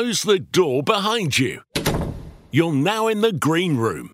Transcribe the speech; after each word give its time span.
close 0.00 0.22
the 0.22 0.38
door 0.38 0.82
behind 0.82 1.38
you. 1.38 1.60
You're 2.50 2.72
now 2.72 3.06
in 3.06 3.20
the 3.20 3.32
green 3.32 3.76
room. 3.76 4.12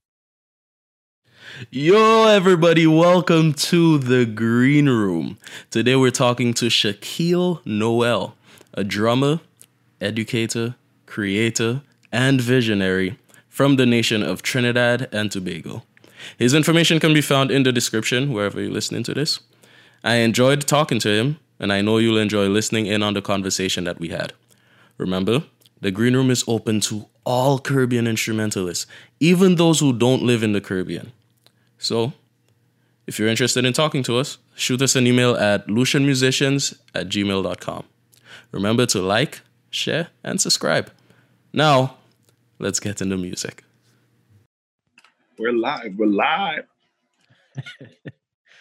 Yo, 1.71 2.27
everybody, 2.27 2.89
welcome 2.89 3.55
to 3.55 3.97
the 3.97 4.27
Green 4.27 4.89
Room. 4.89 5.39
Today 5.71 5.95
we're 5.95 6.11
talking 6.11 6.55
to 6.55 6.67
Shaquille 6.67 7.65
Noel, 7.65 8.35
a 8.75 8.83
drummer, 8.83 9.39
educator, 10.01 10.75
creator, 11.07 11.83
and 12.11 12.41
visionary 12.41 13.17
from 13.49 13.77
the 13.77 13.87
nation 13.87 14.25
of 14.25 14.43
Trinidad 14.43 15.09
and 15.13 15.31
Tobago. 15.31 15.85
His 16.37 16.53
information 16.53 16.99
can 16.99 17.15
be 17.15 17.21
found 17.21 17.53
in 17.53 17.63
the 17.63 17.71
description 17.71 18.33
wherever 18.33 18.61
you're 18.61 18.73
listening 18.73 19.05
to 19.05 19.15
this. 19.15 19.39
I 20.03 20.17
enjoyed 20.17 20.67
talking 20.67 20.99
to 20.99 21.11
him, 21.11 21.39
and 21.61 21.73
I 21.73 21.81
know 21.81 21.99
you'll 21.99 22.19
enjoy 22.19 22.49
listening 22.49 22.87
in 22.87 23.05
on 23.05 23.15
the 23.15 23.23
conversation 23.23 23.85
that 23.85 24.01
we 24.01 24.09
had. 24.09 24.33
Remember, 24.99 25.45
the 25.81 25.91
Green 25.91 26.15
Room 26.15 26.31
is 26.31 26.45
open 26.47 26.81
to 26.81 27.07
all 27.25 27.59
Caribbean 27.59 28.07
instrumentalists, 28.07 28.87
even 29.21 29.57
those 29.57 29.81
who 29.81 29.93
don't 29.93 30.23
live 30.23 30.43
in 30.43 30.53
the 30.53 30.61
Caribbean. 30.61 31.13
So, 31.79 32.13
if 33.07 33.19
you're 33.19 33.29
interested 33.29 33.65
in 33.65 33.73
talking 33.73 34.03
to 34.05 34.17
us, 34.17 34.39
shoot 34.55 34.81
us 34.83 34.97
an 34.97 35.07
email 35.07 35.37
at 35.37 35.67
lucianmusicians 35.67 36.79
at 36.95 37.09
gmail.com. 37.09 37.85
Remember 38.53 38.87
to 38.87 39.01
like, 39.01 39.41
share, 39.71 40.09
and 40.25 40.41
subscribe. 40.41 40.91
Now, 41.53 41.97
let's 42.59 42.81
get 42.81 43.03
into 43.03 43.17
music. 43.17 43.65
We're 45.39 45.53
live. 45.53 45.95
We're 45.97 46.07
live. 46.07 46.65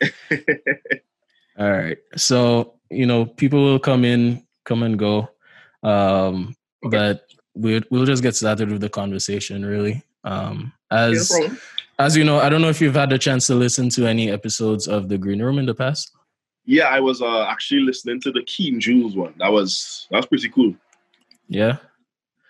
All 1.57 1.71
right. 1.71 1.97
So, 2.17 2.73
you 2.89 3.05
know, 3.05 3.25
people 3.25 3.63
will 3.63 3.79
come 3.79 4.03
in, 4.03 4.45
come 4.65 4.83
and 4.83 4.99
go. 4.99 5.29
Um, 5.83 6.55
okay. 6.85 6.97
but 6.97 7.27
we'll 7.55 7.81
we'll 7.89 8.05
just 8.05 8.23
get 8.23 8.35
started 8.35 8.69
with 8.69 8.81
the 8.81 8.89
conversation 8.89 9.65
really. 9.65 10.03
Um, 10.23 10.73
as 10.91 11.31
yeah, 11.39 11.47
no 11.47 11.57
as 11.99 12.17
you 12.17 12.23
know, 12.23 12.39
I 12.39 12.49
don't 12.49 12.61
know 12.61 12.69
if 12.69 12.81
you've 12.81 12.95
had 12.95 13.13
a 13.13 13.17
chance 13.17 13.47
to 13.47 13.55
listen 13.55 13.89
to 13.91 14.05
any 14.05 14.29
episodes 14.29 14.87
of 14.87 15.07
the 15.07 15.17
Green 15.17 15.41
Room 15.41 15.59
in 15.59 15.65
the 15.65 15.75
past. 15.75 16.11
Yeah, 16.65 16.85
I 16.85 16.99
was 16.99 17.21
uh, 17.21 17.43
actually 17.43 17.81
listening 17.81 18.19
to 18.21 18.31
the 18.31 18.43
Keen 18.43 18.79
Jules 18.79 19.15
one. 19.15 19.33
That 19.37 19.51
was 19.51 20.07
that 20.11 20.17
was 20.17 20.25
pretty 20.25 20.49
cool. 20.49 20.75
Yeah. 21.47 21.77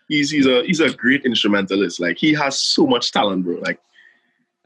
He's 0.07 0.31
he's 0.31 0.47
a 0.47 0.63
he's 0.63 0.79
a 0.79 0.93
great 0.93 1.25
instrumentalist. 1.25 1.99
Like 1.99 2.17
he 2.17 2.33
has 2.33 2.59
so 2.59 2.87
much 2.87 3.11
talent, 3.11 3.43
bro. 3.43 3.55
Like 3.55 3.79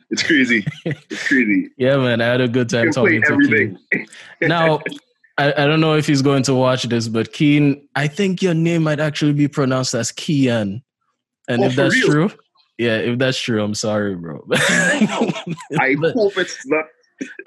it's 0.10 0.24
crazy. 0.24 0.66
it's 0.86 1.28
crazy. 1.28 1.70
yeah, 1.78 1.98
man. 1.98 2.22
I 2.22 2.26
had 2.26 2.42
a 2.42 2.48
good 2.48 2.70
time 2.70 2.92
talking 2.92 3.22
to 3.22 3.32
everything. 3.32 3.78
Keen. 3.92 4.08
now, 4.42 4.80
I, 5.40 5.64
I 5.64 5.66
don't 5.66 5.80
know 5.80 5.96
if 5.96 6.06
he's 6.06 6.22
going 6.22 6.44
to 6.44 6.54
watch 6.54 6.84
this, 6.84 7.08
but 7.08 7.32
Keen, 7.32 7.88
I 7.96 8.08
think 8.08 8.42
your 8.42 8.54
name 8.54 8.84
might 8.84 9.00
actually 9.00 9.32
be 9.32 9.48
pronounced 9.48 9.94
as 9.94 10.12
Kian. 10.12 10.82
And 11.48 11.64
oh, 11.64 11.66
if 11.66 11.76
that's 11.78 11.96
real? 11.96 12.08
true, 12.08 12.32
yeah, 12.78 12.98
if 12.98 13.18
that's 13.18 13.40
true, 13.40 13.64
I'm 13.64 13.74
sorry, 13.74 14.16
bro. 14.16 14.46
I 14.54 15.96
hope 16.14 16.38
it's 16.38 16.68
not. 16.68 16.86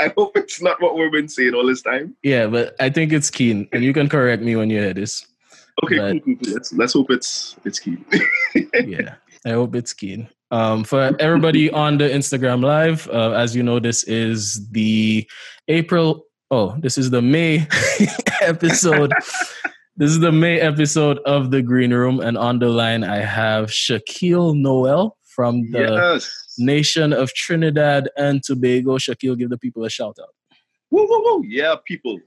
I 0.00 0.12
hope 0.16 0.36
it's 0.36 0.60
not 0.60 0.80
what 0.80 0.96
we've 0.96 1.12
been 1.12 1.28
saying 1.28 1.54
all 1.54 1.66
this 1.66 1.82
time. 1.82 2.16
Yeah, 2.22 2.46
but 2.46 2.74
I 2.80 2.88
think 2.88 3.12
it's 3.12 3.30
Keen, 3.30 3.68
and 3.72 3.84
you 3.84 3.92
can 3.92 4.08
correct 4.08 4.42
me 4.42 4.56
when 4.56 4.70
you 4.70 4.80
hear 4.80 4.94
this. 4.94 5.26
Okay, 5.84 5.96
cool, 5.96 6.20
cool. 6.20 6.52
Let's 6.52 6.72
let's 6.72 6.92
hope 6.94 7.10
it's 7.10 7.56
it's 7.66 7.78
Keen. 7.78 8.04
yeah, 8.74 9.16
I 9.46 9.50
hope 9.50 9.74
it's 9.74 9.92
Keen. 9.92 10.28
Um, 10.50 10.84
for 10.84 11.14
everybody 11.18 11.70
on 11.70 11.98
the 11.98 12.08
Instagram 12.08 12.62
live, 12.62 13.08
uh, 13.08 13.32
as 13.32 13.54
you 13.54 13.62
know, 13.62 13.78
this 13.78 14.04
is 14.04 14.66
the 14.70 15.28
April 15.68 16.24
oh, 16.52 16.76
this 16.78 16.98
is 16.98 17.10
the 17.10 17.22
May 17.22 17.66
episode. 18.42 19.10
this 19.96 20.10
is 20.10 20.20
the 20.20 20.30
May 20.30 20.60
episode 20.60 21.18
of 21.24 21.50
the 21.50 21.62
Green 21.62 21.92
Room, 21.92 22.20
and 22.20 22.36
on 22.36 22.58
the 22.58 22.68
line 22.68 23.02
I 23.02 23.16
have 23.16 23.70
Shaquille 23.70 24.54
Noel 24.54 25.16
from 25.24 25.70
the 25.70 26.12
yes. 26.14 26.54
nation 26.58 27.14
of 27.14 27.32
Trinidad 27.32 28.10
and 28.18 28.42
Tobago. 28.44 28.98
Shaquille, 28.98 29.36
give 29.36 29.48
the 29.48 29.58
people 29.58 29.84
a 29.84 29.90
shout 29.90 30.18
out. 30.20 30.34
Woo, 30.90 31.06
woo, 31.08 31.22
woo. 31.24 31.44
Yeah, 31.46 31.74
people. 31.86 32.20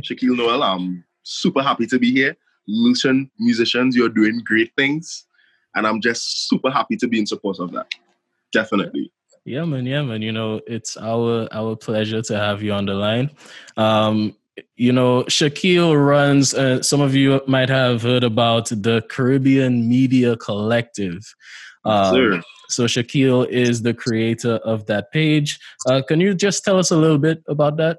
Shaquille 0.00 0.36
Noel, 0.36 0.62
I'm 0.62 1.02
super 1.22 1.62
happy 1.62 1.86
to 1.86 1.98
be 1.98 2.12
here. 2.12 2.36
Lucian 2.68 3.30
musicians, 3.38 3.96
you're 3.96 4.10
doing 4.10 4.42
great 4.44 4.70
things. 4.76 5.24
And 5.74 5.86
I'm 5.86 6.00
just 6.00 6.48
super 6.48 6.70
happy 6.70 6.96
to 6.96 7.08
be 7.08 7.18
in 7.18 7.26
support 7.26 7.58
of 7.58 7.72
that. 7.72 7.86
Definitely. 8.52 9.10
Yeah, 9.46 9.64
man. 9.64 9.86
Yeah, 9.86 10.02
man. 10.02 10.22
You 10.22 10.32
know, 10.32 10.60
it's 10.66 10.96
our 10.96 11.48
our 11.52 11.76
pleasure 11.76 12.20
to 12.20 12.36
have 12.36 12.64
you 12.64 12.72
on 12.72 12.86
the 12.86 12.94
line. 12.94 13.30
Um, 13.76 14.34
you 14.74 14.92
know, 14.92 15.22
Shaquille 15.24 15.94
runs. 15.94 16.52
Uh, 16.52 16.82
some 16.82 17.00
of 17.00 17.14
you 17.14 17.40
might 17.46 17.68
have 17.68 18.02
heard 18.02 18.24
about 18.24 18.70
the 18.70 19.04
Caribbean 19.08 19.88
Media 19.88 20.36
Collective. 20.36 21.22
Um, 21.84 22.42
so 22.68 22.86
Shaquille 22.86 23.48
is 23.48 23.82
the 23.82 23.94
creator 23.94 24.56
of 24.64 24.86
that 24.86 25.12
page. 25.12 25.60
Uh, 25.88 26.02
can 26.02 26.20
you 26.20 26.34
just 26.34 26.64
tell 26.64 26.80
us 26.80 26.90
a 26.90 26.96
little 26.96 27.18
bit 27.18 27.44
about 27.46 27.76
that? 27.76 27.98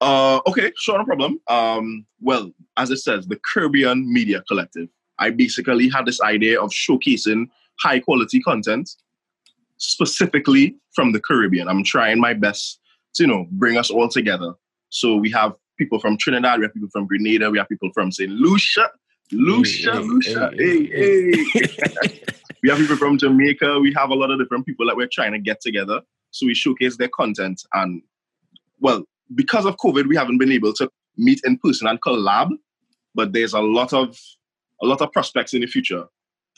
Uh, 0.00 0.38
okay, 0.46 0.70
sure, 0.78 0.96
no 0.96 1.04
problem. 1.04 1.40
Um, 1.48 2.06
well, 2.20 2.52
as 2.76 2.92
it 2.92 2.98
says, 2.98 3.26
the 3.26 3.40
Caribbean 3.52 4.12
Media 4.12 4.44
Collective. 4.46 4.88
I 5.18 5.30
basically 5.30 5.88
had 5.88 6.06
this 6.06 6.20
idea 6.20 6.60
of 6.60 6.70
showcasing 6.70 7.46
high 7.80 7.98
quality 7.98 8.40
content 8.40 8.88
specifically 9.78 10.76
from 10.94 11.12
the 11.12 11.20
Caribbean. 11.20 11.68
I'm 11.68 11.84
trying 11.84 12.20
my 12.20 12.34
best 12.34 12.80
to, 13.14 13.24
you 13.24 13.26
know, 13.26 13.46
bring 13.52 13.76
us 13.76 13.90
all 13.90 14.08
together. 14.08 14.54
So 14.90 15.16
we 15.16 15.30
have 15.32 15.54
people 15.78 15.98
from 15.98 16.16
Trinidad, 16.16 16.60
we 16.60 16.64
have 16.64 16.74
people 16.74 16.88
from 16.92 17.06
Grenada, 17.06 17.50
we 17.50 17.58
have 17.58 17.68
people 17.68 17.90
from 17.92 18.12
St. 18.12 18.30
Lucia, 18.30 18.90
Lucia, 19.32 19.92
hey, 19.92 19.98
Lucia, 20.00 20.50
hey, 20.56 20.86
hey. 20.86 21.44
hey. 21.52 22.22
we 22.62 22.70
have 22.70 22.78
people 22.78 22.96
from 22.96 23.18
Jamaica. 23.18 23.80
We 23.80 23.92
have 23.94 24.10
a 24.10 24.14
lot 24.14 24.30
of 24.30 24.38
different 24.38 24.66
people 24.66 24.86
that 24.86 24.96
we're 24.96 25.08
trying 25.10 25.32
to 25.32 25.38
get 25.38 25.60
together. 25.60 26.00
So 26.30 26.46
we 26.46 26.54
showcase 26.54 26.96
their 26.96 27.08
content. 27.08 27.62
And 27.72 28.02
well, 28.80 29.04
because 29.34 29.66
of 29.66 29.76
COVID, 29.76 30.06
we 30.06 30.16
haven't 30.16 30.38
been 30.38 30.52
able 30.52 30.72
to 30.74 30.90
meet 31.16 31.40
in 31.44 31.58
person 31.58 31.86
and 31.86 32.00
collab. 32.00 32.50
But 33.14 33.32
there's 33.32 33.54
a 33.54 33.60
lot 33.60 33.92
of 33.92 34.18
a 34.82 34.86
lot 34.86 35.00
of 35.00 35.12
prospects 35.12 35.54
in 35.54 35.60
the 35.60 35.66
future 35.66 36.04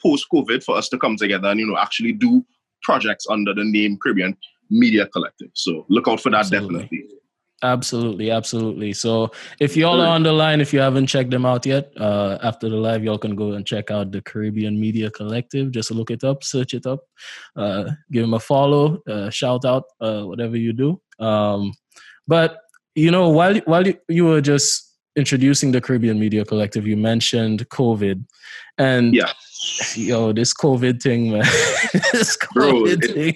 post 0.03 0.27
COVID 0.33 0.63
for 0.63 0.77
us 0.77 0.89
to 0.91 0.99
come 0.99 1.17
together 1.17 1.49
and 1.49 1.61
you 1.61 1.67
know 1.67 1.77
actually 1.79 2.13
do 2.13 2.45
projects 2.87 3.27
under 3.29 3.53
the 3.53 3.65
name 3.65 3.99
Caribbean 4.03 4.37
Media 4.71 5.07
Collective. 5.07 5.51
So 5.55 5.85
look 5.89 6.09
out 6.09 6.21
for 6.21 6.31
that 6.31 6.47
absolutely. 6.47 6.83
definitely. 6.83 7.17
Absolutely, 7.63 8.31
absolutely. 8.31 8.93
So 8.93 9.31
if 9.61 9.77
y'all 9.77 10.01
are 10.01 10.15
on 10.15 10.23
the 10.23 10.33
line, 10.33 10.61
if 10.61 10.75
you 10.75 10.81
haven't 10.81 11.07
checked 11.07 11.31
them 11.31 11.47
out 11.47 11.65
yet, 11.65 11.91
uh, 11.99 12.37
after 12.43 12.69
the 12.69 12.77
live, 12.77 13.03
y'all 13.03 13.19
can 13.19 13.35
go 13.35 13.53
and 13.53 13.67
check 13.67 13.91
out 13.91 14.13
the 14.13 14.21
Caribbean 14.21 14.79
Media 14.79 15.11
Collective. 15.11 15.71
Just 15.71 15.91
look 15.91 16.11
it 16.11 16.23
up, 16.23 16.45
search 16.45 16.75
it 16.75 16.87
up, 16.87 17.01
uh, 17.57 17.85
give 18.13 18.23
them 18.23 18.35
a 18.35 18.41
follow, 18.41 19.03
uh, 19.09 19.31
shout 19.31 19.65
out, 19.65 19.85
uh, 20.01 20.23
whatever 20.25 20.57
you 20.57 20.75
do. 20.75 21.01
Um, 21.19 21.73
but 22.29 22.59
you 22.95 23.11
know, 23.11 23.31
while 23.31 23.57
while 23.65 23.87
you, 23.87 23.95
you 24.09 24.27
were 24.27 24.43
just 24.43 24.86
introducing 25.17 25.73
the 25.73 25.81
Caribbean 25.81 26.19
Media 26.19 26.45
Collective, 26.45 26.87
you 26.87 26.97
mentioned 26.97 27.69
COVID, 27.71 28.25
and 28.79 29.15
yeah 29.15 29.33
yo, 29.95 30.33
this 30.33 30.53
COVID 30.55 31.03
thing, 31.03 31.33
man. 31.33 31.41
this 32.13 32.37
COVID 32.37 32.55
bro, 32.55 32.87
it, 32.87 33.05
thing. 33.05 33.35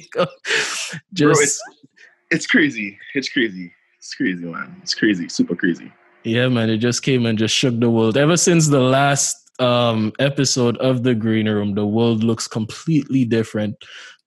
Just 1.12 1.34
bro, 1.34 1.42
it's, 1.42 1.62
it's 2.30 2.46
crazy. 2.46 2.98
It's 3.14 3.28
crazy. 3.28 3.72
It's 3.98 4.14
crazy, 4.14 4.44
man. 4.44 4.76
It's 4.82 4.94
crazy. 4.94 5.28
Super 5.28 5.54
crazy. 5.54 5.92
Yeah, 6.24 6.48
man. 6.48 6.70
It 6.70 6.78
just 6.78 7.02
came 7.02 7.26
and 7.26 7.38
just 7.38 7.54
shook 7.54 7.78
the 7.80 7.90
world. 7.90 8.16
Ever 8.16 8.36
since 8.36 8.68
the 8.68 8.80
last 8.80 9.50
um, 9.60 10.12
episode 10.18 10.76
of 10.78 11.02
the 11.02 11.14
Green 11.14 11.48
Room, 11.48 11.74
the 11.74 11.86
world 11.86 12.24
looks 12.24 12.46
completely 12.46 13.24
different 13.24 13.76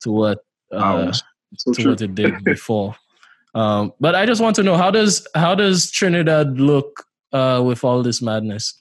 to 0.01 0.12
what 0.12 0.39
uh, 0.72 1.12
so 1.57 1.72
to 1.74 1.89
what 1.89 2.01
it 2.01 2.16
did 2.16 2.44
before. 2.44 2.95
um, 3.56 3.94
but 4.00 4.16
I 4.16 4.25
just 4.25 4.42
want 4.42 4.56
to 4.57 4.63
know 4.63 4.75
how 4.75 4.92
does 4.92 5.28
how 5.36 5.56
does 5.56 5.92
Trinidad 5.92 6.60
look 6.60 7.06
uh, 7.33 7.62
with 7.65 7.83
all 7.83 8.03
this 8.03 8.21
madness? 8.21 8.80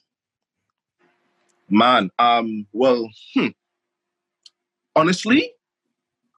Man, 1.69 2.11
um, 2.19 2.67
well, 2.73 3.09
hmm. 3.35 3.49
honestly, 4.95 5.53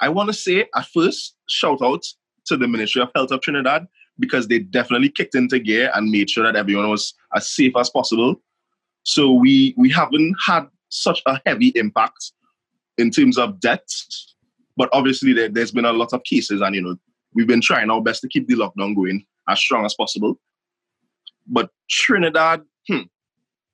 I 0.00 0.08
want 0.08 0.28
to 0.28 0.32
say 0.32 0.66
at 0.74 0.86
first, 0.86 1.34
shout 1.48 1.82
out 1.82 2.04
to 2.46 2.56
the 2.56 2.68
Ministry 2.68 3.02
of 3.02 3.10
Health 3.14 3.32
of 3.32 3.40
Trinidad 3.40 3.86
because 4.18 4.46
they 4.46 4.60
definitely 4.60 5.08
kicked 5.08 5.34
into 5.34 5.58
gear 5.58 5.90
and 5.94 6.10
made 6.10 6.30
sure 6.30 6.44
that 6.44 6.56
everyone 6.56 6.88
was 6.88 7.14
as 7.34 7.48
safe 7.50 7.72
as 7.76 7.90
possible. 7.90 8.36
So 9.02 9.32
we 9.32 9.74
we 9.76 9.90
haven't 9.90 10.36
had 10.44 10.66
such 10.88 11.20
a 11.26 11.40
heavy 11.44 11.72
impact 11.74 12.32
in 12.96 13.10
terms 13.10 13.36
of 13.36 13.58
deaths, 13.60 14.34
but 14.76 14.88
obviously 14.92 15.32
there, 15.32 15.48
there's 15.48 15.72
been 15.72 15.84
a 15.84 15.92
lot 15.92 16.12
of 16.12 16.22
cases, 16.22 16.60
and 16.60 16.74
you 16.74 16.82
know 16.82 16.96
we've 17.34 17.48
been 17.48 17.60
trying 17.60 17.90
our 17.90 18.00
best 18.00 18.22
to 18.22 18.28
keep 18.28 18.46
the 18.46 18.54
lockdown 18.54 18.94
going 18.94 19.24
as 19.48 19.58
strong 19.58 19.84
as 19.84 19.94
possible. 19.94 20.38
But 21.46 21.70
Trinidad, 21.90 22.62
hmm, 22.88 23.02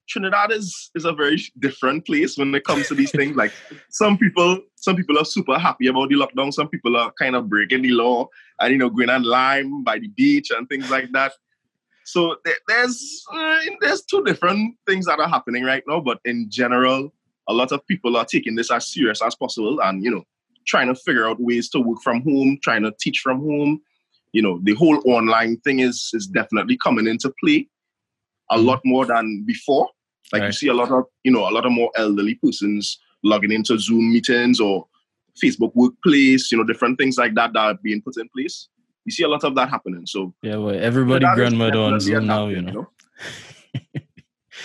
Trinidad 0.08 0.52
is 0.52 0.90
is 0.94 1.04
a 1.04 1.12
very 1.12 1.40
different 1.58 2.04
place 2.04 2.36
when 2.36 2.54
it 2.54 2.64
comes 2.64 2.88
to 2.88 2.94
these 2.94 3.12
things. 3.12 3.36
Like 3.36 3.52
some 3.90 4.18
people, 4.18 4.60
some 4.76 4.96
people 4.96 5.18
are 5.18 5.24
super 5.24 5.58
happy 5.58 5.86
about 5.86 6.08
the 6.08 6.16
lockdown. 6.16 6.52
Some 6.52 6.68
people 6.68 6.96
are 6.96 7.12
kind 7.18 7.36
of 7.36 7.48
breaking 7.48 7.82
the 7.82 7.90
law 7.90 8.28
and 8.60 8.72
you 8.72 8.78
know 8.78 8.90
going 8.90 9.10
on 9.10 9.22
lime 9.22 9.84
by 9.84 9.98
the 9.98 10.08
beach 10.08 10.50
and 10.50 10.68
things 10.68 10.90
like 10.90 11.12
that. 11.12 11.32
so 12.04 12.36
there, 12.44 12.56
there's 12.66 13.24
uh, 13.32 13.60
there's 13.80 14.02
two 14.02 14.24
different 14.24 14.76
things 14.86 15.06
that 15.06 15.20
are 15.20 15.28
happening 15.28 15.64
right 15.64 15.84
now, 15.86 16.00
but 16.00 16.18
in 16.24 16.46
general, 16.50 17.12
a 17.48 17.52
lot 17.52 17.72
of 17.72 17.86
people 17.86 18.16
are 18.16 18.24
taking 18.24 18.56
this 18.56 18.70
as 18.70 18.92
serious 18.92 19.22
as 19.22 19.34
possible, 19.34 19.80
and 19.82 20.04
you 20.04 20.10
know, 20.10 20.24
trying 20.66 20.88
to 20.88 20.94
figure 20.94 21.28
out 21.28 21.40
ways 21.40 21.68
to 21.70 21.80
work 21.80 22.00
from 22.02 22.22
home, 22.22 22.58
trying 22.62 22.82
to 22.82 22.92
teach 23.00 23.20
from 23.20 23.40
home. 23.40 23.80
You 24.32 24.42
know, 24.42 24.60
the 24.62 24.74
whole 24.74 25.00
online 25.06 25.58
thing 25.58 25.80
is 25.80 26.10
is 26.12 26.26
definitely 26.26 26.76
coming 26.76 27.06
into 27.06 27.32
play 27.42 27.68
a 28.50 28.58
lot 28.58 28.80
more 28.84 29.06
than 29.06 29.44
before. 29.46 29.88
Like 30.32 30.44
you 30.44 30.52
see 30.52 30.68
a 30.68 30.74
lot 30.74 30.90
of 30.90 31.04
you 31.24 31.32
know 31.32 31.48
a 31.48 31.50
lot 31.50 31.66
of 31.66 31.72
more 31.72 31.90
elderly 31.96 32.36
persons 32.36 32.98
logging 33.22 33.52
into 33.52 33.78
Zoom 33.78 34.12
meetings 34.12 34.60
or 34.60 34.86
Facebook 35.42 35.72
Workplace, 35.74 36.50
you 36.50 36.58
know, 36.58 36.64
different 36.64 36.98
things 36.98 37.16
like 37.18 37.34
that 37.34 37.52
that 37.52 37.58
are 37.58 37.74
being 37.82 38.02
put 38.02 38.16
in 38.16 38.28
place. 38.28 38.68
You 39.04 39.12
see 39.12 39.22
a 39.22 39.28
lot 39.28 39.44
of 39.44 39.54
that 39.54 39.68
happening. 39.68 40.06
So 40.06 40.34
Yeah, 40.42 40.56
well, 40.56 40.78
everybody 40.78 41.24
is 41.24 41.34
grandmother 41.34 41.78
on 41.78 42.00
Zoom 42.00 42.26
now, 42.26 42.48
you 42.48 42.62
know. 42.62 42.88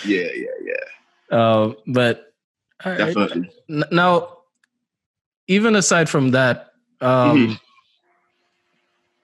yeah, 0.04 0.28
yeah, 0.34 0.56
yeah, 0.64 1.36
Uh, 1.36 1.72
but 1.86 2.32
definitely. 2.84 3.50
Now, 3.68 4.38
even 5.48 5.76
aside 5.76 6.08
from 6.08 6.30
that, 6.32 6.72
um, 7.00 7.36
Mm-hmm. 7.36 7.52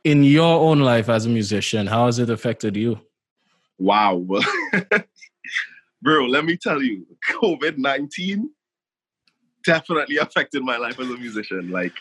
In 0.04 0.24
your 0.24 0.60
own 0.60 0.80
life 0.80 1.08
as 1.08 1.26
a 1.26 1.28
musician, 1.28 1.86
how 1.86 2.06
has 2.06 2.18
it 2.18 2.30
affected 2.30 2.76
you? 2.76 3.00
Wow. 3.78 4.24
Bro, 6.02 6.26
let 6.26 6.44
me 6.44 6.56
tell 6.56 6.82
you, 6.82 7.06
COVID 7.30 7.78
19 7.78 8.50
definitely 9.64 10.16
affected 10.16 10.62
my 10.62 10.76
life 10.76 10.98
as 10.98 11.08
a 11.08 11.16
musician. 11.16 11.70
Like, 11.70 11.92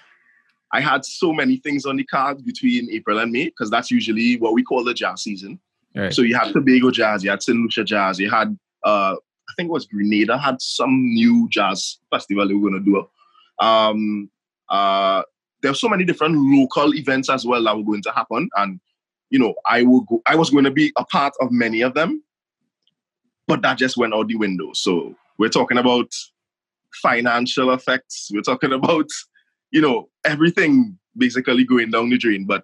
I 0.74 0.82
had 0.82 1.06
so 1.06 1.34
many 1.34 1.58
things 1.58 1.86
on 1.86 1.98
the 1.98 2.04
cards 2.06 2.42
between 2.42 2.90
April 2.92 3.20
and 3.20 3.32
May, 3.32 3.46
because 3.46 3.70
that's 3.70 3.92
usually 3.92 4.38
what 4.38 4.54
we 4.54 4.64
call 4.64 4.84
the 4.84 4.94
jazz 4.94 5.22
season. 5.22 5.60
Right. 5.96 6.14
So 6.14 6.22
you 6.22 6.36
had 6.36 6.54
Tobago 6.54 6.90
Jazz, 6.90 7.24
you 7.24 7.30
had 7.30 7.44
St. 7.44 7.58
Lucia 7.58 7.84
Jazz, 7.84 8.20
you 8.20 8.30
had, 8.30 8.58
uh, 8.84 9.16
I 9.16 9.54
think 9.58 9.68
it 9.68 9.74
was 9.74 9.86
Grenada, 9.86 10.38
had 10.38 10.62
some 10.62 11.14
new 11.14 11.50
jazz 11.50 12.00
festival 12.10 12.48
they 12.48 12.54
were 12.54 12.70
going 12.70 12.84
to 12.84 12.92
do. 12.92 13.08
Um, 13.64 14.30
uh, 14.70 15.24
there 15.62 15.72
were 15.72 15.76
so 15.76 15.90
many 15.90 16.04
different 16.04 16.36
local 16.38 16.94
events 16.96 17.30
as 17.30 17.46
well 17.46 17.64
that 17.64 17.78
were 17.78 17.84
going 17.84 18.02
to 18.04 18.12
happen. 18.12 18.50
And, 18.56 18.80
you 19.30 19.40
know, 19.40 19.54
I 19.66 19.84
will 19.84 20.02
go, 20.02 20.22
I 20.26 20.36
was 20.36 20.50
going 20.50 20.64
to 20.66 20.72
be 20.72 20.92
a 20.98 21.06
part 21.06 21.34
of 21.40 21.52
many 21.52 21.82
of 21.82 21.94
them, 21.94 22.24
but 23.48 23.62
that 23.62 23.78
just 23.78 23.98
went 23.98 24.14
out 24.14 24.28
the 24.28 24.36
window. 24.36 24.72
So 24.74 25.16
we're 25.38 25.50
talking 25.50 25.78
about 25.78 26.12
financial 27.02 27.72
effects. 27.74 28.30
We're 28.34 28.42
talking 28.42 28.74
about, 28.80 29.10
you 29.72 29.82
know, 29.82 30.10
everything 30.26 30.98
basically 31.16 31.64
going 31.64 31.92
down 31.92 32.10
the 32.10 32.18
drain. 32.18 32.46
But 32.46 32.64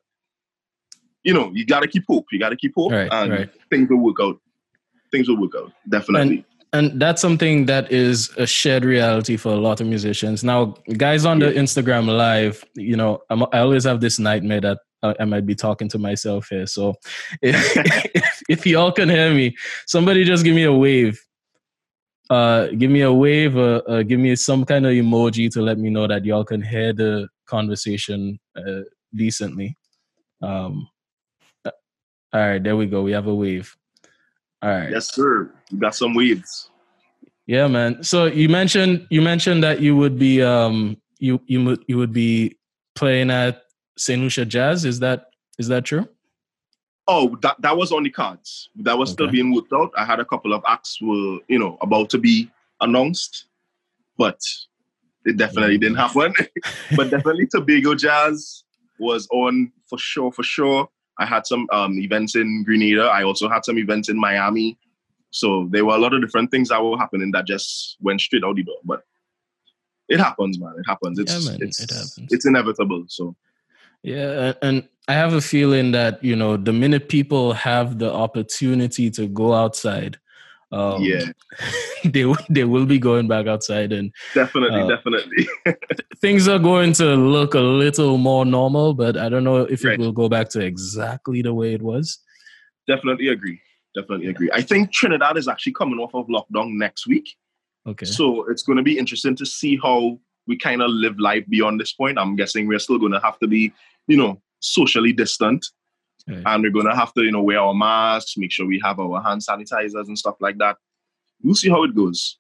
you 1.24 1.34
know, 1.34 1.52
you 1.54 1.66
gotta 1.66 1.88
keep 1.88 2.06
hope. 2.08 2.26
You 2.32 2.40
gotta 2.40 2.56
keep 2.56 2.74
hope, 2.76 2.92
Right, 2.92 3.10
and 3.12 3.32
right. 3.32 3.50
things 3.70 3.90
will 3.90 3.98
work 3.98 4.16
out. 4.22 4.40
Things 5.12 5.28
will 5.28 5.42
work 5.42 5.52
out 5.58 5.72
definitely. 5.90 6.38
and 6.38 6.46
that's 6.96 7.22
something 7.22 7.66
that 7.66 7.92
is 7.92 8.30
a 8.38 8.48
shared 8.48 8.84
reality 8.84 9.38
for 9.38 9.50
a 9.50 9.56
lot 9.56 9.82
of 9.82 9.88
musicians. 9.88 10.44
Now, 10.44 10.76
guys 10.98 11.26
on 11.26 11.40
the 11.40 11.48
Instagram 11.48 12.08
live, 12.08 12.64
you 12.76 12.96
know, 12.98 13.20
I'm, 13.30 13.44
I 13.44 13.60
always 13.60 13.84
have 13.86 14.02
this 14.02 14.20
nightmare 14.20 14.62
that 14.62 14.80
I, 15.04 15.16
I 15.20 15.26
might 15.26 15.46
be 15.46 15.56
talking 15.56 15.88
to 15.90 16.00
myself 16.00 16.48
here. 16.50 16.66
So, 16.68 16.96
if, 17.42 17.56
if, 18.16 18.42
if 18.50 18.68
y'all 18.68 18.92
can 18.92 19.10
hear 19.10 19.34
me, 19.34 19.56
somebody 19.86 20.24
just 20.24 20.44
give 20.44 20.56
me 20.56 20.64
a 20.64 20.74
wave. 20.74 21.20
Uh, 22.30 22.68
give 22.68 22.92
me 22.92 23.02
a 23.02 23.14
wave. 23.14 23.58
Uh, 23.58 23.82
uh, 23.88 24.04
give 24.04 24.20
me 24.20 24.36
some 24.36 24.66
kind 24.66 24.86
of 24.86 24.92
emoji 24.92 25.50
to 25.52 25.62
let 25.62 25.78
me 25.78 25.90
know 25.90 26.08
that 26.08 26.26
y'all 26.26 26.44
can 26.44 26.62
hear 26.62 26.94
the 26.94 27.28
conversation 27.46 28.40
uh, 28.58 28.82
decently. 29.16 29.78
Um, 30.42 30.88
uh, 31.66 31.72
all 32.34 32.42
right, 32.42 32.64
there 32.64 32.76
we 32.76 32.86
go. 32.86 33.04
We 33.04 33.12
have 33.14 33.28
a 33.28 33.36
wave. 33.36 33.76
All 34.62 34.70
right. 34.70 34.92
yes, 34.92 35.14
sir. 35.14 35.54
Got 35.78 35.96
some 35.96 36.14
weeds. 36.14 36.70
Yeah, 37.46 37.68
man. 37.68 38.04
So 38.04 38.26
you 38.26 38.50
mentioned 38.50 39.08
you 39.10 39.22
mentioned 39.22 39.64
that 39.64 39.80
you 39.80 39.96
would 39.96 40.20
be 40.20 40.42
um 40.42 40.98
you 41.20 41.42
you 41.48 41.64
would 41.64 41.84
you 41.88 41.98
would 41.98 42.14
be 42.14 42.58
playing 42.96 43.32
at 43.32 43.64
Saint 43.98 44.22
Lucia 44.22 44.46
Jazz. 44.46 44.86
Is 44.86 45.00
that 45.00 45.28
is 45.58 45.68
that 45.70 45.86
true? 45.86 46.08
Oh, 47.10 47.38
that, 47.42 47.56
that 47.62 47.78
was 47.78 47.94
on 47.94 48.04
the 48.04 48.10
cards. 48.10 48.70
That 48.76 48.98
was 48.98 49.12
still 49.12 49.32
being 49.32 49.54
worked 49.54 49.72
out. 49.72 49.94
I 49.98 50.04
had 50.04 50.20
a 50.20 50.26
couple 50.26 50.54
of 50.54 50.62
acts 50.68 51.02
were, 51.02 51.40
you 51.48 51.58
know, 51.58 51.78
about 51.80 52.10
to 52.10 52.18
be 52.18 52.52
announced, 52.82 53.46
but 54.18 54.42
it 55.24 55.38
definitely 55.38 55.78
didn't 55.78 55.98
happen. 55.98 56.34
but 56.98 57.10
definitely 57.10 57.48
Tobago 57.48 57.96
Jazz 57.96 58.66
was 59.00 59.26
on 59.32 59.72
for 59.90 59.98
sure, 59.98 60.34
for 60.34 60.44
sure. 60.44 60.90
I 61.18 61.26
had 61.26 61.48
some 61.48 61.66
um, 61.72 61.98
events 61.98 62.36
in 62.36 62.64
Grenada. 62.64 63.06
I 63.06 63.24
also 63.24 63.48
had 63.48 63.64
some 63.64 63.78
events 63.78 64.10
in 64.10 64.20
Miami. 64.20 64.78
So 65.32 65.68
there 65.72 65.86
were 65.86 65.96
a 65.96 66.00
lot 66.00 66.14
of 66.14 66.22
different 66.22 66.52
things 66.52 66.70
that 66.70 66.84
were 66.84 66.98
happening 66.98 67.32
that 67.32 67.46
just 67.48 67.98
went 68.02 68.22
straight 68.22 68.44
out 68.44 68.56
the 68.56 68.64
door. 68.64 68.78
But 68.84 69.04
it 70.08 70.20
happens, 70.20 70.60
man. 70.60 70.74
It 70.78 70.86
happens. 70.88 71.20
It's 71.20 71.32
Yeah, 71.46 71.52
man, 71.52 71.62
it's 71.62 71.80
it 71.82 71.90
happens. 71.92 72.32
it's 72.32 72.46
inevitable. 72.46 73.06
So 73.08 73.36
Yeah, 74.04 74.54
and 74.62 74.88
I 75.08 75.14
have 75.14 75.34
a 75.34 75.42
feeling 75.42 75.92
that 75.92 76.24
you 76.24 76.36
know 76.36 76.56
the 76.58 76.74
minute 76.74 77.10
people 77.10 77.54
have 77.54 78.00
the 78.00 78.12
opportunity 78.14 79.10
to 79.12 79.28
go 79.28 79.54
outside, 79.54 80.18
um, 80.72 81.04
yeah, 81.04 81.26
they 82.06 82.26
will- 82.26 82.48
they 82.50 82.64
will 82.64 82.86
be 82.86 83.00
going 83.00 83.28
back 83.28 83.48
outside, 83.48 83.92
and 83.92 84.12
definitely, 84.34 84.82
Uh, 84.82 84.88
definitely. 84.88 85.48
things 86.22 86.48
are 86.48 86.60
going 86.60 86.94
to 86.94 87.16
look 87.16 87.54
a 87.54 87.60
little 87.60 88.18
more 88.18 88.46
normal. 88.46 88.94
But 88.94 89.18
I 89.18 89.30
don't 89.30 89.44
know 89.44 89.58
if 89.70 89.84
it 89.86 90.00
will 90.00 90.12
go 90.14 90.30
back 90.30 90.50
to 90.50 90.60
exactly 90.62 91.42
the 91.42 91.54
way 91.54 91.74
it 91.74 91.82
was. 91.82 92.20
definitely 92.88 93.28
agree. 93.28 93.60
Definitely 93.98 94.28
agree. 94.28 94.50
I 94.54 94.62
think 94.62 94.92
Trinidad 94.92 95.38
is 95.38 95.48
actually 95.48 95.74
coming 95.74 95.98
off 95.98 96.14
of 96.14 96.28
lockdown 96.28 96.74
next 96.74 97.08
week. 97.08 97.36
Okay. 97.88 98.06
So 98.06 98.46
it's 98.50 98.62
going 98.62 98.78
to 98.78 98.84
be 98.84 98.98
interesting 99.00 99.36
to 99.38 99.46
see 99.46 99.78
how 99.82 100.20
we 100.46 100.56
kind 100.56 100.84
of 100.84 100.92
live 100.92 101.20
life 101.20 101.46
beyond 101.50 101.80
this 101.80 101.94
point. 101.94 102.20
I'm 102.20 102.36
guessing 102.36 102.68
we're 102.68 102.78
still 102.80 103.00
going 103.00 103.14
to 103.14 103.20
have 103.22 103.40
to 103.40 103.48
be, 103.48 103.74
you 104.08 104.18
know, 104.18 104.40
socially 104.60 105.14
distant. 105.14 105.66
Right. 106.28 106.44
And 106.46 106.62
we're 106.64 106.72
going 106.72 106.86
to 106.86 106.96
have 106.96 107.12
to, 107.16 107.24
you 107.24 107.32
know, 107.32 107.42
wear 107.42 107.60
our 107.60 107.74
masks, 107.74 108.38
make 108.38 108.52
sure 108.52 108.68
we 108.68 108.80
have 108.84 109.00
our 109.00 109.20
hand 109.24 109.42
sanitizers 109.42 110.08
and 110.08 110.18
stuff 110.18 110.36
like 110.42 110.60
that. 110.60 110.78
We'll 111.42 111.56
see 111.56 111.70
how 111.70 111.84
it 111.84 111.96
goes. 111.96 112.38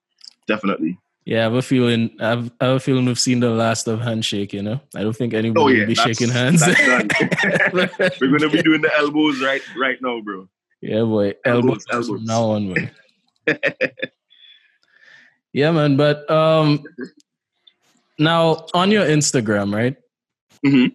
Definitely. 0.48 1.00
Yeah, 1.26 1.40
I 1.40 1.44
have 1.44 1.54
a 1.56 1.62
feeling. 1.62 2.12
I 2.22 2.28
have, 2.30 2.52
I 2.62 2.66
have 2.66 2.76
a 2.76 2.80
feeling 2.80 3.06
we've 3.06 3.20
seen 3.20 3.40
the 3.40 3.50
last 3.50 3.88
of 3.88 4.00
handshake. 4.00 4.54
You 4.54 4.62
know, 4.62 4.80
I 4.96 5.02
don't 5.04 5.16
think 5.16 5.34
anybody 5.34 5.62
Oh, 5.62 5.68
yeah. 5.70 5.80
will 5.82 5.88
be 5.88 5.96
shaking 5.96 6.30
hands. 6.30 6.62
we're 7.74 7.88
going 8.30 8.40
to 8.42 8.50
be 8.50 8.62
doing 8.62 8.82
the 8.82 8.92
elbows 8.98 9.42
right 9.42 9.62
right 9.78 10.02
now, 10.02 10.22
bro. 10.22 10.48
Yeah, 10.82 11.02
boy, 11.02 11.34
Elbows, 11.46 11.86
elbows, 11.92 12.22
now 12.24 12.44
on, 12.52 12.74
man. 12.74 12.92
yeah, 15.54 15.72
man. 15.72 15.98
But 15.98 16.30
um, 16.30 16.84
now 18.20 18.66
on 18.74 18.92
your 18.92 19.06
Instagram, 19.06 19.74
right? 19.74 19.96
Mhm. 20.66 20.94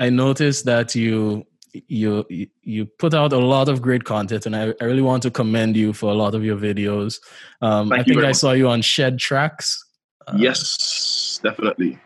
I 0.00 0.10
noticed 0.10 0.64
that 0.66 0.94
you 0.94 1.46
you 1.88 2.24
you 2.62 2.86
put 2.86 3.14
out 3.14 3.32
a 3.32 3.38
lot 3.38 3.68
of 3.68 3.82
great 3.82 4.04
content, 4.04 4.46
and 4.46 4.54
I, 4.56 4.74
I 4.80 4.84
really 4.84 5.02
want 5.02 5.22
to 5.24 5.30
commend 5.30 5.76
you 5.76 5.92
for 5.92 6.10
a 6.10 6.14
lot 6.14 6.34
of 6.34 6.44
your 6.44 6.56
videos. 6.56 7.18
Um, 7.60 7.88
Thank 7.90 7.92
I 7.92 8.04
you 8.06 8.14
think 8.14 8.24
I 8.24 8.28
much. 8.28 8.36
saw 8.36 8.52
you 8.52 8.68
on 8.68 8.82
Shed 8.82 9.18
Tracks. 9.18 9.82
Uh, 10.26 10.34
yes, 10.36 11.40
definitely. 11.42 11.98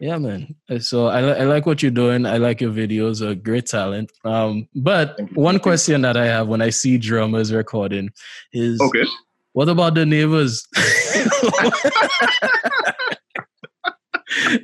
Yeah, 0.00 0.18
man. 0.18 0.54
So 0.80 1.06
I, 1.06 1.20
I 1.20 1.44
like 1.44 1.66
what 1.66 1.82
you're 1.82 1.90
doing. 1.90 2.26
I 2.26 2.36
like 2.38 2.60
your 2.60 2.72
videos. 2.72 3.26
A 3.26 3.34
great 3.34 3.66
talent. 3.66 4.10
Um, 4.24 4.68
but 4.74 5.18
one 5.34 5.58
question 5.58 6.02
that 6.02 6.16
I 6.16 6.26
have 6.26 6.48
when 6.48 6.60
I 6.60 6.70
see 6.70 6.98
drummers 6.98 7.52
recording 7.52 8.10
is, 8.52 8.80
Okay. 8.80 9.04
what 9.52 9.68
about 9.68 9.94
the 9.94 10.04
neighbors? 10.04 10.66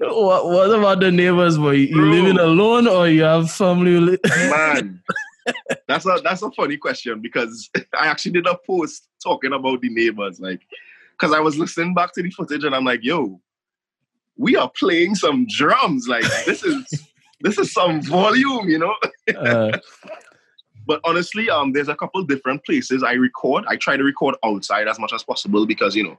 what, 0.00 0.46
what 0.46 0.70
about 0.70 1.00
the 1.00 1.10
neighbors? 1.10 1.56
Boy, 1.58 1.72
you 1.72 1.94
Bro. 1.94 2.04
living 2.04 2.38
alone 2.38 2.88
or 2.88 3.08
you 3.08 3.22
have 3.22 3.50
family? 3.50 4.18
Man, 4.48 5.02
that's 5.88 6.06
a 6.06 6.20
that's 6.22 6.42
a 6.42 6.50
funny 6.50 6.76
question 6.76 7.20
because 7.20 7.70
I 7.98 8.06
actually 8.08 8.32
did 8.32 8.46
a 8.46 8.58
post 8.66 9.08
talking 9.22 9.52
about 9.52 9.80
the 9.80 9.88
neighbors, 9.90 10.40
like, 10.40 10.60
because 11.12 11.32
I 11.34 11.40
was 11.40 11.58
listening 11.58 11.94
back 11.94 12.12
to 12.14 12.22
the 12.22 12.30
footage 12.30 12.64
and 12.64 12.74
I'm 12.74 12.84
like, 12.84 13.00
yo, 13.04 13.40
we 14.40 14.56
are 14.56 14.70
playing 14.78 15.14
some 15.14 15.46
drums, 15.48 16.08
like 16.08 16.24
this 16.46 16.64
is 16.64 17.08
this 17.42 17.58
is 17.58 17.72
some 17.72 18.00
volume, 18.02 18.68
you 18.68 18.78
know. 18.78 18.94
uh, 19.36 19.78
But 20.86 21.00
honestly, 21.04 21.48
um, 21.48 21.72
there's 21.72 21.88
a 21.88 21.94
couple 21.94 22.20
different 22.24 22.64
places 22.64 23.04
I 23.04 23.12
record. 23.12 23.64
I 23.68 23.76
try 23.76 23.96
to 23.96 24.02
record 24.02 24.34
outside 24.44 24.88
as 24.88 24.98
much 24.98 25.12
as 25.12 25.22
possible 25.22 25.64
because 25.64 25.94
you 25.94 26.02
know, 26.02 26.18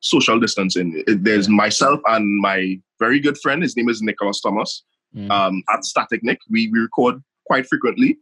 social 0.00 0.38
distancing. 0.38 1.02
There's 1.06 1.48
myself 1.48 2.00
and 2.06 2.40
my 2.40 2.78
very 2.98 3.20
good 3.20 3.38
friend. 3.38 3.62
His 3.62 3.74
name 3.76 3.88
is 3.88 4.02
Nicholas 4.02 4.40
Thomas. 4.40 4.82
mm, 5.14 5.30
um, 5.30 5.62
at 5.72 5.84
Static 5.84 6.22
Nick. 6.22 6.40
We, 6.50 6.68
we 6.68 6.80
record 6.80 7.22
quite 7.46 7.66
frequently. 7.66 8.18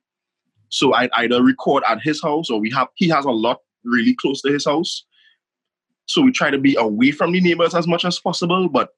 So 0.69 0.95
I 0.95 1.09
either 1.15 1.43
record 1.43 1.83
at 1.89 2.01
his 2.03 2.23
house 2.23 2.51
or 2.51 2.61
we 2.61 2.71
have 2.71 2.89
he 2.95 3.09
has 3.09 3.25
a 3.25 3.31
lot 3.31 3.59
really 3.83 4.15
close 4.21 4.43
to 4.43 4.53
his 4.53 4.67
house. 4.67 5.05
So 6.07 6.21
we 6.23 6.31
try 6.31 6.51
to 6.51 6.59
be 6.59 6.77
away 6.77 7.11
from 7.11 7.33
the 7.33 7.41
neighbors 7.41 7.75
as 7.75 7.89
much 7.89 8.05
as 8.05 8.21
possible. 8.21 8.69
But 8.69 8.91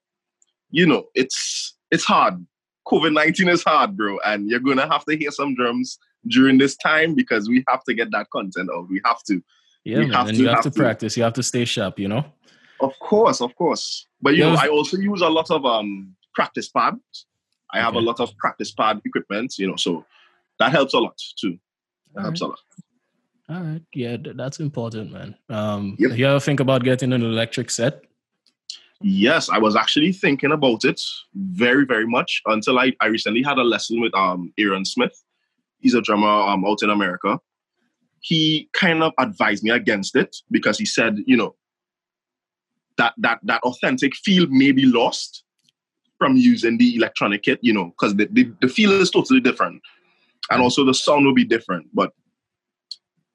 you 0.73 0.85
know, 0.87 1.05
it's 1.15 1.75
it's 1.91 2.03
hard. 2.03 2.45
COVID 2.87 3.13
19 3.13 3.47
is 3.47 3.63
hard, 3.63 3.95
bro. 3.95 4.17
And 4.25 4.49
you're 4.49 4.59
going 4.59 4.77
to 4.77 4.87
have 4.89 5.05
to 5.05 5.15
hear 5.15 5.31
some 5.31 5.55
drums 5.55 5.97
during 6.27 6.57
this 6.57 6.75
time 6.75 7.13
because 7.15 7.47
we 7.47 7.63
have 7.69 7.83
to 7.85 7.93
get 7.93 8.11
that 8.11 8.27
content 8.31 8.69
out. 8.75 8.89
We 8.89 8.99
have 9.05 9.21
to. 9.27 9.41
Yeah, 9.85 9.99
man. 9.99 10.11
have 10.11 10.27
and 10.27 10.35
to- 10.37 10.41
you 10.43 10.47
have, 10.49 10.55
have 10.57 10.63
to 10.65 10.71
to. 10.71 10.79
practice. 10.79 11.15
You 11.15 11.23
have 11.23 11.33
to 11.33 11.43
stay 11.43 11.63
sharp, 11.65 11.99
you 11.99 12.07
know? 12.09 12.25
Of 12.81 12.97
course, 12.99 13.39
of 13.41 13.55
course. 13.55 14.07
But 14.21 14.33
you 14.35 14.43
Yeah, 14.43 14.53
know, 14.53 14.59
I 14.61 14.67
also 14.67 14.97
use 14.97 15.21
a 15.21 15.29
lot 15.29 15.49
of 15.51 15.65
um 15.65 16.15
practice 16.33 16.67
pads. 16.69 17.25
I 17.71 17.79
have 17.79 17.95
a 17.95 17.99
lot 18.01 18.19
of 18.19 18.35
practice 18.37 18.71
pad 18.71 19.01
equipment, 19.05 19.57
you 19.57 19.67
know, 19.67 19.75
so 19.77 20.05
that 20.59 20.71
helps 20.71 20.93
a 20.93 20.99
lot 20.99 21.17
too. 21.39 21.57
That 22.13 22.19
All 22.19 22.23
helps 22.25 22.41
right. 22.41 22.47
a 22.47 22.49
lot. 22.49 22.59
All 23.49 23.61
right. 23.63 23.81
Yeah, 23.93 24.17
th- 24.17 24.35
that's 24.35 24.59
important, 24.59 25.11
man. 25.11 25.35
Um, 25.49 25.95
Yep. 25.99 26.17
You 26.17 26.25
ever 26.27 26.39
think 26.39 26.59
about 26.59 26.83
getting 26.83 27.11
an 27.13 27.21
electric 27.23 27.69
set? 27.69 28.03
Yes, 29.01 29.49
I 29.49 29.57
was 29.57 29.75
actually 29.75 30.13
thinking 30.13 30.51
about 30.51 30.85
it 30.85 31.01
very, 31.33 31.85
very 31.85 32.07
much 32.07 32.41
until 32.45 32.79
I, 32.79 32.93
I 33.01 33.07
recently 33.07 33.43
had 33.43 33.57
a 33.57 33.63
lesson 33.63 33.99
with 33.99 34.13
um 34.15 34.53
Aaron 34.57 34.85
Smith. 34.85 35.23
He's 35.79 35.93
a 35.93 36.01
drummer 36.01 36.27
um 36.27 36.65
out 36.65 36.83
in 36.83 36.89
America. 36.89 37.39
He 38.21 38.69
kind 38.73 39.03
of 39.03 39.11
advised 39.19 39.63
me 39.63 39.71
against 39.71 40.15
it 40.15 40.37
because 40.49 40.77
he 40.77 40.85
said, 40.85 41.17
you 41.25 41.35
know, 41.35 41.55
that 42.97 43.13
that 43.17 43.39
that 43.43 43.61
authentic 43.63 44.15
feel 44.15 44.47
may 44.47 44.71
be 44.71 44.85
lost 44.85 45.43
from 46.17 46.37
using 46.37 46.77
the 46.77 46.95
electronic 46.95 47.43
kit, 47.43 47.59
you 47.61 47.73
know, 47.73 47.85
because 47.85 48.15
the, 48.15 48.29
the, 48.31 48.49
the 48.61 48.67
feel 48.69 48.91
is 48.91 49.11
totally 49.11 49.41
different. 49.41 49.81
And 50.51 50.61
also 50.61 50.85
the 50.85 50.93
sound 50.93 51.25
will 51.25 51.33
be 51.33 51.43
different. 51.43 51.87
But 51.93 52.11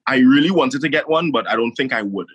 I 0.07 0.17
really 0.17 0.49
wanted 0.49 0.81
to 0.81 0.89
get 0.89 1.07
one, 1.07 1.29
but 1.29 1.47
I 1.47 1.55
don't 1.55 1.73
think 1.73 1.93
I 1.93 2.01
would. 2.01 2.25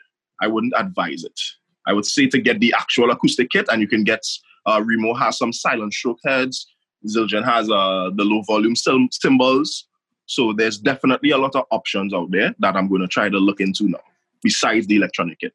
I 0.40 0.46
wouldn't 0.46 0.74
advise 0.76 1.24
it. 1.24 1.40
I 1.86 1.92
would 1.92 2.06
say 2.06 2.26
to 2.28 2.38
get 2.40 2.60
the 2.60 2.74
actual 2.76 3.10
acoustic 3.10 3.50
kit, 3.50 3.66
and 3.70 3.80
you 3.80 3.88
can 3.88 4.04
get 4.04 4.22
uh, 4.66 4.82
Remo 4.84 5.14
has 5.14 5.38
some 5.38 5.52
silent 5.52 5.92
stroke 5.92 6.18
heads. 6.24 6.66
Zildjian 7.06 7.44
has 7.44 7.68
uh, 7.70 8.10
the 8.16 8.24
low 8.24 8.42
volume 8.46 8.74
cy- 8.76 9.08
cymbals. 9.12 9.86
So 10.26 10.54
there's 10.54 10.78
definitely 10.78 11.30
a 11.30 11.36
lot 11.38 11.54
of 11.54 11.64
options 11.70 12.14
out 12.14 12.30
there 12.30 12.54
that 12.60 12.76
I'm 12.76 12.88
going 12.88 13.02
to 13.02 13.08
try 13.08 13.28
to 13.28 13.36
look 13.38 13.60
into 13.60 13.88
now, 13.88 14.00
besides 14.42 14.86
the 14.86 14.96
electronic 14.96 15.40
kit. 15.40 15.52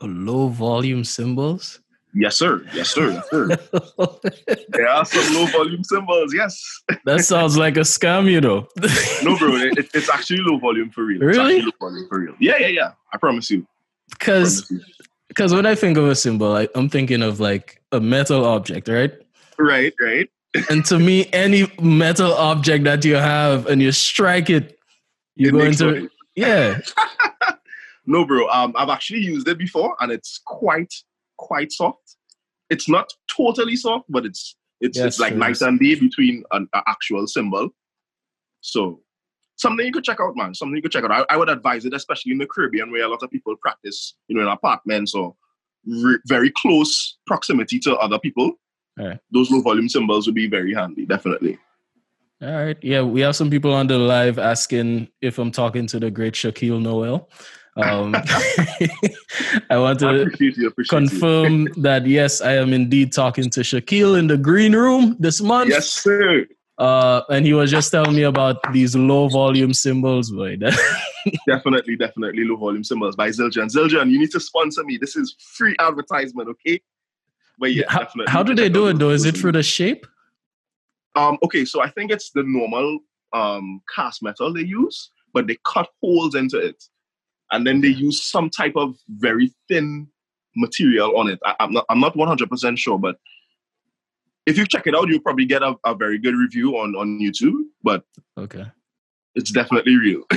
Low 0.00 0.48
volume 0.48 1.04
cymbals? 1.04 1.80
Yes, 2.14 2.38
sir. 2.38 2.64
Yes, 2.72 2.88
sir. 2.88 3.10
Yes, 3.12 3.28
sir. 3.30 3.48
there 4.70 4.88
are 4.88 5.04
some 5.04 5.34
low 5.34 5.44
volume 5.48 5.84
cymbals. 5.84 6.32
Yes. 6.34 6.58
that 7.04 7.20
sounds 7.20 7.58
like 7.58 7.76
a 7.76 7.80
scam, 7.80 8.30
you 8.30 8.40
know. 8.40 8.66
No, 9.22 9.36
bro. 9.36 9.56
It, 9.56 9.76
it- 9.76 9.90
it's 9.92 10.08
actually 10.08 10.38
low 10.40 10.58
volume 10.58 10.88
for 10.90 11.04
real. 11.04 11.20
Really? 11.20 11.60
low 11.60 11.70
volume 11.78 12.08
for 12.08 12.20
real. 12.20 12.34
Yeah, 12.40 12.56
yeah, 12.58 12.68
yeah. 12.68 12.90
I 13.12 13.18
promise 13.18 13.50
you. 13.50 13.66
Because. 14.08 14.72
Because 15.28 15.54
when 15.54 15.66
I 15.66 15.74
think 15.74 15.98
of 15.98 16.06
a 16.06 16.14
cymbal, 16.14 16.56
I, 16.56 16.68
I'm 16.74 16.88
thinking 16.88 17.22
of 17.22 17.38
like 17.38 17.82
a 17.92 18.00
metal 18.00 18.44
object, 18.44 18.88
right? 18.88 19.12
Right, 19.58 19.94
right. 20.00 20.28
And 20.70 20.84
to 20.86 20.98
me, 20.98 21.28
any 21.32 21.70
metal 21.80 22.32
object 22.32 22.84
that 22.84 23.04
you 23.04 23.16
have 23.16 23.66
and 23.66 23.82
you 23.82 23.92
strike 23.92 24.48
it, 24.48 24.78
you 25.36 25.48
It 25.48 25.52
go 25.52 25.60
into 25.60 25.84
noise. 25.84 26.10
yeah. 26.36 26.80
No, 28.08 28.24
bro. 28.24 28.48
Um, 28.48 28.72
I've 28.74 28.88
actually 28.88 29.20
used 29.20 29.46
it 29.48 29.58
before, 29.58 29.94
and 30.00 30.10
it's 30.10 30.40
quite, 30.46 30.94
quite 31.36 31.70
soft. 31.70 32.16
It's 32.70 32.88
not 32.88 33.12
totally 33.30 33.76
soft, 33.76 34.06
but 34.08 34.24
it's 34.24 34.56
it's 34.80 34.96
Yes, 34.96 35.06
it's 35.06 35.18
like 35.20 35.34
nice 35.36 35.60
and 35.60 35.78
day 35.78 35.94
between 35.94 36.42
an 36.52 36.68
actual 36.74 37.26
cymbal. 37.26 37.68
So 38.62 39.02
something 39.58 39.84
you 39.84 39.92
could 39.92 40.04
check 40.04 40.20
out, 40.20 40.36
man. 40.36 40.54
Something 40.54 40.76
you 40.76 40.82
could 40.82 40.92
check 40.92 41.04
out. 41.04 41.10
I, 41.10 41.24
I 41.28 41.36
would 41.36 41.48
advise 41.48 41.84
it, 41.84 41.92
especially 41.92 42.32
in 42.32 42.38
the 42.38 42.46
Caribbean, 42.46 42.90
where 42.90 43.04
a 43.04 43.08
lot 43.08 43.22
of 43.22 43.30
people 43.30 43.54
practice, 43.56 44.14
you 44.28 44.36
know, 44.36 44.42
in 44.42 44.48
apartments 44.48 45.14
or 45.14 45.34
re- 45.86 46.18
very 46.26 46.50
close 46.50 47.18
proximity 47.26 47.78
to 47.80 47.96
other 47.96 48.18
people. 48.18 48.52
Alright. 48.98 49.18
Those 49.32 49.50
low 49.50 49.60
volume 49.60 49.88
cymbals 49.88 50.26
would 50.26 50.34
be 50.34 50.48
very 50.48 50.74
handy, 50.74 51.06
definitely. 51.06 51.58
All 52.40 52.52
right. 52.52 52.78
Yeah, 52.82 53.02
we 53.02 53.20
have 53.22 53.34
some 53.34 53.50
people 53.50 53.74
on 53.74 53.88
the 53.88 53.98
live 53.98 54.38
asking 54.38 55.08
if 55.20 55.38
I'm 55.38 55.50
talking 55.50 55.86
to 55.88 55.98
the 55.98 56.10
great 56.10 56.34
Shaquille 56.34 56.80
Noel. 56.80 57.28
Um, 57.76 58.14
I 59.70 59.78
want 59.78 60.02
I 60.02 60.12
to 60.12 60.22
appreciate 60.22 60.56
you. 60.56 60.68
Appreciate 60.68 61.00
you. 61.00 61.08
confirm 61.08 61.68
that 61.82 62.06
yes, 62.06 62.40
I 62.40 62.54
am 62.54 62.72
indeed 62.72 63.12
talking 63.12 63.50
to 63.50 63.60
Shaquille 63.60 64.18
in 64.18 64.26
the 64.26 64.36
green 64.36 64.74
room 64.74 65.16
this 65.18 65.40
month. 65.40 65.70
Yes, 65.70 65.88
sir. 65.88 66.46
Uh, 66.78 67.22
and 67.28 67.44
he 67.44 67.52
was 67.52 67.70
just 67.72 67.90
telling 67.90 68.14
me 68.14 68.22
about 68.22 68.72
these 68.72 68.94
low 68.94 69.28
volume 69.28 69.74
cymbals, 69.74 70.30
boy. 70.30 70.56
Definitely, 71.46 71.96
definitely 71.96 72.44
low 72.44 72.56
volume 72.56 72.84
cymbals 72.84 73.16
by 73.16 73.28
Zildjian. 73.28 73.68
Zildjian, 73.68 74.10
you 74.10 74.18
need 74.18 74.30
to 74.30 74.40
sponsor 74.40 74.84
me. 74.84 74.96
This 74.96 75.16
is 75.16 75.34
free 75.56 75.74
advertisement, 75.80 76.48
okay? 76.48 76.80
But 77.58 77.74
yeah, 77.74 77.84
how, 77.88 77.98
definitely. 77.98 78.32
how 78.32 78.42
do 78.42 78.54
they 78.54 78.68
do 78.68 78.86
it 78.86 78.98
though? 78.98 79.10
Is 79.10 79.24
it 79.24 79.36
through 79.36 79.52
the 79.52 79.62
shape? 79.62 80.06
Um, 81.16 81.36
okay, 81.42 81.64
so 81.64 81.82
I 81.82 81.90
think 81.90 82.12
it's 82.12 82.30
the 82.30 82.44
normal 82.44 83.00
um 83.32 83.82
cast 83.94 84.22
metal 84.22 84.54
they 84.54 84.62
use, 84.62 85.10
but 85.34 85.48
they 85.48 85.58
cut 85.66 85.88
holes 86.00 86.34
into 86.34 86.58
it, 86.58 86.82
and 87.50 87.66
then 87.66 87.80
they 87.80 87.88
use 87.88 88.22
some 88.22 88.48
type 88.48 88.74
of 88.76 88.96
very 89.08 89.52
thin 89.68 90.06
material 90.56 91.18
on 91.18 91.28
it. 91.28 91.40
I, 91.44 91.56
I'm 91.60 91.72
not, 91.72 91.84
I'm 91.90 92.00
not 92.00 92.16
100 92.16 92.48
percent 92.48 92.78
sure, 92.78 92.98
but 92.98 93.16
if 94.48 94.56
you 94.56 94.66
check 94.66 94.86
it 94.86 94.94
out, 94.94 95.08
you'll 95.08 95.20
probably 95.20 95.44
get 95.44 95.62
a, 95.62 95.74
a 95.84 95.94
very 95.94 96.18
good 96.18 96.34
review 96.34 96.76
on 96.78 96.96
on 96.96 97.20
YouTube. 97.20 97.60
But 97.82 98.02
Okay. 98.36 98.64
it's 99.34 99.50
definitely 99.52 99.96
real. 99.96 100.22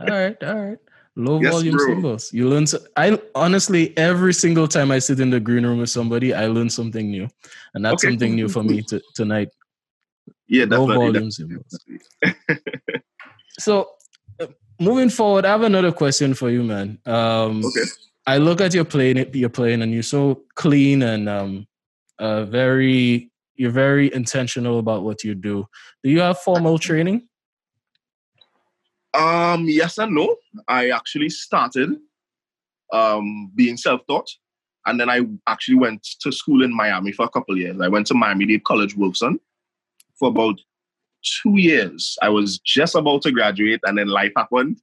All 0.00 0.06
right. 0.08 0.36
All 0.42 0.60
right. 0.60 0.78
Low 1.16 1.40
Yes, 1.42 1.52
volume 1.52 1.76
bro. 1.76 1.86
cymbals. 1.86 2.32
You 2.32 2.48
learn. 2.48 2.66
So, 2.66 2.78
I 2.96 3.18
honestly, 3.34 3.92
every 3.98 4.32
single 4.32 4.68
time 4.68 4.90
I 4.90 5.00
sit 5.00 5.18
in 5.20 5.28
the 5.30 5.40
green 5.40 5.66
room 5.66 5.78
with 5.80 5.90
somebody, 5.90 6.32
I 6.32 6.46
learn 6.46 6.70
something 6.70 7.10
new, 7.10 7.28
and 7.74 7.84
that's 7.84 8.02
Okay, 8.02 8.12
something 8.12 8.34
new 8.34 8.48
for 8.48 8.62
me 8.62 8.80
to, 8.82 9.02
tonight. 9.14 9.48
yeah, 10.48 10.64
Low 10.68 10.86
volume 10.86 11.30
cymbals. 11.30 11.78
So, 13.58 13.90
uh, 14.40 14.46
moving 14.80 15.10
forward, 15.10 15.44
I 15.44 15.50
have 15.50 15.62
another 15.62 15.92
question 15.92 16.32
for 16.32 16.48
you, 16.48 16.62
man. 16.62 16.98
Um, 17.04 17.62
Okay. 17.64 17.84
I 18.26 18.38
look 18.38 18.60
at 18.62 18.72
your 18.72 18.84
playing, 18.86 19.28
you're 19.34 19.50
playing, 19.50 19.82
and 19.82 19.92
you're 19.92 20.02
so 20.02 20.44
clean 20.54 21.02
and 21.02 21.28
um, 21.28 21.66
uh, 22.18 22.44
very. 22.44 23.29
You're 23.60 23.70
very 23.70 24.10
intentional 24.14 24.78
about 24.78 25.02
what 25.02 25.22
you 25.22 25.34
do. 25.34 25.68
Do 26.02 26.08
you 26.08 26.20
have 26.20 26.38
formal 26.38 26.78
training? 26.78 27.28
Um, 29.12 29.66
yes 29.68 29.98
and 29.98 30.14
no. 30.14 30.36
I 30.66 30.88
actually 30.88 31.28
started 31.28 31.90
um, 32.90 33.52
being 33.54 33.76
self-taught, 33.76 34.30
and 34.86 34.98
then 34.98 35.10
I 35.10 35.26
actually 35.46 35.74
went 35.74 36.02
to 36.22 36.32
school 36.32 36.64
in 36.64 36.74
Miami 36.74 37.12
for 37.12 37.26
a 37.26 37.28
couple 37.28 37.54
of 37.54 37.60
years. 37.60 37.78
I 37.82 37.88
went 37.88 38.06
to 38.06 38.14
Miami-Dade 38.14 38.64
College, 38.64 38.96
Wolfson, 38.96 39.38
for 40.18 40.28
about 40.30 40.58
two 41.42 41.58
years. 41.58 42.16
I 42.22 42.30
was 42.30 42.60
just 42.60 42.94
about 42.94 43.20
to 43.24 43.30
graduate, 43.30 43.80
and 43.84 43.98
then 43.98 44.08
life 44.08 44.32
happened. 44.38 44.80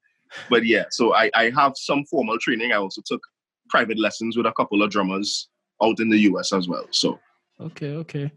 But 0.51 0.67
yeah, 0.67 0.85
so 0.91 1.15
I, 1.15 1.31
I 1.33 1.49
have 1.55 1.73
some 1.77 2.05
formal 2.05 2.37
training. 2.37 2.73
I 2.73 2.75
also 2.75 3.01
took 3.03 3.23
private 3.69 3.97
lessons 3.97 4.37
with 4.37 4.45
a 4.45 4.53
couple 4.53 4.83
of 4.83 4.91
drummers 4.91 5.49
out 5.81 5.99
in 5.99 6.09
the 6.09 6.19
US 6.29 6.53
as 6.53 6.67
well. 6.67 6.85
So 6.91 7.19
Okay, 7.59 7.93
okay. 7.93 8.31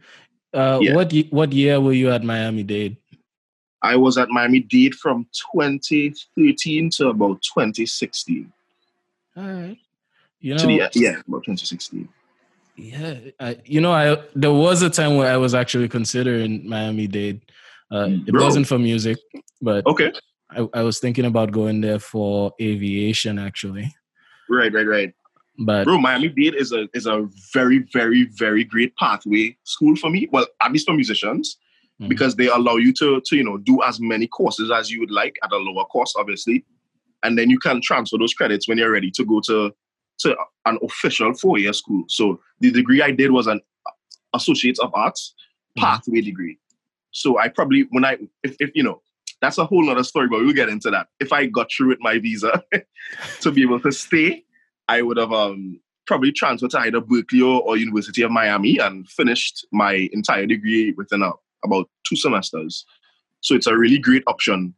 Uh, 0.52 0.78
Yeah. 0.82 0.94
What 0.94 1.12
what 1.30 1.52
year 1.52 1.80
were 1.80 1.92
you 1.92 2.10
at 2.10 2.24
Miami 2.24 2.62
Dade? 2.62 2.96
I 3.82 3.96
was 3.96 4.18
at 4.18 4.28
Miami 4.28 4.60
Dade 4.60 4.94
from 4.94 5.26
2013 5.52 6.90
to 6.96 7.08
about 7.08 7.40
2016. 7.42 8.52
All 9.36 9.42
right. 9.44 9.78
You 10.40 10.54
know, 10.54 10.66
the, 10.66 10.90
yeah, 10.94 11.20
about 11.26 11.44
2016. 11.44 12.08
Yeah, 12.76 13.14
I, 13.38 13.58
you 13.64 13.80
know, 13.80 13.92
I 13.92 14.16
there 14.34 14.52
was 14.52 14.82
a 14.82 14.90
time 14.90 15.16
where 15.16 15.32
I 15.32 15.36
was 15.36 15.54
actually 15.54 15.88
considering 15.88 16.68
Miami 16.68 17.06
Dade. 17.06 17.40
Uh, 17.90 18.06
Mm, 18.06 18.28
it 18.28 18.32
bro. 18.32 18.44
wasn't 18.44 18.66
for 18.66 18.78
music, 18.78 19.18
but 19.60 19.84
Okay. 19.86 20.12
I, 20.50 20.66
I 20.74 20.82
was 20.82 20.98
thinking 21.00 21.24
about 21.26 21.50
going 21.52 21.80
there 21.80 21.98
for 21.98 22.52
aviation 22.60 23.38
actually. 23.38 23.92
Right, 24.48 24.72
right, 24.72 24.86
right. 24.86 25.14
But 25.60 25.84
Bro, 25.84 25.98
Miami 25.98 26.28
Dade 26.28 26.54
is 26.54 26.72
a 26.72 26.88
is 26.94 27.06
a 27.06 27.28
very, 27.52 27.80
very, 27.92 28.24
very 28.24 28.64
great 28.64 28.96
pathway 28.96 29.56
school 29.64 29.94
for 29.96 30.08
me. 30.10 30.28
Well, 30.32 30.46
at 30.62 30.72
least 30.72 30.86
for 30.86 30.94
musicians, 30.94 31.58
Mhm. 32.00 32.08
because 32.08 32.36
they 32.36 32.48
allow 32.48 32.76
you 32.76 32.92
to 32.94 33.20
to 33.26 33.36
you 33.36 33.44
know 33.44 33.58
do 33.58 33.82
as 33.82 34.00
many 34.00 34.26
courses 34.26 34.70
as 34.70 34.90
you 34.90 35.00
would 35.00 35.10
like 35.10 35.36
at 35.44 35.52
a 35.52 35.56
lower 35.58 35.84
cost, 35.86 36.16
obviously, 36.18 36.64
and 37.22 37.36
then 37.38 37.50
you 37.50 37.58
can 37.58 37.80
transfer 37.82 38.16
those 38.18 38.32
credits 38.34 38.66
when 38.68 38.78
you're 38.78 38.90
ready 38.90 39.10
to 39.12 39.24
go 39.24 39.40
to 39.46 39.72
to 40.20 40.36
an 40.66 40.78
official 40.82 41.32
four 41.34 41.58
year 41.58 41.72
school. 41.74 42.04
So 42.08 42.40
the 42.60 42.70
degree 42.70 43.02
I 43.02 43.10
did 43.10 43.30
was 43.30 43.46
an 43.46 43.60
Associate 44.34 44.78
of 44.80 44.90
Arts 44.94 45.34
Mhm. 45.76 45.82
pathway 45.82 46.20
degree. 46.22 46.58
So 47.10 47.38
I 47.38 47.48
probably 47.48 47.82
when 47.90 48.04
I 48.04 48.16
if, 48.42 48.56
if 48.60 48.70
you 48.74 48.82
know 48.82 49.02
that's 49.42 49.58
a 49.58 49.64
whole 49.66 49.88
other 49.90 50.04
story, 50.04 50.28
but 50.28 50.40
we'll 50.40 50.52
get 50.54 50.68
into 50.68 50.90
that. 50.90 51.08
If 51.18 51.32
I 51.32 51.46
got 51.46 51.70
through 51.70 51.88
with 51.88 52.00
my 52.00 52.18
visa 52.18 52.62
to 53.40 53.50
be 53.50 53.62
able 53.62 53.80
to 53.80 53.90
stay, 53.92 54.44
I 54.90 55.02
would 55.02 55.18
have 55.18 55.32
um, 55.32 55.80
probably 56.06 56.32
transferred 56.32 56.72
to 56.72 56.78
either 56.80 57.00
Berklee 57.00 57.46
or, 57.46 57.62
or 57.62 57.76
University 57.76 58.22
of 58.22 58.32
Miami 58.32 58.78
and 58.78 59.08
finished 59.08 59.64
my 59.70 60.08
entire 60.12 60.46
degree 60.46 60.92
within 60.96 61.22
a, 61.22 61.30
about 61.64 61.88
two 62.04 62.16
semesters. 62.16 62.84
So 63.40 63.54
it's 63.54 63.68
a 63.68 63.76
really 63.76 63.98
great 63.98 64.24
option. 64.26 64.74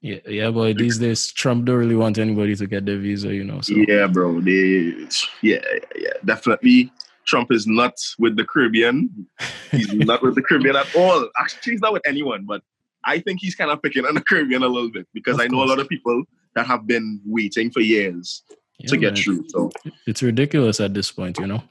yeah, 0.00 0.20
yeah, 0.26 0.50
boy, 0.52 0.74
these 0.74 0.98
days 0.98 1.32
Trump 1.32 1.64
don't 1.64 1.76
really 1.76 1.96
want 1.96 2.18
anybody 2.18 2.54
to 2.54 2.66
get 2.68 2.86
their 2.86 2.98
visa, 2.98 3.34
you 3.34 3.42
know. 3.42 3.60
So 3.60 3.74
Yeah, 3.74 4.06
bro. 4.06 4.40
They, 4.40 4.94
yeah, 5.42 5.58
yeah, 5.96 6.16
definitely 6.24 6.92
Trump 7.26 7.50
is 7.50 7.66
not 7.66 7.94
with 8.20 8.36
the 8.36 8.44
Caribbean. 8.44 9.26
He's 9.72 9.92
not 10.12 10.22
with 10.22 10.36
the 10.36 10.42
Caribbean 10.42 10.76
at 10.76 10.94
all. 10.94 11.28
Actually, 11.40 11.72
he's 11.72 11.80
not 11.80 11.92
with 11.92 12.06
anyone, 12.06 12.44
but 12.46 12.62
I 13.04 13.18
think 13.18 13.40
he's 13.40 13.56
kind 13.56 13.72
of 13.72 13.82
picking 13.82 14.06
on 14.06 14.14
the 14.14 14.22
Caribbean 14.22 14.62
a 14.62 14.68
little 14.68 14.92
bit 14.92 15.08
because 15.12 15.34
Of 15.34 15.40
I 15.40 15.46
know 15.48 15.58
course. 15.58 15.70
a 15.70 15.72
lot 15.74 15.80
of 15.80 15.88
people 15.88 16.22
that 16.54 16.66
have 16.66 16.86
been 16.86 17.20
waiting 17.26 17.70
for 17.72 17.80
years 17.80 18.42
Yeah, 18.78 18.90
to 18.90 18.96
get 18.96 19.14
man. 19.14 19.22
through. 19.22 19.44
So 19.48 19.70
It's 20.06 20.22
ridiculous 20.22 20.80
at 20.80 20.94
this 20.94 21.10
point, 21.10 21.38
you 21.38 21.46
know. 21.46 21.62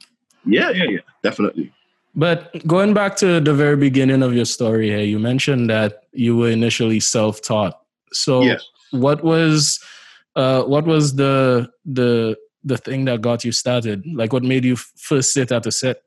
yeah, 0.44 0.70
yeah, 0.70 0.84
yeah, 0.84 1.00
definitely. 1.22 1.72
But 2.14 2.66
going 2.66 2.94
back 2.94 3.16
to 3.16 3.40
the 3.40 3.54
very 3.54 3.76
beginning 3.76 4.22
of 4.22 4.34
your 4.34 4.44
story 4.44 4.88
here, 4.88 5.00
you 5.00 5.18
mentioned 5.18 5.70
that 5.70 6.04
you 6.12 6.36
were 6.36 6.50
initially 6.50 7.00
self-taught. 7.00 7.80
So 8.12 8.42
Yes. 8.42 8.64
what 8.90 9.22
was 9.22 9.78
uh 10.36 10.62
what 10.64 10.84
was 10.86 11.16
the 11.16 11.68
the 11.84 12.36
the 12.64 12.76
thing 12.76 13.04
that 13.06 13.20
got 13.22 13.44
you 13.44 13.52
started? 13.52 14.04
Like 14.06 14.32
what 14.32 14.42
made 14.42 14.64
you 14.64 14.76
first 14.76 15.32
sit 15.32 15.52
at 15.52 15.66
a 15.66 15.72
set? 15.72 16.02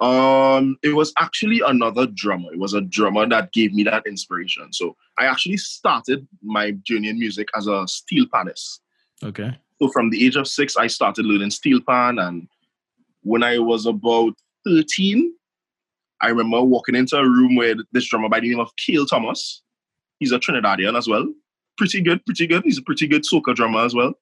Um, 0.00 0.76
it 0.82 0.94
was 0.94 1.12
actually 1.18 1.62
another 1.64 2.06
drummer. 2.06 2.52
It 2.52 2.58
was 2.58 2.74
a 2.74 2.80
drummer 2.80 3.26
that 3.28 3.52
gave 3.52 3.72
me 3.72 3.84
that 3.84 4.06
inspiration. 4.06 4.72
So 4.72 4.96
I 5.18 5.26
actually 5.26 5.56
started 5.56 6.26
my 6.42 6.72
journey 6.82 7.08
in 7.08 7.18
music 7.18 7.48
as 7.54 7.68
a 7.68 7.86
steel 7.86 8.26
panist. 8.26 8.80
Okay. 9.24 9.58
So 9.80 9.88
from 9.88 10.10
the 10.10 10.24
age 10.24 10.36
of 10.36 10.46
six, 10.46 10.76
I 10.76 10.86
started 10.86 11.24
learning 11.24 11.50
steel 11.50 11.80
pan, 11.80 12.18
and 12.18 12.48
when 13.22 13.42
I 13.42 13.58
was 13.58 13.86
about 13.86 14.34
thirteen, 14.64 15.34
I 16.20 16.28
remember 16.28 16.62
walking 16.62 16.94
into 16.94 17.16
a 17.16 17.22
room 17.22 17.56
with 17.56 17.78
this 17.92 18.08
drummer 18.08 18.28
by 18.28 18.40
the 18.40 18.50
name 18.50 18.60
of 18.60 18.74
Keel 18.76 19.06
Thomas. 19.06 19.62
He's 20.20 20.32
a 20.32 20.38
Trinidadian 20.38 20.96
as 20.96 21.08
well. 21.08 21.26
Pretty 21.76 22.00
good, 22.00 22.24
pretty 22.24 22.46
good. 22.46 22.62
He's 22.64 22.78
a 22.78 22.82
pretty 22.82 23.06
good 23.06 23.22
soca 23.22 23.54
drummer 23.54 23.84
as 23.84 23.94
well. 23.94 24.14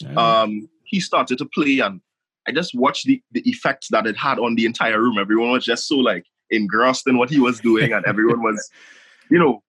Yeah. 0.00 0.14
um, 0.14 0.68
he 0.84 1.00
started 1.00 1.38
to 1.38 1.46
play 1.46 1.80
and 1.80 2.00
I 2.46 2.52
just 2.52 2.74
watched 2.74 3.06
the, 3.06 3.22
the 3.32 3.42
effects 3.48 3.88
that 3.90 4.06
it 4.06 4.16
had 4.16 4.38
on 4.38 4.54
the 4.54 4.66
entire 4.66 5.00
room. 5.00 5.18
Everyone 5.18 5.52
was 5.52 5.64
just 5.64 5.86
so 5.86 5.96
like 5.96 6.24
engrossed 6.50 7.06
in 7.06 7.18
what 7.18 7.30
he 7.30 7.38
was 7.38 7.60
doing 7.60 7.92
and 7.92 8.04
everyone 8.06 8.42
was, 8.42 8.70
you 9.30 9.38
know, 9.38 9.62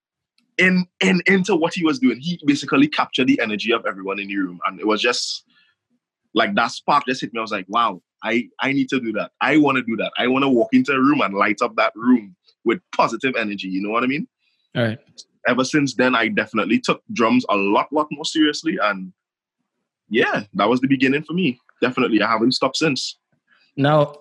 in 0.57 0.85
in 0.99 1.21
into 1.25 1.55
what 1.55 1.73
he 1.73 1.83
was 1.83 1.99
doing. 1.99 2.19
He 2.19 2.39
basically 2.45 2.87
captured 2.87 3.27
the 3.27 3.39
energy 3.41 3.71
of 3.71 3.85
everyone 3.85 4.19
in 4.19 4.27
the 4.27 4.37
room. 4.37 4.59
And 4.65 4.79
it 4.79 4.87
was 4.87 5.01
just 5.01 5.45
like 6.33 6.55
that 6.55 6.71
spark 6.71 7.05
just 7.07 7.21
hit 7.21 7.33
me. 7.33 7.39
I 7.39 7.41
was 7.41 7.51
like, 7.51 7.65
wow, 7.67 8.01
I, 8.23 8.47
I 8.59 8.71
need 8.71 8.89
to 8.89 8.99
do 8.99 9.11
that. 9.13 9.31
I 9.41 9.57
want 9.57 9.77
to 9.77 9.83
do 9.83 9.95
that. 9.97 10.11
I 10.17 10.27
want 10.27 10.43
to 10.43 10.49
walk 10.49 10.69
into 10.73 10.93
a 10.93 10.99
room 10.99 11.21
and 11.21 11.33
light 11.33 11.61
up 11.61 11.75
that 11.75 11.93
room 11.95 12.35
with 12.63 12.79
positive 12.95 13.35
energy. 13.35 13.67
You 13.67 13.81
know 13.81 13.89
what 13.89 14.03
I 14.03 14.07
mean? 14.07 14.27
All 14.75 14.83
right. 14.83 14.99
Ever 15.47 15.63
since 15.63 15.95
then, 15.95 16.15
I 16.15 16.27
definitely 16.27 16.79
took 16.79 17.01
drums 17.11 17.45
a 17.49 17.55
lot, 17.55 17.91
lot 17.91 18.07
more 18.11 18.25
seriously. 18.25 18.77
And 18.81 19.11
yeah, 20.09 20.43
that 20.53 20.69
was 20.69 20.79
the 20.79 20.87
beginning 20.87 21.23
for 21.23 21.33
me. 21.33 21.59
Definitely. 21.81 22.21
I 22.21 22.29
haven't 22.29 22.51
stopped 22.51 22.77
since. 22.77 23.17
Now 23.75 24.15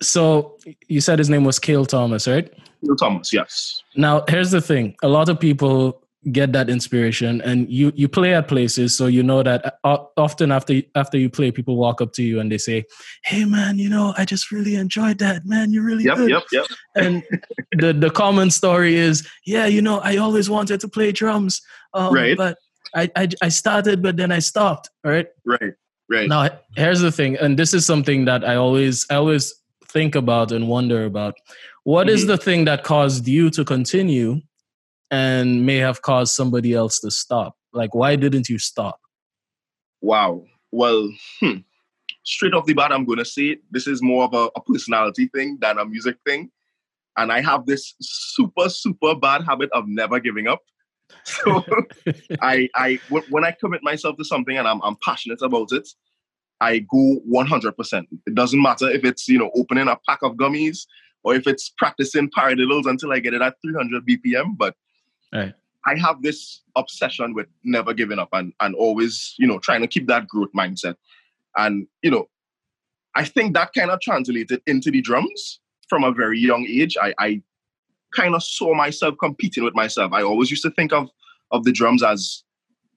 so 0.00 0.56
you 0.88 1.00
said 1.00 1.18
his 1.18 1.30
name 1.30 1.44
was 1.44 1.58
Kale 1.58 1.86
Thomas, 1.86 2.26
right? 2.28 2.52
Neil 2.82 2.96
Thomas, 2.96 3.32
yes. 3.32 3.82
Now, 3.96 4.24
here's 4.28 4.50
the 4.50 4.60
thing: 4.60 4.94
a 5.02 5.08
lot 5.08 5.28
of 5.28 5.40
people 5.40 6.02
get 6.32 6.52
that 6.52 6.68
inspiration, 6.68 7.40
and 7.42 7.68
you 7.70 7.92
you 7.96 8.08
play 8.08 8.34
at 8.34 8.46
places, 8.48 8.96
so 8.96 9.06
you 9.06 9.22
know 9.22 9.42
that 9.42 9.78
often 9.84 10.52
after 10.52 10.82
after 10.94 11.18
you 11.18 11.28
play, 11.30 11.50
people 11.50 11.76
walk 11.76 12.00
up 12.00 12.12
to 12.14 12.22
you 12.22 12.38
and 12.40 12.50
they 12.52 12.58
say, 12.58 12.84
"Hey, 13.24 13.44
man, 13.44 13.78
you 13.78 13.88
know, 13.88 14.14
I 14.16 14.24
just 14.24 14.52
really 14.52 14.76
enjoyed 14.76 15.18
that, 15.18 15.44
man. 15.46 15.72
You're 15.72 15.84
really 15.84 16.04
Yep, 16.04 16.16
good." 16.16 16.30
yep, 16.30 16.42
yep. 16.52 16.66
And 16.94 17.22
the 17.72 17.92
the 17.92 18.10
common 18.10 18.50
story 18.50 18.94
is, 18.96 19.26
"Yeah, 19.44 19.66
you 19.66 19.82
know, 19.82 19.98
I 19.98 20.16
always 20.18 20.48
wanted 20.48 20.80
to 20.80 20.88
play 20.88 21.12
drums, 21.12 21.60
um, 21.94 22.14
Right. 22.14 22.36
but 22.36 22.56
I, 22.94 23.10
I 23.16 23.28
I 23.42 23.48
started, 23.48 24.02
but 24.02 24.16
then 24.16 24.30
I 24.30 24.38
stopped." 24.38 24.90
All 25.04 25.10
right. 25.10 25.26
Right, 25.44 25.74
right. 26.08 26.28
Now, 26.28 26.48
here's 26.76 27.00
the 27.00 27.10
thing, 27.12 27.36
and 27.36 27.58
this 27.58 27.74
is 27.74 27.84
something 27.84 28.24
that 28.26 28.44
I 28.44 28.54
always 28.56 29.04
I 29.10 29.16
always 29.16 29.52
think 29.88 30.14
about 30.14 30.52
and 30.52 30.68
wonder 30.68 31.04
about. 31.04 31.34
What 31.84 32.08
is 32.08 32.24
Mhm. 32.24 32.26
the 32.28 32.38
thing 32.38 32.64
that 32.66 32.84
caused 32.84 33.26
you 33.26 33.50
to 33.50 33.64
continue 33.64 34.40
and 35.10 35.64
may 35.64 35.76
have 35.76 36.02
caused 36.02 36.34
somebody 36.34 36.74
else 36.74 37.00
to 37.00 37.10
stop? 37.10 37.56
Like, 37.72 37.94
why 37.94 38.16
didn't 38.16 38.48
you 38.48 38.58
stop? 38.58 39.00
Wow. 40.00 40.44
Well, 40.70 41.10
hmm. 41.40 41.58
straight 42.24 42.52
off 42.52 42.66
the 42.66 42.74
bat, 42.74 42.92
I'm 42.92 43.06
going 43.06 43.18
to 43.18 43.24
say 43.24 43.56
this 43.70 43.86
is 43.86 44.02
more 44.02 44.24
of 44.24 44.34
a, 44.34 44.50
a 44.54 44.60
personality 44.60 45.28
thing 45.34 45.56
than 45.60 45.78
a 45.78 45.84
music 45.86 46.18
thing. 46.26 46.50
And 47.16 47.32
I 47.32 47.40
have 47.40 47.64
this 47.64 47.94
super, 48.00 48.68
super 48.68 49.14
bad 49.14 49.44
habit 49.44 49.70
of 49.72 49.88
never 49.88 50.20
giving 50.20 50.46
up. 50.46 50.60
So 51.24 51.64
I, 52.42 52.68
I, 52.74 52.98
when 53.08 53.22
when 53.30 53.44
I 53.44 53.52
commit 53.58 53.82
myself 53.82 54.18
to 54.18 54.24
something 54.24 54.58
and 54.58 54.68
I'm, 54.68 54.80
I'm 54.82 54.96
passionate 55.02 55.40
about 55.40 55.72
it, 55.72 55.88
I 56.60 56.80
go 56.80 57.20
100%. 57.30 58.06
It 58.26 58.34
doesn't 58.34 58.60
matter 58.60 58.88
if 58.88 59.04
it's, 59.04 59.28
you 59.28 59.38
know, 59.38 59.50
opening 59.54 59.88
a 59.88 59.96
pack 60.08 60.22
of 60.22 60.32
gummies 60.32 60.86
or 61.22 61.34
if 61.34 61.46
it's 61.46 61.72
practicing 61.78 62.30
paradiddles 62.30 62.86
until 62.86 63.12
I 63.12 63.20
get 63.20 63.34
it 63.34 63.42
at 63.42 63.54
300 63.62 64.06
BPM. 64.06 64.56
But 64.56 64.74
Right. 65.32 65.54
I 65.86 65.94
have 65.96 66.22
this 66.22 66.62
obsession 66.76 67.34
with 67.34 67.46
never 67.64 67.94
giving 67.94 68.18
up 68.18 68.28
and, 68.32 68.52
and 68.60 68.74
always, 68.74 69.34
you 69.38 69.46
know, 69.46 69.58
trying 69.58 69.80
to 69.80 69.86
keep 69.86 70.06
that 70.08 70.28
growth 70.28 70.52
mindset. 70.56 70.96
And, 71.56 71.86
you 72.02 72.10
know, 72.10 72.28
I 73.14 73.24
think 73.24 73.54
that 73.54 73.72
kind 73.72 73.90
of 73.90 74.00
translated 74.00 74.60
into 74.66 74.90
the 74.90 75.00
drums 75.00 75.60
from 75.88 76.04
a 76.04 76.12
very 76.12 76.38
young 76.38 76.66
age. 76.68 76.96
I, 77.00 77.14
I 77.18 77.42
kind 78.14 78.34
of 78.34 78.42
saw 78.42 78.74
myself 78.74 79.14
competing 79.18 79.64
with 79.64 79.74
myself. 79.74 80.12
I 80.12 80.22
always 80.22 80.50
used 80.50 80.62
to 80.62 80.70
think 80.70 80.92
of, 80.92 81.08
of 81.50 81.64
the 81.64 81.72
drums 81.72 82.02
as, 82.02 82.42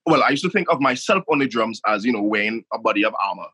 well, 0.06 0.24
I 0.24 0.30
used 0.30 0.44
to 0.44 0.50
think 0.50 0.70
of 0.72 0.82
myself 0.82 1.24
on 1.30 1.40
the 1.40 1.48
drums 1.48 1.82
as, 1.88 2.04
you 2.06 2.12
know, 2.12 2.22
wearing 2.22 2.64
a 2.74 2.80
body 2.80 3.06
of 3.06 3.14
armor. 3.24 3.48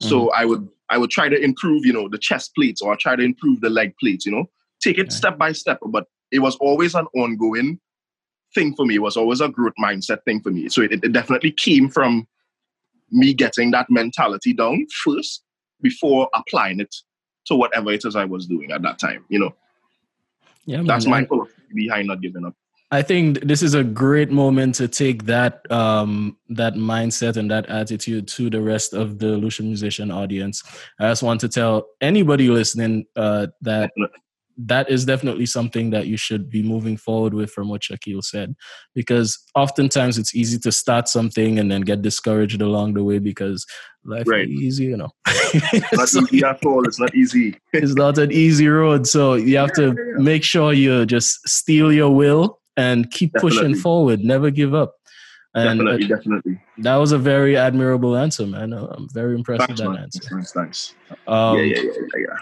So 0.00 0.26
mm-hmm. 0.26 0.40
I 0.40 0.44
would 0.44 0.68
I 0.90 0.98
would 0.98 1.10
try 1.10 1.28
to 1.28 1.38
improve, 1.38 1.84
you 1.84 1.92
know, 1.92 2.08
the 2.08 2.18
chest 2.18 2.54
plates 2.54 2.80
or 2.80 2.96
try 2.96 3.16
to 3.16 3.22
improve 3.22 3.60
the 3.60 3.70
leg 3.70 3.94
plates, 4.00 4.24
you 4.24 4.32
know, 4.32 4.44
take 4.80 4.98
it 4.98 5.06
Okay. 5.06 5.10
step 5.10 5.38
by 5.38 5.52
step. 5.52 5.78
But 5.86 6.06
it 6.30 6.38
was 6.40 6.56
always 6.56 6.94
an 6.94 7.06
ongoing 7.14 7.80
thing 8.54 8.74
for 8.74 8.86
me. 8.86 8.96
It 8.96 9.02
was 9.02 9.16
always 9.16 9.40
a 9.40 9.48
growth 9.48 9.74
mindset 9.80 10.22
thing 10.24 10.40
for 10.40 10.50
me. 10.50 10.68
So 10.68 10.82
it, 10.82 10.92
it 10.92 11.12
definitely 11.12 11.52
came 11.52 11.88
from 11.88 12.26
me 13.10 13.34
getting 13.34 13.70
that 13.72 13.90
mentality 13.90 14.52
down 14.52 14.86
first 15.04 15.42
before 15.80 16.28
applying 16.34 16.80
it 16.80 16.94
to 17.46 17.54
whatever 17.54 17.92
it 17.92 18.04
is 18.04 18.16
I 18.16 18.24
was 18.24 18.46
doing 18.46 18.70
at 18.72 18.82
that 18.82 18.98
time. 18.98 19.24
You 19.28 19.40
know, 19.40 19.54
Yeah, 20.64 20.82
that's 20.84 21.06
man. 21.06 21.10
my 21.10 21.18
And 21.18 21.28
philosophy 21.28 21.62
behind 21.74 22.08
not 22.08 22.20
giving 22.20 22.44
up. 22.44 22.54
I 22.90 23.02
think 23.02 23.40
this 23.42 23.62
is 23.62 23.74
a 23.74 23.84
great 23.84 24.30
moment 24.30 24.74
to 24.76 24.88
take 24.88 25.24
that 25.26 25.70
um, 25.70 26.38
that 26.48 26.74
mindset 26.74 27.36
and 27.36 27.50
that 27.50 27.66
attitude 27.66 28.26
to 28.28 28.48
the 28.48 28.62
rest 28.62 28.94
of 28.94 29.18
the 29.18 29.36
Lucian 29.36 29.66
musician 29.66 30.10
audience. 30.10 30.62
I 30.98 31.08
just 31.10 31.22
want 31.22 31.40
to 31.42 31.48
tell 31.48 31.86
anybody 32.00 32.48
listening 32.48 33.04
uh, 33.14 33.48
that 33.60 33.90
that 34.60 34.90
is 34.90 35.04
definitely 35.04 35.46
something 35.46 35.90
that 35.90 36.06
you 36.08 36.16
should 36.16 36.50
be 36.50 36.62
moving 36.62 36.96
forward 36.96 37.32
with 37.34 37.50
from 37.50 37.68
what 37.68 37.82
Shaquille 37.82 38.24
said. 38.24 38.56
Because 38.94 39.38
oftentimes 39.54 40.18
it's 40.18 40.34
easy 40.34 40.58
to 40.60 40.72
start 40.72 41.08
something 41.08 41.58
and 41.60 41.70
then 41.70 41.82
get 41.82 42.02
discouraged 42.02 42.60
along 42.60 42.94
the 42.94 43.04
way 43.04 43.18
because 43.20 43.64
life 44.04 44.26
Right. 44.26 44.48
is 44.48 44.60
easy, 44.62 44.84
you 44.86 44.96
know. 44.96 45.10
Not 45.92 46.08
So 46.08 46.22
easy 46.32 46.42
at 46.44 46.64
all. 46.66 46.84
It's 46.88 46.98
not 46.98 47.14
easy. 47.14 47.56
it's 47.72 47.94
not 47.94 48.18
an 48.18 48.32
easy 48.32 48.66
road. 48.66 49.06
So 49.06 49.34
you 49.34 49.58
have 49.58 49.72
to 49.74 49.82
Yeah, 49.82 49.88
yeah, 49.96 50.12
yeah. 50.16 50.22
make 50.24 50.42
sure 50.42 50.72
you 50.72 51.06
just 51.06 51.46
steel 51.48 51.92
your 51.92 52.10
will 52.12 52.57
and 52.78 53.10
keep 53.10 53.34
pushing 53.34 53.74
forward, 53.74 54.20
never 54.20 54.50
give 54.50 54.72
up. 54.74 54.94
And 55.54 55.80
uh, 55.80 55.96
definitely, 55.96 56.06
definitely. 56.08 56.62
that 56.78 56.96
was 56.96 57.12
a 57.12 57.18
very 57.18 57.56
admirable 57.56 58.16
answer, 58.16 58.46
man. 58.46 58.72
I'm 58.72 59.08
very 59.12 59.34
impressed 59.34 59.66
Thanks, 59.66 59.80
with 59.80 59.88
that 59.88 59.92
man. 59.94 60.02
answer. 60.04 60.20
Thanks, 60.30 60.52
thanks. 60.52 60.94
Um, 61.26 61.58
yeah, 61.58 61.64
yeah, 61.64 61.82
yeah, 61.82 61.90
yeah, 61.92 62.20
yeah. 62.28 62.36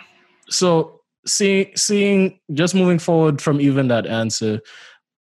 so 0.48 1.00
seeing 1.26 1.72
seeing 1.74 2.38
just 2.52 2.74
moving 2.74 2.98
forward 3.00 3.42
from 3.42 3.60
even 3.60 3.88
that 3.88 4.06
answer 4.06 4.60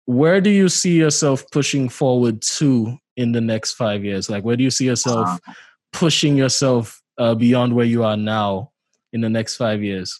where 0.07 0.41
do 0.41 0.49
you 0.49 0.67
see 0.67 0.97
yourself 0.97 1.45
pushing 1.51 1.87
forward 1.87 2.41
to 2.41 2.97
in 3.15 3.31
the 3.31 3.39
next 3.39 3.73
five 3.75 4.03
years 4.03 4.29
like 4.29 4.43
where 4.43 4.57
do 4.57 4.63
you 4.63 4.69
see 4.69 4.85
yourself 4.85 5.25
Wow. 5.25 5.53
pushing 5.93 6.35
yourself 6.35 7.01
uh, 7.17 7.33
beyond 7.33 7.73
where 7.73 7.85
you 7.85 8.03
are 8.03 8.17
now 8.17 8.71
in 9.13 9.21
the 9.21 9.29
next 9.29 9.55
five 9.55 9.81
years 9.81 10.19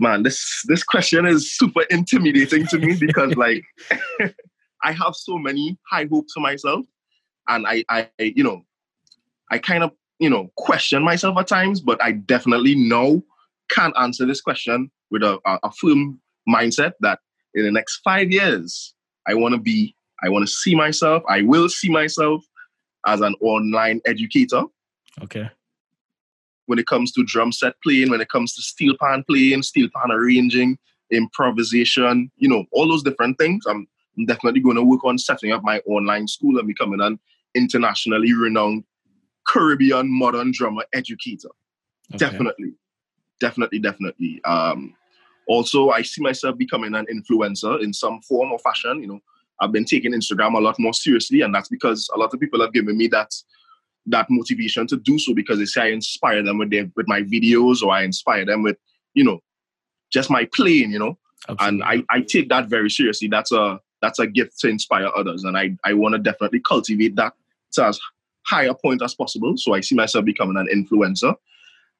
man 0.00 0.22
this 0.22 0.62
this 0.66 0.82
question 0.82 1.26
is 1.26 1.56
super 1.56 1.82
intimidating 1.90 2.66
to 2.66 2.78
me 2.78 2.96
because 2.98 3.34
like 3.36 3.62
i 4.82 4.92
have 4.92 5.14
so 5.14 5.38
many 5.38 5.78
high 5.90 6.06
hopes 6.10 6.32
for 6.32 6.40
myself 6.40 6.84
and 7.48 7.66
I, 7.66 7.84
I 7.88 8.08
you 8.18 8.42
know 8.42 8.62
i 9.50 9.58
kind 9.58 9.84
of 9.84 9.92
you 10.18 10.30
know 10.30 10.50
question 10.56 11.02
myself 11.02 11.36
at 11.38 11.48
times 11.48 11.80
but 11.80 12.02
i 12.02 12.12
definitely 12.12 12.74
know 12.74 13.22
can't 13.70 13.94
answer 13.98 14.26
this 14.26 14.40
question 14.40 14.90
with 15.10 15.22
a, 15.22 15.38
a, 15.46 15.58
a 15.64 15.72
firm 15.72 16.20
mindset 16.48 16.92
that 17.00 17.20
in 17.54 17.64
the 17.64 17.72
next 17.72 18.00
five 18.02 18.30
years 18.30 18.94
i 19.28 19.34
want 19.34 19.54
to 19.54 19.60
be 19.60 19.94
i 20.22 20.28
want 20.28 20.46
to 20.46 20.52
see 20.52 20.74
myself 20.74 21.22
i 21.28 21.42
will 21.42 21.68
see 21.68 21.90
myself 21.90 22.42
as 23.06 23.22
an 23.22 23.34
online 23.40 23.98
educator. 24.04 24.62
Okay 25.22 25.48
when 26.70 26.78
it 26.78 26.86
comes 26.86 27.10
to 27.10 27.24
drum 27.24 27.50
set 27.50 27.74
playing, 27.82 28.10
when 28.10 28.20
it 28.20 28.28
comes 28.28 28.54
to 28.54 28.62
steel 28.62 28.94
pan 29.02 29.24
playing, 29.28 29.60
steel 29.62 29.88
pan 29.96 30.12
arranging, 30.12 30.78
improvisation, 31.10 32.30
you 32.36 32.48
know, 32.48 32.64
all 32.70 32.86
those 32.86 33.02
different 33.02 33.36
things. 33.38 33.64
I'm 33.68 33.88
definitely 34.24 34.60
going 34.60 34.76
to 34.76 34.84
work 34.84 35.04
on 35.04 35.18
setting 35.18 35.50
up 35.50 35.64
my 35.64 35.80
online 35.80 36.28
school 36.28 36.58
and 36.58 36.68
becoming 36.68 37.00
an 37.00 37.18
internationally 37.56 38.32
renowned 38.32 38.84
Caribbean 39.48 40.08
modern 40.08 40.52
drummer 40.54 40.84
educator. 40.92 41.48
Okay. 42.14 42.18
Definitely, 42.18 42.74
definitely, 43.40 43.80
definitely. 43.80 44.40
Um, 44.44 44.94
also, 45.48 45.90
I 45.90 46.02
see 46.02 46.22
myself 46.22 46.56
becoming 46.56 46.94
an 46.94 47.06
influencer 47.12 47.82
in 47.82 47.92
some 47.92 48.20
form 48.22 48.52
or 48.52 48.60
fashion. 48.60 49.02
You 49.02 49.08
know, 49.08 49.20
I've 49.60 49.72
been 49.72 49.84
taking 49.84 50.12
Instagram 50.12 50.54
a 50.54 50.60
lot 50.60 50.78
more 50.78 50.94
seriously, 50.94 51.40
and 51.40 51.52
that's 51.52 51.68
because 51.68 52.08
a 52.14 52.18
lot 52.18 52.32
of 52.32 52.38
people 52.38 52.60
have 52.60 52.72
given 52.72 52.96
me 52.96 53.08
that 53.08 53.34
that 54.06 54.26
motivation 54.30 54.86
to 54.88 54.96
do 54.96 55.18
so 55.18 55.34
because 55.34 55.58
they 55.58 55.64
say 55.64 55.82
I 55.82 55.86
inspire 55.88 56.42
them 56.42 56.58
with 56.58 56.70
their 56.70 56.90
with 56.96 57.08
my 57.08 57.22
videos 57.22 57.82
or 57.82 57.92
I 57.92 58.02
inspire 58.02 58.44
them 58.44 58.62
with 58.62 58.76
you 59.14 59.24
know 59.24 59.40
just 60.12 60.30
my 60.30 60.48
playing. 60.54 60.90
You 60.90 60.98
know, 60.98 61.18
Absolutely. 61.48 61.82
and 61.82 62.04
I 62.10 62.16
I 62.16 62.20
take 62.22 62.48
that 62.48 62.68
very 62.68 62.90
seriously. 62.90 63.28
That's 63.28 63.52
a 63.52 63.80
that's 64.02 64.18
a 64.18 64.26
gift 64.26 64.58
to 64.60 64.68
inspire 64.68 65.08
others, 65.16 65.44
and 65.44 65.56
I 65.56 65.76
I 65.84 65.94
want 65.94 66.14
to 66.14 66.18
definitely 66.18 66.60
cultivate 66.60 67.16
that 67.16 67.34
to 67.72 67.86
as 67.86 68.00
high 68.46 68.64
a 68.64 68.74
point 68.74 69.02
as 69.02 69.14
possible. 69.14 69.54
So 69.56 69.74
I 69.74 69.80
see 69.80 69.94
myself 69.94 70.24
becoming 70.24 70.56
an 70.56 70.68
influencer. 70.72 71.34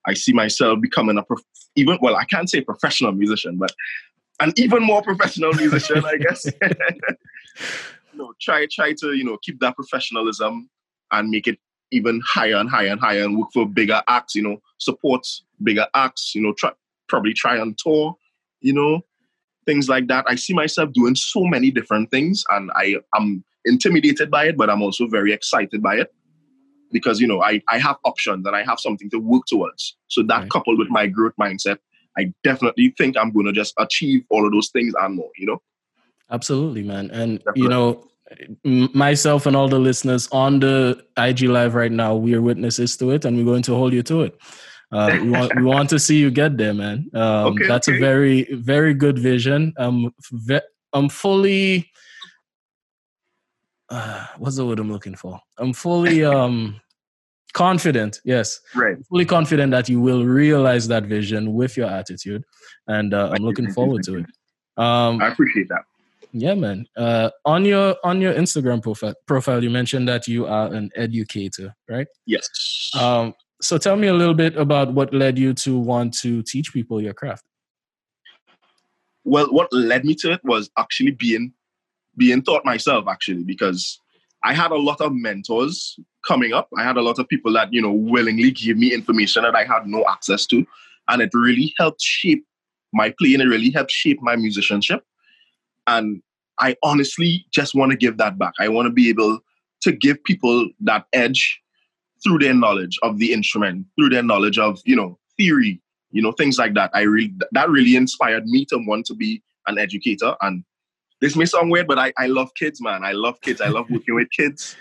I 0.07 0.15
see 0.15 0.33
myself 0.33 0.81
becoming 0.81 1.19
a 1.19 1.23
prof- 1.23 1.45
even 1.77 1.99
well, 2.01 2.17
I 2.17 2.25
can't 2.25 2.49
say 2.49 2.61
professional 2.63 3.13
musician, 3.13 3.57
but 3.57 3.73
an 4.41 4.53
even 4.57 4.83
more 4.83 5.03
professional 5.03 5.53
musician, 5.53 6.05
I 6.05 6.17
guess. 6.17 6.47
you 8.13 8.19
know, 8.19 8.33
try 8.41 8.67
try 8.71 8.95
to 9.01 9.13
you 9.13 9.25
know 9.25 9.39
keep 9.43 9.61
that 9.61 9.77
professionalism 9.77 10.69
and 11.13 11.29
make 11.29 11.47
it 11.47 11.59
even 11.92 12.20
higher 12.24 12.57
and 12.57 12.68
higher 12.68 12.88
and 12.88 13.00
higher, 13.00 13.24
and 13.24 13.38
work 13.38 13.48
for 13.53 13.66
bigger 13.66 14.03
acts. 14.09 14.35
You 14.35 14.42
know, 14.42 14.62
support 14.79 15.26
bigger 15.62 15.87
acts. 15.94 16.35
You 16.35 16.42
know, 16.42 16.53
try 16.53 16.72
probably 17.09 17.35
try 17.35 17.59
on 17.59 17.74
tour. 17.79 18.16
You 18.61 18.74
know, 18.74 19.00
things 19.66 19.88
like 19.88 20.07
that. 20.09 20.24
I 20.29 20.35
see 20.35 20.55
myself 20.55 20.92
doing 20.92 21.14
so 21.14 21.44
many 21.44 21.70
different 21.70 22.11
things, 22.11 22.44
and 22.50 22.70
I 22.74 22.96
am 23.16 23.44
intimidated 23.64 24.31
by 24.31 24.46
it, 24.46 24.57
but 24.57 24.70
I'm 24.70 24.83
also 24.83 25.07
very 25.07 25.33
excited 25.33 25.83
by 25.83 25.96
it 25.96 26.12
because 26.92 27.20
you 27.20 27.26
know 27.26 27.42
I, 27.42 27.62
I 27.68 27.79
have 27.79 27.96
options 28.05 28.46
and 28.46 28.57
I 28.57 28.62
have 28.64 28.81
something 28.81 29.11
to 29.11 29.18
work 29.18 29.46
towards. 29.46 29.96
So 30.09 30.22
that 30.24 30.40
right. 30.40 30.50
coupled 30.50 30.79
with 30.79 30.88
my 30.90 31.07
growth 31.07 31.35
mindset, 31.40 31.79
I 32.18 32.33
definitely 32.42 32.94
think 32.96 33.16
I'm 33.16 33.33
going 33.33 33.46
to 33.46 33.53
just 33.53 33.74
achieve 33.79 34.24
all 34.31 34.46
of 34.46 34.53
those 34.53 34.68
things 34.70 34.94
and 35.00 35.16
more. 35.16 35.31
You 35.37 35.46
know. 35.46 35.62
Absolutely, 36.31 36.83
man. 36.83 37.11
And 37.11 37.38
definitely. 37.38 37.62
you 37.62 37.68
know, 37.68 38.09
myself 38.64 39.47
and 39.47 39.57
all 39.57 39.69
the 39.69 39.79
listeners 39.79 40.29
on 40.33 40.61
the 40.61 41.05
IG 41.16 41.43
live 41.43 41.75
right 41.75 41.93
now, 41.93 42.14
we 42.14 42.35
are 42.35 42.43
witnesses 42.43 42.97
to 42.99 43.11
it, 43.11 43.25
and 43.25 43.37
we're 43.37 43.45
going 43.45 43.62
to 43.62 43.75
hold 43.75 43.93
you 43.93 44.03
to 44.05 44.23
it. 44.23 44.38
Uh, 44.93 45.19
we 45.23 45.31
want 45.31 45.57
we 45.57 45.62
want 45.62 45.90
to 45.90 45.99
see 45.99 46.16
you 46.16 46.31
get 46.31 46.57
there, 46.57 46.75
man. 46.75 47.09
Um, 47.14 47.55
okay, 47.55 47.66
that's 47.69 47.88
okay. 47.88 47.97
a 47.97 48.01
very 48.01 48.45
very 48.55 48.93
good 48.93 49.19
vision. 49.19 49.73
Um, 49.79 50.12
ve- 50.33 50.61
I'm 50.93 51.09
fully 51.09 51.90
uh, 53.88 54.27
what's 54.38 54.57
the 54.57 54.66
word 54.66 54.79
I'm 54.79 54.90
looking 54.90 55.14
for? 55.14 55.40
I'm 55.59 55.73
fully 55.73 56.25
um 56.37 56.81
confident. 57.53 58.21
Yes, 58.25 58.61
right. 58.75 58.97
Fully 59.09 59.27
confident 59.27 59.71
that 59.73 59.88
you 59.88 60.01
will 60.01 60.25
realize 60.25 60.88
that 60.88 61.05
vision 61.05 61.55
with 61.55 61.77
your 61.77 61.88
attitude, 61.88 62.45
and 62.88 63.14
uh, 63.14 63.31
I'm 63.33 63.45
looking 63.45 63.73
forward 63.73 64.03
to 64.05 64.19
it. 64.19 64.27
Um, 64.77 65.21
I 65.21 65.29
appreciate 65.29 65.69
that. 65.69 65.83
Yeah, 66.33 66.55
man. 66.55 66.87
Uh, 66.97 67.31
on 67.45 67.64
your 67.64 67.97
on 68.05 68.21
your 68.21 68.33
Instagram 68.33 68.83
profile, 68.83 69.14
profile, 69.27 69.62
you 69.62 69.71
mentioned 69.71 70.09
that 70.09 70.29
you 70.29 70.47
are 70.47 70.73
an 70.73 70.90
educator, 70.97 71.75
right? 71.88 72.07
Yes. 72.27 72.90
Um, 72.99 73.35
so 73.61 73.79
tell 73.79 73.97
me 73.97 74.07
a 74.07 74.14
little 74.14 74.35
bit 74.35 74.57
about 74.57 74.95
what 74.95 75.12
led 75.12 75.38
you 75.38 75.53
to 75.55 75.79
want 75.79 76.14
to 76.21 76.43
teach 76.43 76.73
people 76.73 77.01
your 77.01 77.14
craft. 77.14 77.45
Well, 79.25 79.53
what 79.53 79.73
led 79.73 80.05
me 80.05 80.14
to 80.16 80.33
it 80.33 80.40
was 80.45 80.71
actually 80.79 81.12
being 81.12 81.53
being 82.16 82.43
taught 82.43 82.64
myself 82.64 83.07
actually 83.09 83.45
because 83.45 84.01
I 84.43 84.55
had 84.55 84.71
a 84.71 84.77
lot 84.77 85.01
of 85.01 85.12
mentors 85.12 85.99
coming 86.27 86.53
up. 86.53 86.69
I 86.79 86.83
had 86.83 86.97
a 86.97 87.03
lot 87.03 87.19
of 87.19 87.29
people 87.29 87.53
that, 87.55 87.73
you 87.73 87.83
know, 87.83 87.93
willingly 87.93 88.51
gave 88.51 88.77
me 88.77 88.93
information 88.93 89.43
that 89.43 89.55
I 89.55 89.64
had 89.64 89.87
no 89.87 90.05
access 90.09 90.47
to. 90.47 90.66
And 91.09 91.21
it 91.21 91.31
really 91.35 91.75
helped 91.79 92.01
shape 92.01 92.45
my 92.93 93.14
playing. 93.19 93.40
It 93.40 93.45
really 93.45 93.71
helped 93.71 93.90
shape 93.90 94.19
my 94.23 94.37
musicianship. 94.37 95.03
And 95.90 96.22
I 96.59 96.76
honestly 96.83 97.44
just 97.50 97.74
want 97.74 97.90
to 97.90 97.96
give 97.96 98.16
that 98.18 98.38
back. 98.38 98.55
I 98.61 98.68
want 98.68 98.87
to 98.87 98.92
be 98.92 99.09
able 99.09 99.40
to 99.83 99.92
give 99.92 100.22
people 100.24 100.68
that 100.81 101.07
edge 101.12 101.61
through 102.22 102.38
their 102.38 102.55
knowledge 102.55 102.98
of 103.03 103.18
the 103.18 103.33
instrument, 103.33 103.87
through 103.96 104.11
their 104.11 104.22
knowledge 104.22 104.59
of, 104.59 104.81
you 104.85 104.94
know, 104.94 105.18
theory, 105.37 105.81
you 106.12 106.22
know, 106.22 106.33
things 106.33 106.59
like 106.59 106.74
that. 106.74 106.90
I 106.94 107.03
really 107.03 107.33
that 107.53 107.68
really 107.68 107.96
inspired 107.96 108.46
me 108.46 108.64
to 108.66 108.79
want 108.87 109.07
to 109.07 109.14
be 109.14 109.42
an 109.66 109.79
educator 109.79 110.37
and 110.40 110.64
this 111.20 111.37
may 111.37 111.44
sound 111.44 111.70
weird, 111.70 111.87
but 111.87 111.98
I, 111.98 112.12
I 112.16 112.26
love 112.26 112.50
kids, 112.55 112.81
man. 112.81 113.05
I 113.05 113.12
love 113.12 113.40
kids. 113.42 113.61
I 113.61 113.68
love 113.68 113.87
working 113.90 114.14
with 114.14 114.31
kids. 114.31 114.74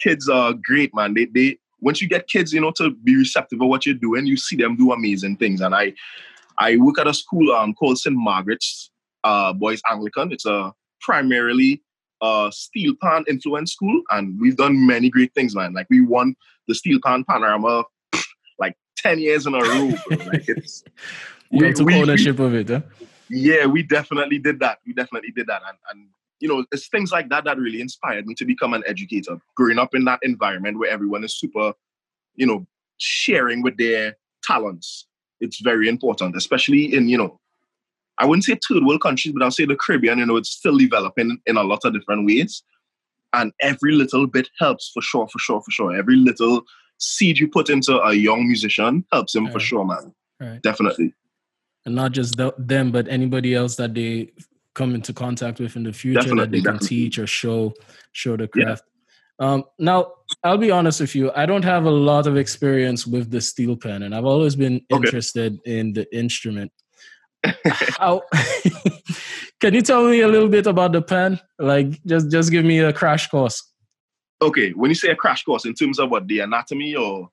Kids 0.00 0.28
are 0.28 0.54
great, 0.54 0.94
man. 0.94 1.14
They 1.14 1.26
they 1.26 1.58
once 1.80 2.00
you 2.00 2.08
get 2.08 2.26
kids, 2.26 2.52
you 2.52 2.60
know, 2.60 2.72
to 2.76 2.90
be 2.90 3.16
receptive 3.16 3.60
of 3.60 3.68
what 3.68 3.84
you're 3.84 3.94
doing, 3.94 4.26
you 4.26 4.38
see 4.38 4.56
them 4.56 4.76
do 4.76 4.92
amazing 4.92 5.36
things. 5.36 5.60
And 5.60 5.74
I 5.74 5.92
I 6.58 6.76
work 6.76 6.98
at 6.98 7.06
a 7.06 7.14
school 7.14 7.52
um 7.52 7.74
called 7.74 7.98
St. 7.98 8.16
Margaret's 8.16 8.90
uh 9.24 9.52
Boys 9.52 9.80
Anglican. 9.90 10.32
It's 10.32 10.46
a 10.46 10.72
primarily 11.00 11.82
a 12.22 12.50
steel 12.52 12.94
pan 13.02 13.24
influence 13.28 13.72
school, 13.72 14.02
and 14.10 14.38
we've 14.40 14.56
done 14.56 14.86
many 14.86 15.10
great 15.10 15.34
things, 15.34 15.54
man. 15.54 15.72
Like 15.72 15.86
we 15.90 16.00
won 16.00 16.34
the 16.68 16.74
steel 16.74 16.98
pan 17.04 17.24
panorama 17.24 17.84
like 18.58 18.76
10 18.98 19.18
years 19.18 19.46
in 19.46 19.54
a 19.54 19.58
row. 19.58 19.92
Like 20.10 20.48
it's 20.48 20.84
you 21.50 21.66
we, 21.66 21.72
took 21.72 21.86
we, 21.86 22.00
ownership 22.00 22.38
we, 22.38 22.44
of 22.46 22.54
it, 22.54 22.68
huh? 22.68 22.80
yeah, 23.28 23.66
we 23.66 23.82
definitely 23.82 24.38
did 24.38 24.60
that. 24.60 24.78
We 24.86 24.92
definitely 24.92 25.30
did 25.30 25.46
that. 25.46 25.62
And, 25.68 25.78
and 25.90 26.08
you 26.40 26.48
know, 26.48 26.64
it's 26.72 26.88
things 26.88 27.12
like 27.12 27.28
that 27.28 27.44
that 27.44 27.58
really 27.58 27.80
inspired 27.80 28.26
me 28.26 28.34
to 28.34 28.44
become 28.44 28.74
an 28.74 28.82
educator. 28.86 29.38
Growing 29.56 29.78
up 29.78 29.94
in 29.94 30.04
that 30.04 30.20
environment 30.22 30.78
where 30.78 30.90
everyone 30.90 31.24
is 31.24 31.38
super, 31.38 31.72
you 32.34 32.46
know, 32.46 32.66
sharing 32.98 33.62
with 33.62 33.76
their 33.76 34.16
talents, 34.42 35.06
it's 35.40 35.60
very 35.60 35.88
important, 35.88 36.36
especially 36.36 36.94
in, 36.94 37.08
you 37.08 37.18
know, 37.18 37.38
I 38.18 38.26
wouldn't 38.26 38.44
say 38.44 38.58
third 38.68 38.84
world 38.84 39.00
countries, 39.00 39.32
but 39.32 39.42
I'll 39.42 39.50
say 39.50 39.64
the 39.64 39.76
Caribbean, 39.76 40.18
you 40.18 40.26
know, 40.26 40.36
it's 40.36 40.50
still 40.50 40.78
developing 40.78 41.38
in 41.46 41.56
a 41.56 41.62
lot 41.62 41.80
of 41.84 41.92
different 41.92 42.26
ways. 42.26 42.62
And 43.32 43.52
every 43.60 43.92
little 43.92 44.26
bit 44.26 44.48
helps 44.60 44.90
for 44.94 45.02
sure, 45.02 45.26
for 45.26 45.38
sure, 45.38 45.60
for 45.60 45.70
sure. 45.70 45.96
Every 45.96 46.14
little 46.14 46.62
seed 46.98 47.38
you 47.38 47.48
put 47.48 47.68
into 47.68 47.98
a 48.00 48.14
young 48.14 48.46
musician 48.46 49.04
helps 49.12 49.34
him 49.34 49.44
right. 49.44 49.52
for 49.52 49.60
sure, 49.60 49.84
man. 49.84 50.14
Right. 50.40 50.62
Definitely 50.62 51.14
and 51.86 51.94
not 51.94 52.12
just 52.12 52.36
the, 52.36 52.54
them, 52.58 52.90
but 52.90 53.08
anybody 53.08 53.54
else 53.54 53.76
that 53.76 53.94
they 53.94 54.32
come 54.74 54.94
into 54.94 55.12
contact 55.12 55.60
with 55.60 55.76
in 55.76 55.84
the 55.84 55.92
future 55.92 56.20
definitely, 56.20 56.40
that 56.40 56.50
they 56.50 56.58
definitely. 56.58 56.78
can 56.78 56.88
teach 56.88 57.18
or 57.18 57.26
show 57.26 57.72
show 58.12 58.36
the 58.36 58.48
craft. 58.48 58.82
Yeah. 59.40 59.46
Um, 59.46 59.64
now, 59.78 60.12
I'll 60.44 60.58
be 60.58 60.70
honest 60.70 61.00
with 61.00 61.14
you. 61.14 61.30
I 61.34 61.44
don't 61.44 61.64
have 61.64 61.84
a 61.84 61.90
lot 61.90 62.26
of 62.26 62.36
experience 62.36 63.06
with 63.06 63.30
the 63.30 63.40
steel 63.40 63.76
pan, 63.76 64.02
and 64.02 64.14
I've 64.14 64.24
always 64.24 64.56
been 64.56 64.80
okay. 64.92 65.06
interested 65.06 65.58
in 65.64 65.92
the 65.92 66.06
instrument. 66.16 66.72
How 67.98 68.22
can 69.60 69.74
you 69.74 69.82
tell 69.82 70.06
me 70.08 70.20
a 70.20 70.28
little 70.28 70.48
bit 70.48 70.66
about 70.66 70.92
the 70.92 71.02
pan? 71.02 71.40
Like, 71.58 72.02
just 72.04 72.30
just 72.30 72.50
give 72.50 72.64
me 72.64 72.78
a 72.80 72.92
crash 72.92 73.28
course. 73.28 73.62
Okay, 74.42 74.70
when 74.70 74.90
you 74.90 74.94
say 74.94 75.10
a 75.10 75.16
crash 75.16 75.44
course, 75.44 75.64
in 75.64 75.74
terms 75.74 75.98
of 75.98 76.10
what 76.10 76.26
the 76.26 76.40
anatomy 76.40 76.94
or 76.94 77.30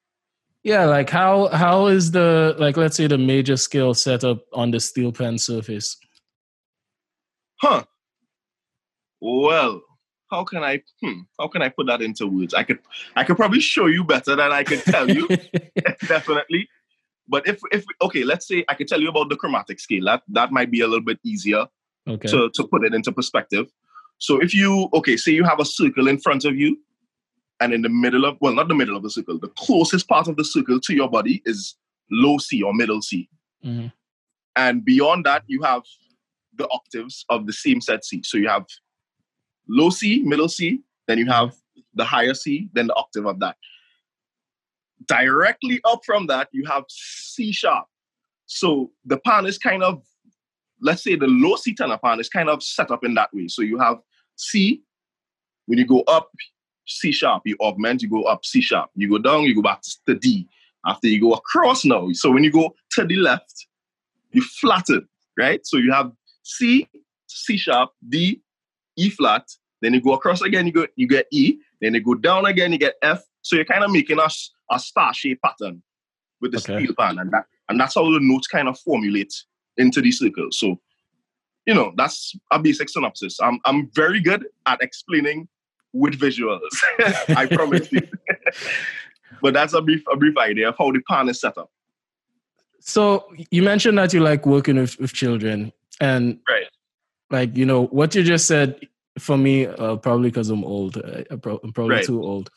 yeah, 0.63 0.85
like 0.85 1.09
how 1.09 1.47
how 1.47 1.87
is 1.87 2.11
the 2.11 2.55
like 2.59 2.77
let's 2.77 2.95
say 2.95 3.07
the 3.07 3.17
major 3.17 3.57
scale 3.57 3.93
setup 3.93 4.43
on 4.53 4.71
the 4.71 4.79
steel 4.79 5.11
pan 5.11 5.37
surface? 5.37 5.97
Huh. 7.59 7.83
Well, 9.19 9.81
how 10.29 10.43
can 10.43 10.63
I 10.63 10.83
hmm, 11.01 11.21
how 11.39 11.47
can 11.47 11.63
I 11.63 11.69
put 11.69 11.87
that 11.87 12.01
into 12.01 12.27
words? 12.27 12.53
I 12.53 12.63
could 12.63 12.79
I 13.15 13.23
could 13.23 13.37
probably 13.37 13.59
show 13.59 13.87
you 13.87 14.03
better 14.03 14.35
than 14.35 14.51
I 14.51 14.63
could 14.63 14.81
tell 14.83 15.09
you. 15.09 15.27
Definitely. 16.07 16.69
But 17.27 17.47
if 17.47 17.59
if 17.71 17.85
okay, 18.01 18.23
let's 18.23 18.47
say 18.47 18.65
I 18.67 18.73
could 18.73 18.87
tell 18.87 19.01
you 19.01 19.09
about 19.09 19.29
the 19.29 19.35
chromatic 19.35 19.79
scale. 19.79 20.05
That 20.05 20.23
that 20.29 20.51
might 20.51 20.71
be 20.71 20.81
a 20.81 20.87
little 20.87 21.05
bit 21.05 21.19
easier 21.23 21.67
okay. 22.07 22.27
to, 22.27 22.49
to 22.49 22.67
put 22.67 22.83
it 22.83 22.93
into 22.93 23.11
perspective. 23.11 23.67
So 24.17 24.39
if 24.39 24.53
you 24.53 24.89
okay, 24.93 25.17
say 25.17 25.31
you 25.31 25.43
have 25.43 25.59
a 25.59 25.65
circle 25.65 26.07
in 26.07 26.19
front 26.19 26.45
of 26.45 26.55
you 26.55 26.77
and 27.61 27.73
in 27.73 27.83
the 27.83 27.89
middle 27.89 28.25
of, 28.25 28.37
well, 28.41 28.55
not 28.55 28.67
the 28.67 28.75
middle 28.75 28.97
of 28.97 29.03
the 29.03 29.09
circle, 29.09 29.37
the 29.37 29.49
closest 29.49 30.07
part 30.07 30.27
of 30.27 30.35
the 30.35 30.43
circle 30.43 30.79
to 30.81 30.93
your 30.95 31.09
body 31.09 31.43
is 31.45 31.75
low 32.09 32.39
C 32.39 32.61
or 32.63 32.73
middle 32.73 33.01
C. 33.01 33.29
Mm-hmm. 33.63 33.87
And 34.55 34.83
beyond 34.83 35.25
that, 35.25 35.43
you 35.45 35.61
have 35.61 35.83
the 36.55 36.67
octaves 36.69 37.23
of 37.29 37.45
the 37.45 37.53
same 37.53 37.79
set 37.79 38.03
C. 38.03 38.21
So 38.23 38.37
you 38.37 38.47
have 38.49 38.65
low 39.69 39.91
C, 39.91 40.23
middle 40.23 40.49
C, 40.49 40.81
then 41.07 41.19
you 41.19 41.27
have 41.27 41.53
the 41.93 42.03
higher 42.03 42.33
C, 42.33 42.69
then 42.73 42.87
the 42.87 42.95
octave 42.95 43.25
of 43.25 43.39
that. 43.39 43.57
Directly 45.11 45.81
up 45.83 46.01
from 46.05 46.27
that, 46.27 46.47
you 46.51 46.65
have 46.65 46.85
C 46.87 47.51
sharp. 47.51 47.85
So 48.45 48.91
the 49.05 49.17
pan 49.17 49.45
is 49.45 49.57
kind 49.57 49.83
of, 49.83 50.01
let's 50.81 51.03
say 51.03 51.15
the 51.15 51.27
low 51.27 51.55
C 51.57 51.73
tenor 51.73 51.97
pan 51.97 52.19
is 52.19 52.29
kind 52.29 52.49
of 52.49 52.63
set 52.63 52.91
up 52.91 53.03
in 53.03 53.13
that 53.15 53.33
way. 53.33 53.47
So 53.47 53.61
you 53.61 53.77
have 53.79 53.97
C, 54.37 54.81
when 55.65 55.77
you 55.79 55.85
go 55.85 56.01
up, 56.07 56.29
C 56.85 57.11
sharp, 57.11 57.43
you 57.45 57.57
augment, 57.59 58.01
you 58.01 58.09
go 58.09 58.23
up 58.23 58.45
C 58.45 58.61
sharp. 58.61 58.89
You 58.95 59.09
go 59.09 59.17
down, 59.17 59.43
you 59.43 59.55
go 59.55 59.61
back 59.61 59.81
to 60.07 60.15
D. 60.15 60.47
After 60.85 61.07
you 61.07 61.21
go 61.21 61.33
across 61.33 61.85
now, 61.85 62.09
so 62.13 62.31
when 62.31 62.43
you 62.43 62.51
go 62.51 62.73
to 62.93 63.05
the 63.05 63.15
left, 63.15 63.67
you 64.31 64.41
flatten, 64.41 65.07
right? 65.37 65.59
So 65.63 65.77
you 65.77 65.91
have 65.91 66.11
C, 66.43 66.87
C 67.27 67.57
sharp, 67.57 67.91
D, 68.09 68.41
E 68.95 69.09
flat. 69.09 69.47
Then 69.81 69.93
you 69.93 70.01
go 70.01 70.13
across 70.13 70.41
again, 70.41 70.65
you 70.65 70.73
go 70.73 70.87
you 70.95 71.07
get 71.07 71.27
E. 71.31 71.57
Then 71.81 71.93
you 71.93 72.01
go 72.01 72.15
down 72.15 72.45
again, 72.47 72.71
you 72.71 72.79
get 72.79 72.95
F. 73.03 73.21
So 73.41 73.55
you're 73.55 73.65
kind 73.65 73.83
of 73.83 73.91
making 73.91 74.19
a, 74.19 74.27
a 74.71 74.79
star 74.79 75.13
shape 75.13 75.39
pattern. 75.43 75.81
with 76.41 76.51
the 76.53 76.57
Okay. 76.57 76.77
steel 76.83 76.95
pan, 76.97 77.19
and 77.19 77.31
that 77.31 77.45
and 77.69 77.79
that's 77.79 77.95
how 77.95 78.03
the 78.03 78.19
notes 78.21 78.47
kind 78.47 78.67
of 78.67 78.77
formulate 78.79 79.33
into 79.77 80.01
the 80.01 80.11
circles. 80.11 80.57
So, 80.59 80.79
you 81.67 81.73
know, 81.73 81.93
that's 81.95 82.35
a 82.51 82.57
basic 82.59 82.89
synopsis. 82.89 83.39
I'm 83.39 83.59
I'm 83.65 83.89
very 83.93 84.19
good 84.21 84.45
at 84.65 84.81
explaining 84.81 85.47
with 85.93 86.19
visuals. 86.19 86.61
I 87.35 87.45
promise 87.45 87.91
you. 87.91 88.01
but 89.41 89.53
that's 89.53 89.73
a 89.73 89.81
brief 89.81 90.03
a 90.11 90.17
brief 90.17 90.35
idea 90.37 90.69
of 90.69 90.75
how 90.79 90.91
the 90.91 91.01
pan 91.09 91.29
is 91.29 91.39
set 91.39 91.57
up. 91.57 91.69
So 92.79 93.27
you 93.51 93.61
mentioned 93.63 93.97
that 93.99 94.13
you 94.13 94.21
like 94.21 94.45
working 94.45 94.77
with, 94.77 94.99
with 94.99 95.13
children, 95.13 95.71
and 95.99 96.39
Right. 96.49 96.65
like 97.29 97.55
you 97.55 97.65
know 97.65 97.85
what 97.87 98.15
you 98.15 98.23
just 98.23 98.47
said 98.47 98.79
for 99.19 99.37
me, 99.37 99.67
uh, 99.67 99.97
probably 99.97 100.29
because 100.29 100.49
I'm 100.49 100.63
old. 100.63 100.97
uh, 100.97 101.23
I'm 101.29 101.39
pro- 101.39 101.59
I'm 101.63 101.71
probably 101.73 101.97
Right. 101.97 102.05
too 102.05 102.23
old. 102.23 102.49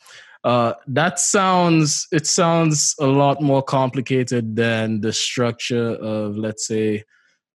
Uh, 0.45 0.73
that 0.85 1.19
sounds 1.19 2.07
it 2.11 2.27
sounds 2.27 2.93
a 2.99 3.07
lot 3.07 3.41
more 3.41 3.63
complicated 3.63 4.55
than 4.55 5.01
the 5.01 5.11
structure 5.11 5.89
of 5.95 6.37
let's 6.37 6.67
say. 6.67 7.03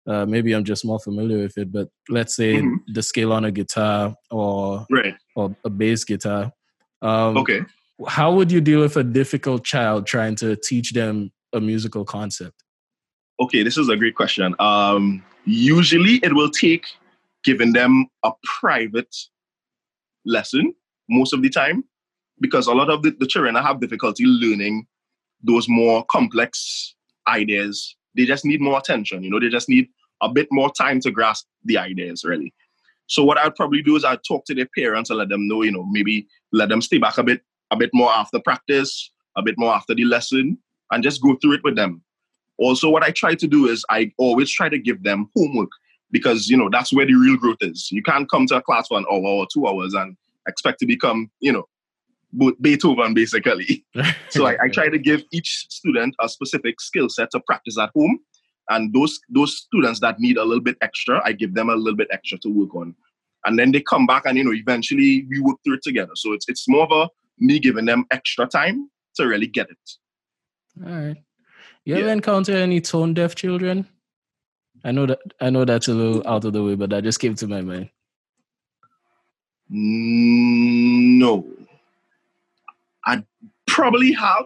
Uh, 0.07 0.24
maybe 0.24 0.55
I'm 0.55 0.64
just 0.64 0.87
more 0.87 0.98
familiar 0.98 1.37
with 1.42 1.59
it, 1.59 1.70
but 1.70 1.88
let's 2.09 2.35
say 2.35 2.62
Mhm. 2.62 2.77
the 2.94 3.03
scale 3.03 3.31
on 3.31 3.44
a 3.44 3.51
guitar 3.53 4.14
or 4.31 4.87
Right. 4.90 5.14
or 5.37 5.55
a 5.64 5.68
bass 5.70 6.03
guitar. 6.05 6.51
Um, 7.03 7.37
Okay. 7.37 7.61
how 8.07 8.33
would 8.33 8.51
you 8.51 8.62
deal 8.62 8.81
with 8.81 8.96
a 8.96 9.05
difficult 9.05 9.66
child 9.66 10.07
trying 10.07 10.35
to 10.37 10.57
teach 10.57 10.92
them 10.94 11.31
a 11.53 11.61
musical 11.61 12.07
concept? 12.07 12.64
Okay, 13.38 13.62
this 13.62 13.77
is 13.77 13.90
a 13.90 13.96
great 13.98 14.14
question. 14.14 14.55
Um, 14.59 15.22
usually 15.44 16.20
it 16.22 16.33
will 16.35 16.51
take 16.51 16.87
giving 17.44 17.74
them 17.74 18.07
a 18.24 18.33
private 18.61 19.14
lesson 20.24 20.74
most 21.11 21.35
of 21.35 21.42
the 21.42 21.51
time 21.51 21.85
because 22.40 22.66
a 22.66 22.72
lot 22.72 22.90
of 22.90 23.03
the, 23.03 23.14
the 23.18 23.27
children 23.27 23.55
have 23.55 23.81
difficulty 23.81 24.24
learning 24.24 24.87
those 25.42 25.68
more 25.68 26.05
complex 26.07 26.94
ideas. 27.29 27.96
They 28.16 28.24
just 28.24 28.44
need 28.44 28.61
more 28.61 28.79
attention, 28.79 29.22
you 29.22 29.31
know, 29.31 29.40
they 29.40 29.48
just 29.48 29.68
need 29.68 29.88
a 30.22 30.29
bit 30.29 30.48
more 30.51 30.72
time 30.72 31.01
to 31.01 31.11
grasp 31.11 31.46
the 31.64 31.79
ideas, 31.79 32.24
really. 32.24 32.53
So 33.07 33.24
what 33.24 33.38
I'd 33.38 33.55
probably 33.55 33.83
do 33.83 33.96
is 33.96 34.05
I'd 34.05 34.20
talk 34.27 34.44
to 34.46 34.55
their 34.55 34.68
parents 34.77 35.11
and 35.11 35.18
let 35.18 35.29
them 35.29 35.48
know, 35.48 35.62
you 35.62 35.72
know, 35.72 35.85
maybe 35.85 36.27
let 36.53 36.68
them 36.68 36.83
stay 36.83 36.98
back 36.98 37.18
a 37.18 37.22
bit, 37.22 37.42
a 37.70 37.77
bit 37.77 37.90
more 37.94 38.11
after 38.11 38.38
practice, 38.38 39.11
a 39.37 39.42
bit 39.42 39.55
more 39.57 39.72
after 39.72 39.94
the 39.94 40.05
lesson, 40.05 40.59
and 40.90 41.03
just 41.03 41.22
go 41.22 41.37
through 41.37 41.53
it 41.53 41.64
with 41.64 41.77
them. 41.77 42.03
Also, 42.59 42.90
what 42.90 43.05
I 43.05 43.11
try 43.11 43.35
to 43.35 43.46
do 43.46 43.68
is 43.68 43.85
I 43.88 44.12
always 44.18 44.51
try 44.51 44.68
to 44.68 44.79
give 44.79 45.05
them 45.05 45.31
homework 45.37 45.70
because 46.11 46.48
you 46.48 46.57
know 46.57 46.68
that's 46.70 46.92
where 46.92 47.07
the 47.07 47.14
real 47.14 47.37
growth 47.37 47.59
is. 47.61 47.88
You 47.92 48.03
can't 48.03 48.29
come 48.29 48.46
to 48.48 48.57
a 48.57 48.62
class 48.62 48.88
for 48.88 48.98
an 48.98 49.07
hour 49.11 49.20
or 49.20 49.46
two 49.53 49.66
hours 49.66 49.94
and 49.94 50.16
expect 50.48 50.81
to 50.81 50.87
become, 50.87 51.31
you 51.40 51.53
know, 51.53 51.64
Beethoven 52.60 53.14
basically. 53.14 53.84
So 54.30 54.46
I, 54.46 54.56
I 54.64 54.68
try 54.68 54.88
to 54.90 54.98
give 54.98 55.22
each 55.32 55.66
student 55.70 56.14
a 56.20 56.28
specific 56.28 56.80
skill 56.80 57.08
set 57.08 57.30
to 57.32 57.40
practice 57.40 57.78
at 57.78 57.90
home. 57.94 58.18
And 58.68 58.92
those 58.92 59.18
those 59.30 59.56
students 59.56 60.00
that 60.00 60.20
need 60.20 60.36
a 60.36 60.44
little 60.44 60.62
bit 60.62 60.76
extra, 60.82 61.22
I 61.24 61.32
give 61.32 61.54
them 61.54 61.70
a 61.70 61.74
little 61.74 61.96
bit 61.96 62.08
extra 62.10 62.38
to 62.40 62.48
work 62.50 62.74
on. 62.74 62.94
And 63.46 63.58
then 63.58 63.72
they 63.72 63.80
come 63.80 64.06
back 64.06 64.26
and 64.26 64.36
you 64.36 64.44
know, 64.44 64.52
eventually 64.52 65.26
we 65.30 65.40
work 65.40 65.56
through 65.64 65.76
it 65.76 65.82
together. 65.82 66.12
So 66.14 66.32
it's 66.34 66.46
it's 66.48 66.68
more 66.68 66.84
of 66.84 66.92
a 66.92 67.08
me 67.38 67.58
giving 67.58 67.86
them 67.86 68.04
extra 68.10 68.46
time 68.46 68.90
to 69.16 69.26
really 69.26 69.46
get 69.46 69.68
it. 69.70 70.86
All 70.86 70.92
right. 70.92 71.16
You 71.84 71.96
ever 71.96 72.10
encounter 72.10 72.52
any 72.54 72.82
tone 72.82 73.14
deaf 73.14 73.34
children? 73.34 73.88
I 74.84 74.92
know 74.92 75.06
that 75.06 75.20
I 75.40 75.48
know 75.48 75.64
that's 75.64 75.88
a 75.88 75.94
little 75.94 76.22
out 76.28 76.44
of 76.44 76.52
the 76.52 76.62
way, 76.62 76.74
but 76.74 76.90
that 76.90 77.04
just 77.04 77.20
came 77.20 77.34
to 77.36 77.46
my 77.48 77.62
mind. 77.62 77.88
Mm, 79.70 81.18
No. 81.18 81.46
I 83.08 83.24
probably 83.66 84.12
have, 84.12 84.44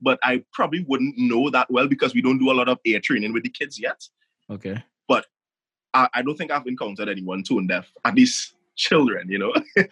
but 0.00 0.18
I 0.22 0.44
probably 0.52 0.84
wouldn't 0.86 1.18
know 1.18 1.50
that 1.50 1.70
well 1.70 1.88
because 1.88 2.14
we 2.14 2.22
don't 2.22 2.38
do 2.38 2.52
a 2.52 2.54
lot 2.54 2.68
of 2.68 2.78
ear 2.84 3.00
training 3.00 3.32
with 3.32 3.42
the 3.42 3.50
kids 3.50 3.80
yet. 3.80 4.00
Okay. 4.50 4.82
I, 5.94 6.08
I 6.14 6.22
don't 6.22 6.36
think 6.36 6.50
I've 6.50 6.66
encountered 6.66 7.08
anyone 7.08 7.42
tone 7.42 7.66
deaf, 7.66 7.90
at 8.04 8.14
least 8.14 8.54
children, 8.76 9.28
you 9.28 9.38
know? 9.38 9.52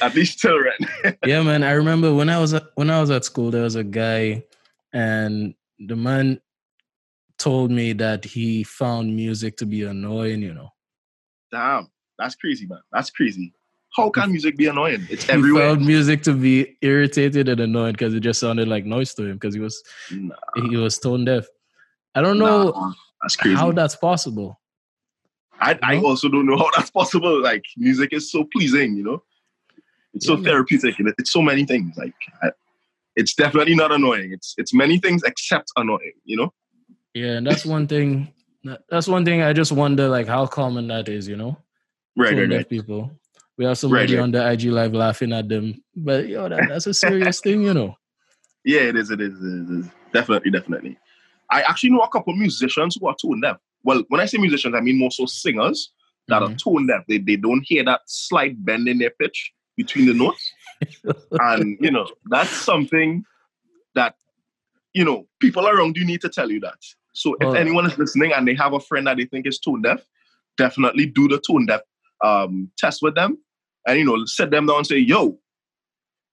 at 0.00 0.14
least 0.14 0.38
children. 0.38 0.74
yeah, 1.26 1.42
man. 1.42 1.62
I 1.62 1.72
remember 1.72 2.14
when 2.14 2.28
I 2.28 2.38
was 2.38 2.54
at, 2.54 2.64
when 2.74 2.90
I 2.90 3.00
was 3.00 3.10
at 3.10 3.24
school, 3.24 3.50
there 3.50 3.62
was 3.62 3.76
a 3.76 3.84
guy, 3.84 4.44
and 4.92 5.54
the 5.78 5.96
man 5.96 6.40
told 7.38 7.70
me 7.70 7.92
that 7.94 8.24
he 8.24 8.62
found 8.64 9.14
music 9.14 9.56
to 9.58 9.66
be 9.66 9.82
annoying. 9.82 10.42
You 10.42 10.54
know, 10.54 10.70
Damn, 11.50 11.88
that's 12.18 12.34
crazy, 12.34 12.66
man. 12.66 12.80
That's 12.92 13.10
crazy. 13.10 13.54
How 13.96 14.10
can 14.10 14.30
music 14.30 14.56
be 14.56 14.66
annoying? 14.66 15.06
It's 15.10 15.28
everywhere. 15.28 15.70
he 15.70 15.74
found 15.76 15.86
music 15.86 16.22
to 16.24 16.32
be 16.34 16.76
irritated 16.82 17.48
and 17.48 17.60
annoying 17.60 17.92
because 17.92 18.12
it 18.14 18.20
just 18.20 18.40
sounded 18.40 18.68
like 18.68 18.84
noise 18.84 19.14
to 19.14 19.24
him 19.24 19.34
because 19.34 19.54
he 19.54 19.60
was 19.60 19.82
Nah, 20.10 20.34
he 20.68 20.76
was 20.76 20.98
tone 20.98 21.24
deaf. 21.24 21.46
I 22.14 22.20
don't 22.22 22.38
know 22.38 22.70
nah, 22.70 22.92
that's 23.22 23.36
crazy. 23.36 23.56
how 23.56 23.72
that's 23.72 23.96
possible. 23.96 24.60
I, 25.58 25.78
I 25.82 25.96
also 25.98 26.28
don't 26.28 26.44
know 26.46 26.58
how 26.58 26.68
that's 26.76 26.90
possible. 26.90 27.42
Like 27.42 27.64
music 27.78 28.12
is 28.12 28.30
so 28.30 28.44
pleasing, 28.52 28.96
you 28.96 29.02
know. 29.04 29.22
It's 30.12 30.28
Yeah, 30.28 30.36
so 30.36 30.42
therapeutic. 30.42 30.98
and 30.98 31.12
It's 31.18 31.32
so 31.32 31.40
many 31.40 31.64
things. 31.64 31.96
Like 31.96 32.14
I, 32.42 32.50
it's 33.16 33.34
definitely 33.34 33.74
not 33.74 33.92
annoying. 33.92 34.32
It's 34.32 34.54
it's 34.58 34.74
many 34.74 34.98
things 34.98 35.22
except 35.24 35.72
annoying. 35.76 36.12
You 36.24 36.36
know. 36.36 36.52
Yeah, 37.14 37.36
and 37.38 37.46
that's 37.46 37.64
one 37.64 37.86
thing. 37.86 38.32
That's 38.90 39.08
one 39.08 39.24
thing 39.24 39.40
I 39.42 39.52
just 39.54 39.72
wonder, 39.72 40.08
like 40.08 40.26
how 40.26 40.46
common 40.46 40.88
that 40.88 41.08
is. 41.08 41.26
You 41.28 41.36
know, 41.36 41.56
Right, 42.16 42.36
right, 42.36 42.48
deaf 42.48 42.58
right. 42.58 42.68
people. 42.68 43.10
We 43.58 43.64
have 43.64 43.78
somebody 43.78 44.14
right. 44.16 44.22
on 44.22 44.32
the 44.32 44.50
IG 44.52 44.64
live 44.64 44.92
laughing 44.92 45.32
at 45.32 45.48
them, 45.48 45.82
but 45.94 46.28
yo, 46.28 46.48
that, 46.48 46.68
that's 46.68 46.86
a 46.86 46.94
serious 46.94 47.40
thing, 47.40 47.62
you 47.62 47.72
know. 47.72 47.96
Yeah, 48.64 48.80
it 48.80 48.96
is. 48.96 49.10
It 49.10 49.20
is. 49.20 49.32
It 49.42 49.70
is. 49.78 49.86
Definitely, 50.12 50.50
definitely. 50.50 50.98
I 51.50 51.62
actually 51.62 51.90
know 51.90 52.00
a 52.00 52.08
couple 52.08 52.32
of 52.32 52.38
musicians 52.38 52.96
who 53.00 53.06
are 53.06 53.14
tone 53.20 53.40
deaf. 53.40 53.56
Well, 53.84 54.02
when 54.08 54.20
I 54.20 54.26
say 54.26 54.38
musicians, 54.38 54.74
I 54.74 54.80
mean 54.80 54.98
more 54.98 55.10
so 55.10 55.24
singers 55.26 55.92
that 56.28 56.42
Mhm. 56.42 56.52
are 56.52 56.54
tone 56.56 56.86
deaf. 56.86 57.04
They 57.08 57.18
they 57.18 57.36
don't 57.36 57.62
hear 57.64 57.84
that 57.84 58.00
slight 58.06 58.62
bend 58.64 58.88
in 58.88 58.98
their 58.98 59.10
pitch 59.10 59.52
between 59.76 60.06
the 60.06 60.14
notes. 60.14 60.52
and 61.40 61.78
you 61.80 61.90
know 61.90 62.06
that's 62.26 62.50
something 62.50 63.24
that 63.94 64.14
you 64.92 65.04
know 65.04 65.26
people 65.40 65.66
around 65.66 65.96
you 65.96 66.04
need 66.04 66.20
to 66.20 66.28
tell 66.28 66.50
you 66.50 66.60
that 66.60 66.76
so 67.14 67.34
if 67.40 67.46
Oh. 67.48 67.52
anyone 67.52 67.86
is 67.86 67.96
listening 67.96 68.32
and 68.34 68.46
they 68.46 68.54
have 68.54 68.74
a 68.74 68.80
friend 68.80 69.06
that 69.06 69.16
they 69.16 69.24
think 69.24 69.46
is 69.46 69.58
tone 69.58 69.80
deaf 69.80 70.02
definitely 70.58 71.06
do 71.06 71.28
the 71.28 71.40
tone 71.40 71.64
deaf 71.64 71.80
um, 72.22 72.70
test 72.76 73.00
with 73.00 73.14
them 73.14 73.38
and 73.86 73.98
you 73.98 74.04
know 74.04 74.24
sit 74.26 74.50
them 74.50 74.66
down 74.66 74.78
and 74.78 74.86
say 74.86 74.96
yo 74.98 75.38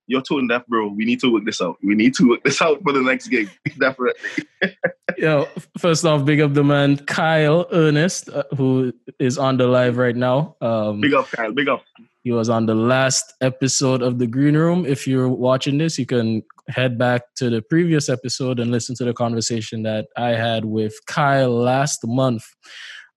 you're 0.07 0.21
tone 0.21 0.47
deaf 0.47 0.65
bro 0.67 0.87
we 0.87 1.05
need 1.05 1.19
to 1.19 1.31
work 1.31 1.45
this 1.45 1.61
out 1.61 1.77
we 1.83 1.95
need 1.95 2.13
to 2.13 2.29
work 2.29 2.43
this 2.43 2.61
out 2.61 2.81
for 2.83 2.91
the 2.91 3.01
next 3.01 3.27
gig 3.27 3.49
definitely 3.79 4.13
Yo, 5.17 5.47
first 5.77 6.05
off, 6.05 6.25
big 6.25 6.41
up 6.41 6.53
the 6.53 6.63
man 6.63 6.97
Kyle 6.97 7.67
Ernest, 7.71 8.29
uh, 8.29 8.43
who 8.57 8.93
is 9.19 9.37
on 9.37 9.57
the 9.57 9.67
live 9.67 9.97
right 9.97 10.15
now. 10.15 10.55
Um, 10.61 11.01
big 11.01 11.13
up 11.13 11.27
kyle 11.27 11.51
big 11.51 11.67
up 11.67 11.83
He 12.23 12.31
was 12.31 12.49
on 12.49 12.65
the 12.65 12.75
last 12.75 13.33
episode 13.41 14.01
of 14.01 14.19
the 14.19 14.27
Green 14.27 14.55
Room. 14.55 14.85
If 14.85 15.07
you're 15.07 15.29
watching 15.29 15.77
this, 15.77 15.99
you 15.99 16.05
can 16.05 16.43
head 16.67 16.97
back 16.97 17.21
to 17.35 17.49
the 17.49 17.61
previous 17.61 18.09
episode 18.09 18.59
and 18.59 18.71
listen 18.71 18.95
to 18.95 19.05
the 19.05 19.13
conversation 19.13 19.83
that 19.83 20.07
I 20.17 20.29
had 20.29 20.65
with 20.65 20.93
Kyle 21.05 21.51
last 21.51 22.05
month. 22.05 22.45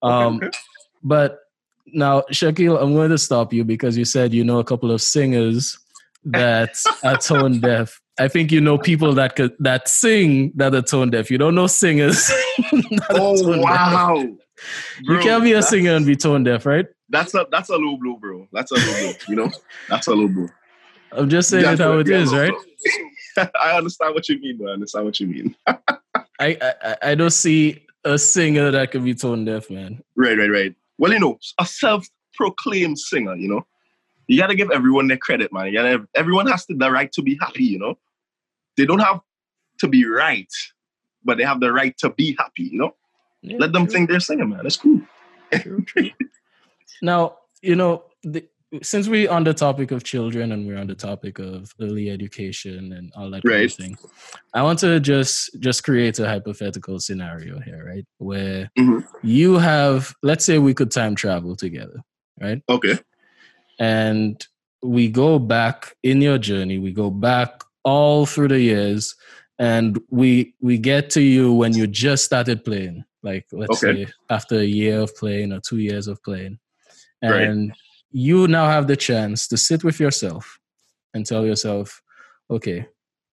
Um, 0.02 0.36
Okay, 0.36 0.46
okay. 0.46 0.58
But 1.02 1.38
now, 1.92 2.22
Shaquille, 2.32 2.80
I'm 2.82 2.94
going 2.94 3.10
to 3.10 3.18
stop 3.18 3.52
you 3.52 3.64
because 3.64 3.96
you 3.96 4.04
said 4.04 4.32
you 4.34 4.44
know 4.44 4.58
a 4.58 4.64
couple 4.64 4.90
of 4.90 5.00
singers 5.00 5.78
that 6.24 6.76
are 7.04 7.16
tone 7.16 7.60
deaf. 7.60 8.00
I 8.18 8.28
think 8.28 8.50
you 8.50 8.60
know 8.60 8.78
people 8.78 9.12
that 9.14 9.36
could 9.36 9.54
that 9.60 9.88
sing 9.88 10.52
that 10.56 10.74
are 10.74 10.82
tone 10.82 11.10
deaf. 11.10 11.30
You 11.30 11.38
don't 11.38 11.54
know 11.54 11.66
singers. 11.66 12.30
oh 13.10 13.58
wow 13.60 14.16
You 15.02 15.18
can't 15.18 15.44
be 15.44 15.52
a 15.52 15.62
singer 15.62 15.92
and 15.94 16.06
be 16.06 16.16
tone 16.16 16.44
deaf, 16.44 16.66
right? 16.66 16.86
that's 17.08 17.34
a 17.34 17.46
that's 17.52 17.68
a 17.68 17.76
low 17.76 17.96
blow 17.96 18.16
bro 18.16 18.48
that's 18.52 18.72
a 18.72 18.74
low 18.74 18.98
blow 19.00 19.12
you 19.28 19.36
know 19.36 19.48
that's 19.88 20.08
a 20.08 20.12
low 20.12 20.26
blow 20.26 20.48
I'm 21.12 21.30
just 21.30 21.48
saying 21.48 21.64
it 21.64 21.78
how 21.78 21.98
it 21.98 22.08
is, 22.08 22.34
right? 22.34 22.52
I 23.62 23.76
understand 23.78 24.14
what 24.16 24.28
you 24.28 24.40
mean. 24.40 24.58
though. 24.58 24.68
I 24.68 24.72
understand 24.72 25.04
what 25.04 25.20
you 25.20 25.26
mean. 25.28 25.56
I, 25.68 25.76
I 26.40 26.56
I- 26.82 26.96
I 27.02 27.14
don't 27.14 27.30
see 27.30 27.86
a 28.04 28.18
singer 28.18 28.72
that 28.72 28.90
can 28.90 29.04
be 29.04 29.14
tone 29.14 29.44
deaf, 29.44 29.70
man. 29.70 30.02
Right, 30.16 30.36
right, 30.36 30.50
right. 30.50 30.74
Well, 30.98 31.12
you 31.12 31.20
know, 31.20 31.38
a 31.58 31.66
self-proclaimed 31.66 32.98
singer. 32.98 33.36
You 33.36 33.48
know, 33.48 33.66
you 34.26 34.38
gotta 34.38 34.54
give 34.54 34.70
everyone 34.70 35.08
their 35.08 35.16
credit, 35.18 35.52
man. 35.52 35.66
You 35.66 35.72
gotta, 35.72 36.08
everyone 36.14 36.46
has 36.48 36.66
the 36.68 36.90
right 36.90 37.10
to 37.12 37.22
be 37.22 37.38
happy. 37.40 37.64
You 37.64 37.78
know, 37.78 37.98
they 38.76 38.86
don't 38.86 39.00
have 39.00 39.20
to 39.80 39.88
be 39.88 40.06
right, 40.06 40.52
but 41.24 41.38
they 41.38 41.44
have 41.44 41.60
the 41.60 41.72
right 41.72 41.96
to 41.98 42.10
be 42.10 42.34
happy. 42.38 42.64
You 42.64 42.78
know, 42.78 42.94
Yeah, 43.42 43.58
let 43.58 43.72
them 43.72 43.86
true, 43.86 43.92
think 43.92 44.10
they're 44.10 44.20
singing, 44.20 44.48
man. 44.48 44.60
That's 44.62 44.76
cool. 44.76 45.00
true, 45.52 45.84
true. 45.84 46.10
now, 47.02 47.36
you 47.62 47.76
know, 47.76 48.04
the, 48.22 48.44
since 48.82 49.08
we're 49.08 49.30
on 49.30 49.44
the 49.44 49.54
topic 49.54 49.90
of 49.92 50.02
children 50.04 50.52
and 50.52 50.66
we're 50.66 50.76
on 50.78 50.86
the 50.86 50.94
topic 50.94 51.38
of 51.38 51.72
early 51.80 52.10
education 52.10 52.92
and 52.92 53.12
all 53.16 53.30
that 53.30 53.42
kind 53.44 53.54
of 53.64 53.72
thing, 53.74 53.96
I 54.54 54.62
want 54.62 54.78
to 54.80 55.00
just 55.00 55.50
just 55.60 55.84
create 55.84 56.18
a 56.18 56.26
hypothetical 56.28 56.98
scenario 57.00 57.60
here, 57.60 57.84
right? 57.86 58.04
Where 58.18 58.70
Mhm. 58.78 59.04
you 59.22 59.54
have, 59.58 60.14
let's 60.22 60.44
say, 60.44 60.58
we 60.58 60.74
could 60.74 60.90
time 60.90 61.14
travel 61.14 61.56
together, 61.56 62.00
right? 62.40 62.62
Okay. 62.68 62.98
and 63.78 64.46
we 64.82 65.08
go 65.08 65.38
back 65.38 65.94
in 66.02 66.22
your 66.22 66.38
journey 66.38 66.78
we 66.78 66.92
go 66.92 67.10
back 67.10 67.62
all 67.84 68.24
through 68.24 68.48
the 68.48 68.60
years 68.60 69.14
and 69.58 69.98
we 70.10 70.54
we 70.60 70.78
get 70.78 71.10
to 71.10 71.20
you 71.20 71.52
when 71.52 71.74
you 71.74 71.86
just 71.86 72.24
started 72.24 72.64
playing, 72.64 73.04
like 73.22 73.46
let's 73.52 73.82
Okay. 73.84 74.04
say 74.06 74.12
after 74.30 74.56
a 74.60 74.64
year 74.64 75.00
of 75.00 75.14
playing 75.16 75.52
or 75.52 75.60
two 75.60 75.78
years 75.78 76.06
of 76.08 76.22
playing, 76.22 76.58
Right. 77.22 77.48
You 78.10 78.48
now 78.48 78.66
have 78.66 78.86
the 78.86 78.96
chance 78.96 79.48
to 79.48 79.56
sit 79.56 79.84
with 79.84 80.00
yourself 80.00 80.58
and 81.14 81.26
tell 81.26 81.44
yourself, 81.44 82.02
okay, 82.50 82.86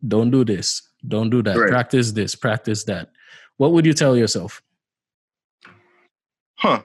don't 0.07 0.31
do 0.31 0.43
this, 0.43 0.81
don't 1.07 1.29
do 1.29 1.41
that, 1.43 1.57
Right. 1.57 1.69
practice 1.69 2.11
this, 2.11 2.35
practice 2.35 2.83
that. 2.85 3.11
What 3.57 3.71
would 3.71 3.85
you 3.85 3.93
tell 3.93 4.17
yourself? 4.17 4.61
Huh. 6.55 6.81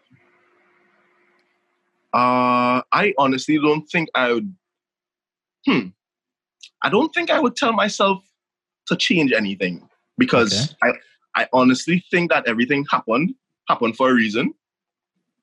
Uh, 2.12 2.82
I 2.92 3.14
honestly 3.18 3.58
don't 3.58 3.86
think 3.88 4.08
I 4.14 4.32
would. 4.32 4.54
Hmm. 5.66 5.88
I 6.82 6.88
don't 6.88 7.12
think 7.14 7.30
I 7.30 7.38
would 7.40 7.56
tell 7.56 7.72
myself 7.72 8.22
to 8.86 8.96
change 8.96 9.32
anything 9.32 9.88
because 10.16 10.74
I, 10.82 10.92
I 11.34 11.46
honestly 11.52 12.04
think 12.10 12.30
that 12.30 12.46
everything 12.46 12.86
happened 12.90 13.34
happened 13.68 13.96
for 13.96 14.10
a 14.10 14.14
reason, 14.14 14.54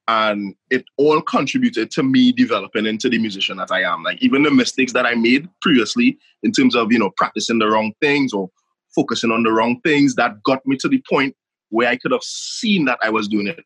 and 0.08 0.56
it 0.70 0.86
all 0.98 1.22
contributed 1.22 1.90
to 1.92 2.04
me 2.04 2.32
developing 2.32 2.86
into 2.86 3.10
the 3.10 3.18
musician 3.18 3.58
that 3.58 3.72
I 3.72 3.82
am. 3.82 4.04
Like 4.04 4.22
even 4.22 4.44
the 4.44 4.52
mistakes 4.52 4.94
that 4.94 5.06
I 5.06 5.16
made 5.16 5.50
previously 5.62 6.18
in 6.44 6.52
terms 6.52 6.76
of 6.76 6.92
you 6.92 7.00
know 7.00 7.12
practicing 7.18 7.60
the 7.60 7.68
wrong 7.68 7.94
things 8.02 8.34
or 8.34 8.50
focusing 8.94 9.32
on 9.32 9.44
the 9.44 9.52
wrong 9.52 9.82
things 9.82 10.16
that 10.16 10.42
got 10.44 10.66
me 10.66 10.78
to 10.78 10.88
the 10.88 11.04
point 11.10 11.36
where 11.70 11.90
I 11.90 11.98
could 11.98 12.12
have 12.12 12.24
seen 12.24 12.86
that 12.86 13.00
I 13.02 13.10
was 13.10 13.28
doing 13.28 13.48
it 13.48 13.64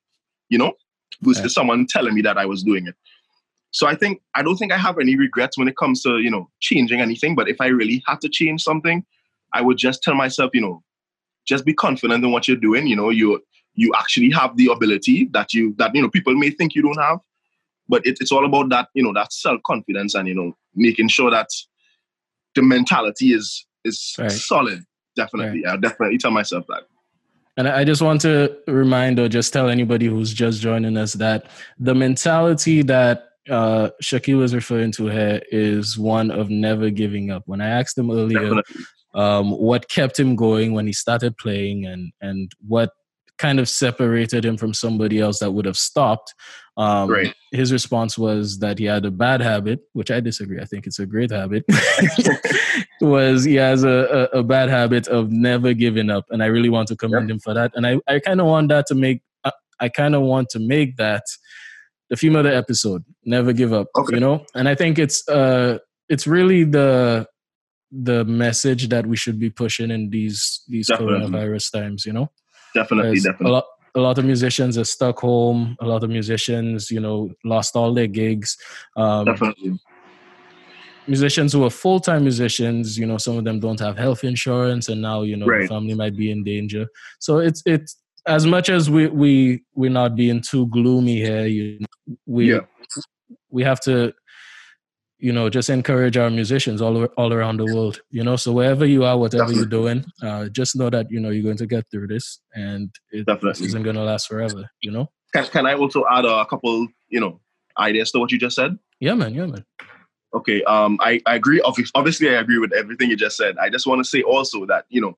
you 0.50 0.58
know, 0.58 0.74
versus 1.22 1.54
someone 1.54 1.86
telling 1.88 2.14
me 2.14 2.22
that 2.22 2.38
I 2.38 2.46
was 2.46 2.64
doing 2.64 2.88
it. 2.88 2.96
So 3.72 3.88
I 3.88 3.96
think 3.96 4.22
I 4.36 4.42
don't 4.42 4.58
think 4.58 4.72
I 4.72 4.78
have 4.78 4.98
any 5.00 5.16
regrets 5.16 5.58
when 5.58 5.68
it 5.68 5.78
comes 5.78 6.02
to 6.04 6.18
you 6.18 6.32
know 6.32 6.50
changing 6.60 7.02
anything. 7.02 7.36
But 7.36 7.48
if 7.48 7.58
I 7.62 7.68
really 7.68 8.04
had 8.08 8.20
to 8.22 8.30
change 8.30 8.64
something, 8.64 9.06
I 9.54 9.62
would 9.62 9.78
just 9.78 10.02
tell 10.02 10.16
myself, 10.16 10.52
you 10.54 10.62
know, 10.62 10.84
just 11.48 11.66
be 11.66 11.74
confident 11.74 12.24
in 12.24 12.32
what 12.32 12.48
you're 12.48 12.58
doing. 12.58 12.88
You 12.88 12.96
know, 12.96 13.12
you 13.12 13.42
you 13.80 13.94
actually 13.98 14.30
have 14.32 14.58
the 14.58 14.68
ability 14.68 15.30
that 15.32 15.54
you 15.54 15.74
that 15.78 15.96
you 15.96 16.02
know 16.02 16.10
people 16.10 16.36
may 16.36 16.50
think 16.50 16.76
you 16.76 16.82
don't 16.82 17.00
have, 17.00 17.20
but 17.88 18.06
it, 18.06 18.18
it's 18.20 18.32
all 18.32 18.46
about 18.46 18.70
that 18.70 18.90
you 18.94 19.04
know 19.04 19.14
that 19.14 19.32
self 19.32 19.62
confidence 19.66 20.16
and 20.16 20.28
you 20.28 20.36
know 20.36 20.56
making 20.76 21.08
sure 21.08 21.32
that 21.32 21.48
the 22.56 22.62
mentality 22.62 23.34
is 23.34 23.66
is 23.86 24.16
Right. 24.20 24.32
solid. 24.32 24.84
Definitely, 25.16 25.66
I'll 25.66 25.80
definitely 25.80 26.18
tell 26.18 26.32
myself 26.32 26.66
that. 26.68 26.84
And 27.58 27.68
I 27.68 27.80
I 27.80 27.84
just 27.84 28.02
want 28.02 28.22
to 28.22 28.56
remind 28.68 29.18
or 29.20 29.30
just 29.30 29.54
tell 29.54 29.70
anybody 29.70 30.08
who's 30.08 30.34
just 30.34 30.62
joining 30.62 30.98
us 30.98 31.14
that 31.14 31.50
the 31.80 31.96
mentality 31.96 32.82
that 32.84 33.26
uh, 33.50 33.90
Shaquille 34.04 34.38
was 34.38 34.54
referring 34.54 34.92
to 34.94 35.08
here 35.08 35.42
is 35.52 35.98
one 35.98 36.32
of 36.32 36.50
never 36.50 36.90
giving 36.90 37.32
up. 37.32 37.44
When 37.46 37.62
I 37.62 37.70
asked 37.70 37.98
him 37.98 38.12
earlier 38.12 38.62
um, 39.14 39.52
what 39.52 39.90
kept 39.90 40.20
him 40.20 40.36
going 40.36 40.74
when 40.74 40.86
he 40.86 40.94
started 40.94 41.36
playing 41.38 41.86
and, 41.86 42.12
and 42.22 42.52
what 42.68 42.92
kind 43.40 43.60
of 43.60 43.68
separated 43.70 44.46
him 44.46 44.58
from 44.58 44.74
somebody 44.74 45.20
else 45.20 45.40
that 45.40 45.52
would 45.52 45.66
have 45.66 45.78
stopped, 45.78 46.36
um, 46.78 47.10
Right. 47.10 47.34
his 47.52 47.72
response 47.72 48.18
was 48.18 48.60
that 48.60 48.78
he 48.78 48.86
had 48.86 49.06
a 49.06 49.12
bad 49.12 49.42
habit, 49.42 49.80
which 49.94 50.12
I 50.12 50.20
disagree. 50.20 50.60
I 50.62 50.66
think 50.66 50.86
it's 50.86 51.00
a 51.00 51.06
great 51.06 51.32
habit. 51.32 51.64
was 53.02 53.44
he 53.46 53.56
has 53.56 53.84
a, 53.84 54.30
a, 54.34 54.40
a 54.40 54.44
bad 54.44 54.70
habit 54.70 55.08
of 55.08 55.32
never 55.32 55.74
giving 55.74 56.10
up, 56.10 56.26
and 56.30 56.44
I 56.44 56.48
really 56.48 56.70
want 56.70 56.88
to 56.90 56.96
commend 56.96 57.32
him 57.32 57.40
for 57.40 57.54
that. 57.54 57.72
And 57.76 57.88
I, 57.88 58.00
I 58.08 58.20
kind 58.20 58.40
of 58.42 58.48
want 58.48 58.70
that 58.70 58.86
to 58.88 58.96
make 58.96 59.22
I, 59.44 59.52
I 59.80 59.90
kind 59.90 60.16
of 60.16 60.22
want 60.24 60.50
to 60.50 60.60
make 60.60 60.98
that 60.98 61.24
the 62.10 62.18
female 62.18 62.40
of 62.40 62.46
the 62.46 62.56
episode. 62.56 63.04
Never 63.26 63.54
give 63.54 63.72
up, 63.74 63.88
Okay. 63.98 64.16
you 64.16 64.20
know. 64.20 64.46
And 64.56 64.68
I 64.68 64.76
think 64.76 65.00
it's 65.00 65.28
uh 65.30 65.78
it's 66.10 66.28
really 66.28 66.64
the 66.64 67.28
the 67.92 68.24
message 68.26 68.90
that 68.90 69.06
we 69.06 69.16
should 69.16 69.40
be 69.40 69.50
pushing 69.50 69.92
in 69.92 70.10
these 70.10 70.62
these 70.68 70.88
Definitely. 70.88 71.28
coronavirus 71.28 71.72
times, 71.72 72.06
you 72.06 72.14
know. 72.14 72.30
Definitely, 72.74 73.20
definitely. 73.20 73.48
A 73.48 73.54
lot, 73.54 73.66
a 73.96 74.00
lot 74.00 74.18
of 74.18 74.26
musicians 74.26 74.78
are 74.78 74.84
stuck 74.86 75.20
home. 75.20 75.76
A 75.82 75.86
lot 75.86 76.04
of 76.04 76.10
musicians, 76.10 76.92
you 76.92 77.00
know, 77.00 77.30
lost 77.44 77.76
all 77.76 77.94
their 77.94 78.08
gigs. 78.08 78.58
Um, 78.96 79.26
Definitely. 79.26 79.80
musicians 81.08 81.54
who 81.54 81.64
are 81.64 81.70
full 81.70 82.00
time 82.00 82.24
musicians, 82.24 82.98
you 82.98 83.06
know, 83.06 83.18
some 83.18 83.38
of 83.38 83.44
them 83.44 83.60
don't 83.60 83.80
have 83.80 83.98
health 83.98 84.24
insurance, 84.24 84.90
and 84.90 85.02
now 85.02 85.24
you 85.24 85.36
know 85.36 85.46
the 85.46 85.52
Right. 85.52 85.70
family 85.70 85.96
might 85.96 86.16
be 86.16 86.32
in 86.32 86.44
danger. 86.44 86.88
So 87.20 87.40
it's 87.40 87.64
it's 87.66 87.98
as 88.28 88.46
much 88.46 88.70
as 88.70 88.90
we 88.90 89.08
we 89.08 89.64
we're 89.74 89.90
not 89.90 90.16
being 90.16 90.42
too 90.42 90.68
gloomy 90.68 91.18
here. 91.18 91.48
You 91.48 91.80
we 92.26 92.52
Yeah. 92.54 92.62
we 93.50 93.64
have 93.64 93.80
to 93.82 94.14
you 95.20 95.32
know 95.34 95.50
just 95.50 95.70
encourage 95.70 96.18
our 96.18 96.30
musicians 96.30 96.82
all 96.82 97.04
all 97.18 97.34
around 97.34 97.58
the 97.58 97.66
world 97.66 98.02
you 98.10 98.24
know 98.24 98.36
so 98.36 98.52
wherever 98.52 98.86
you 98.86 99.04
are 99.04 99.18
whatever 99.18 99.52
you're 99.52 99.66
doing 99.66 100.04
uh 100.24 100.48
just 100.50 100.76
know 100.76 100.90
that 100.90 101.06
you 101.12 101.20
know 101.20 101.30
you're 101.30 101.44
going 101.44 101.58
to 101.58 101.68
get 101.68 101.86
through 101.92 102.08
this 102.08 102.40
and 102.54 102.90
it 103.12 103.26
Definitely. 103.26 103.68
isn't 103.68 103.84
going 103.84 103.96
to 103.98 104.04
last 104.04 104.28
forever 104.28 104.70
you 104.82 104.92
know 104.92 105.10
Can, 105.34 105.46
can 105.46 105.66
I 105.68 105.74
also 105.76 106.04
add 106.10 106.26
a 106.26 106.46
couple, 106.46 106.88
you 107.10 107.20
know, 107.20 107.40
ideas 107.78 108.12
to 108.12 108.20
what 108.20 108.32
you 108.32 108.40
just 108.40 108.56
said? 108.56 108.80
yeah 109.00 109.14
man 109.14 109.34
yeah 109.34 109.46
man 109.46 109.66
Okay. 110.32 110.62
Um, 110.66 111.00
I, 111.02 111.20
I 111.26 111.34
agree. 111.36 111.60
Obvi- 111.62 111.90
Obviously, 111.96 112.30
I 112.30 112.40
agree 112.40 112.60
with 112.60 112.72
everything 112.74 113.10
you 113.10 113.16
just 113.16 113.36
said. 113.36 113.58
I 113.58 113.68
just 113.72 113.88
want 113.88 113.98
to 114.04 114.08
say 114.08 114.22
also 114.22 114.64
that 114.68 114.86
you 114.90 115.02
know, 115.02 115.18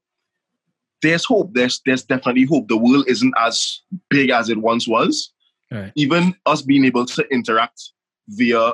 there's 1.01 1.25
hope. 1.25 1.53
There's 1.53 1.81
there's 1.85 2.03
definitely 2.03 2.45
hope. 2.45 2.69
The 2.69 2.77
world 2.77 3.03
isn't 3.09 3.33
as 3.37 3.81
big 4.09 4.29
as 4.29 4.47
it 4.49 4.59
once 4.59 4.87
was. 4.87 5.33
Right. 5.69 5.91
Even 5.95 6.35
us 6.45 6.61
being 6.61 6.85
able 6.85 7.05
to 7.07 7.27
interact 7.29 7.91
via 8.29 8.71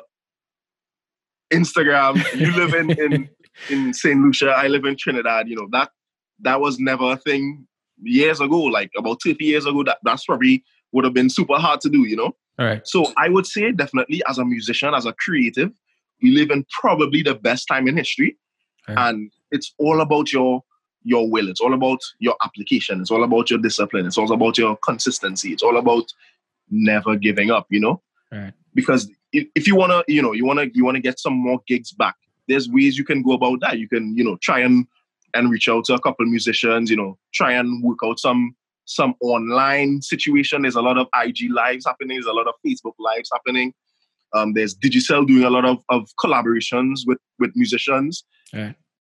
Instagram. 1.52 2.16
You 2.38 2.52
live 2.56 2.74
in 2.74 2.90
in 2.90 3.28
in 3.70 3.94
Saint 3.94 4.20
Lucia. 4.20 4.50
I 4.50 4.68
live 4.68 4.84
in 4.84 4.96
Trinidad. 4.96 5.48
You 5.48 5.56
know 5.56 5.68
that 5.72 5.90
that 6.40 6.60
was 6.60 6.78
never 6.78 7.12
a 7.12 7.16
thing 7.16 7.66
years 8.02 8.40
ago. 8.40 8.60
Like 8.62 8.90
about 8.96 9.22
30 9.22 9.44
years 9.44 9.66
ago. 9.66 9.82
That 9.84 9.98
that's 10.02 10.24
probably 10.24 10.64
would 10.92 11.04
have 11.04 11.14
been 11.14 11.30
super 11.30 11.56
hard 11.56 11.80
to 11.82 11.88
do. 11.88 12.04
You 12.04 12.16
know. 12.16 12.36
all 12.58 12.66
right 12.66 12.86
So 12.86 13.12
I 13.16 13.28
would 13.28 13.46
say 13.46 13.72
definitely 13.72 14.22
as 14.28 14.38
a 14.38 14.44
musician, 14.44 14.94
as 14.94 15.06
a 15.06 15.12
creative, 15.12 15.70
we 16.22 16.30
live 16.30 16.50
in 16.50 16.64
probably 16.80 17.22
the 17.22 17.34
best 17.34 17.66
time 17.66 17.88
in 17.88 17.96
history. 17.96 18.36
Right. 18.88 18.98
And 18.98 19.30
it's 19.50 19.74
all 19.78 20.00
about 20.00 20.32
your 20.32 20.62
your 21.04 21.30
will. 21.30 21.48
It's 21.48 21.60
all 21.60 21.74
about 21.74 22.00
your 22.18 22.36
application. 22.44 23.00
It's 23.00 23.10
all 23.10 23.24
about 23.24 23.50
your 23.50 23.58
discipline. 23.58 24.06
It's 24.06 24.18
all 24.18 24.32
about 24.32 24.58
your 24.58 24.76
consistency. 24.76 25.52
It's 25.52 25.62
all 25.62 25.78
about 25.78 26.12
never 26.70 27.16
giving 27.16 27.50
up, 27.50 27.66
you 27.70 27.80
know? 27.80 28.02
Right. 28.32 28.52
Because 28.74 29.10
if, 29.32 29.66
you 29.66 29.76
wanna, 29.76 30.02
you 30.08 30.22
know, 30.22 30.32
you 30.32 30.44
wanna 30.44 30.66
you 30.72 30.84
wanna 30.84 31.00
get 31.00 31.18
some 31.18 31.34
more 31.34 31.60
gigs 31.66 31.92
back, 31.92 32.16
there's 32.46 32.68
ways 32.68 32.96
you 32.96 33.04
can 33.04 33.22
go 33.22 33.32
about 33.32 33.60
that. 33.60 33.78
You 33.78 33.88
can, 33.88 34.16
you 34.16 34.24
know, 34.24 34.36
try 34.40 34.60
and 34.60 34.86
and 35.34 35.50
reach 35.50 35.68
out 35.68 35.84
to 35.84 35.94
a 35.94 36.00
couple 36.00 36.24
musicians, 36.26 36.90
you 36.90 36.96
know, 36.96 37.18
try 37.34 37.52
and 37.52 37.82
work 37.82 37.98
out 38.04 38.18
some 38.18 38.54
some 38.84 39.14
online 39.20 40.00
situation. 40.00 40.62
There's 40.62 40.76
a 40.76 40.82
lot 40.82 40.98
of 40.98 41.08
IG 41.14 41.50
lives 41.50 41.84
happening. 41.86 42.16
There's 42.16 42.26
a 42.26 42.32
lot 42.32 42.46
of 42.46 42.54
Facebook 42.66 42.94
lives 42.98 43.28
happening. 43.32 43.74
Um, 44.34 44.52
there's 44.54 44.74
Digicel 44.74 45.26
doing 45.26 45.44
a 45.44 45.50
lot 45.50 45.64
of, 45.64 45.78
of 45.88 46.08
collaborations 46.20 47.00
with 47.06 47.18
with 47.38 47.52
musicians. 47.54 48.24
Right. 48.52 48.74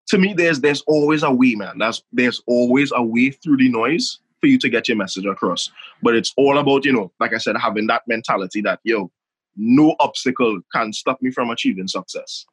To 0.10 0.18
me, 0.18 0.34
there's 0.34 0.60
there's 0.60 0.82
always 0.82 1.24
a 1.24 1.32
way, 1.32 1.56
man. 1.56 1.78
There's 1.80 2.04
there's 2.12 2.42
always 2.48 2.92
a 2.94 3.04
way 3.04 3.32
through 3.32 3.58
the 3.58 3.70
noise 3.70 4.20
for 4.42 4.48
you 4.48 4.58
to 4.58 4.70
get 4.70 4.88
your 4.88 4.98
message 4.98 5.26
across. 5.26 5.72
But 6.04 6.16
it's 6.16 6.34
all 6.36 6.58
about, 6.58 6.84
you 6.84 6.92
know, 6.92 7.12
like 7.20 7.34
I 7.34 7.38
said, 7.38 7.56
having 7.58 7.88
that 7.88 8.04
mentality 8.08 8.62
that 8.62 8.80
yo, 8.84 9.12
no 9.56 9.96
obstacle 10.00 10.60
can 10.74 10.92
stop 10.92 11.22
me 11.22 11.32
from 11.32 11.50
achieving 11.50 11.88
success. 11.88 12.46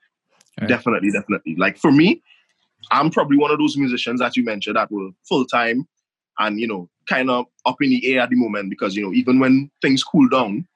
Right. 0.60 0.68
Definitely, 0.68 1.10
definitely. 1.10 1.56
Like 1.56 1.78
for 1.78 1.90
me, 1.90 2.22
I'm 2.90 3.10
probably 3.10 3.36
one 3.36 3.50
of 3.50 3.58
those 3.58 3.76
musicians 3.76 4.20
that 4.20 4.36
you 4.36 4.44
mentioned 4.44 4.76
that 4.76 4.90
were 4.90 5.10
full 5.28 5.44
time 5.46 5.88
and 6.38 6.60
you 6.60 6.66
know 6.66 6.88
kind 7.08 7.30
of 7.30 7.46
up 7.66 7.76
in 7.80 7.90
the 7.90 8.12
air 8.12 8.20
at 8.20 8.30
the 8.30 8.36
moment 8.36 8.70
because 8.70 8.94
you 8.94 9.04
know 9.04 9.12
even 9.12 9.38
when 9.38 9.70
things 9.82 10.04
cool 10.04 10.28
down, 10.28 10.66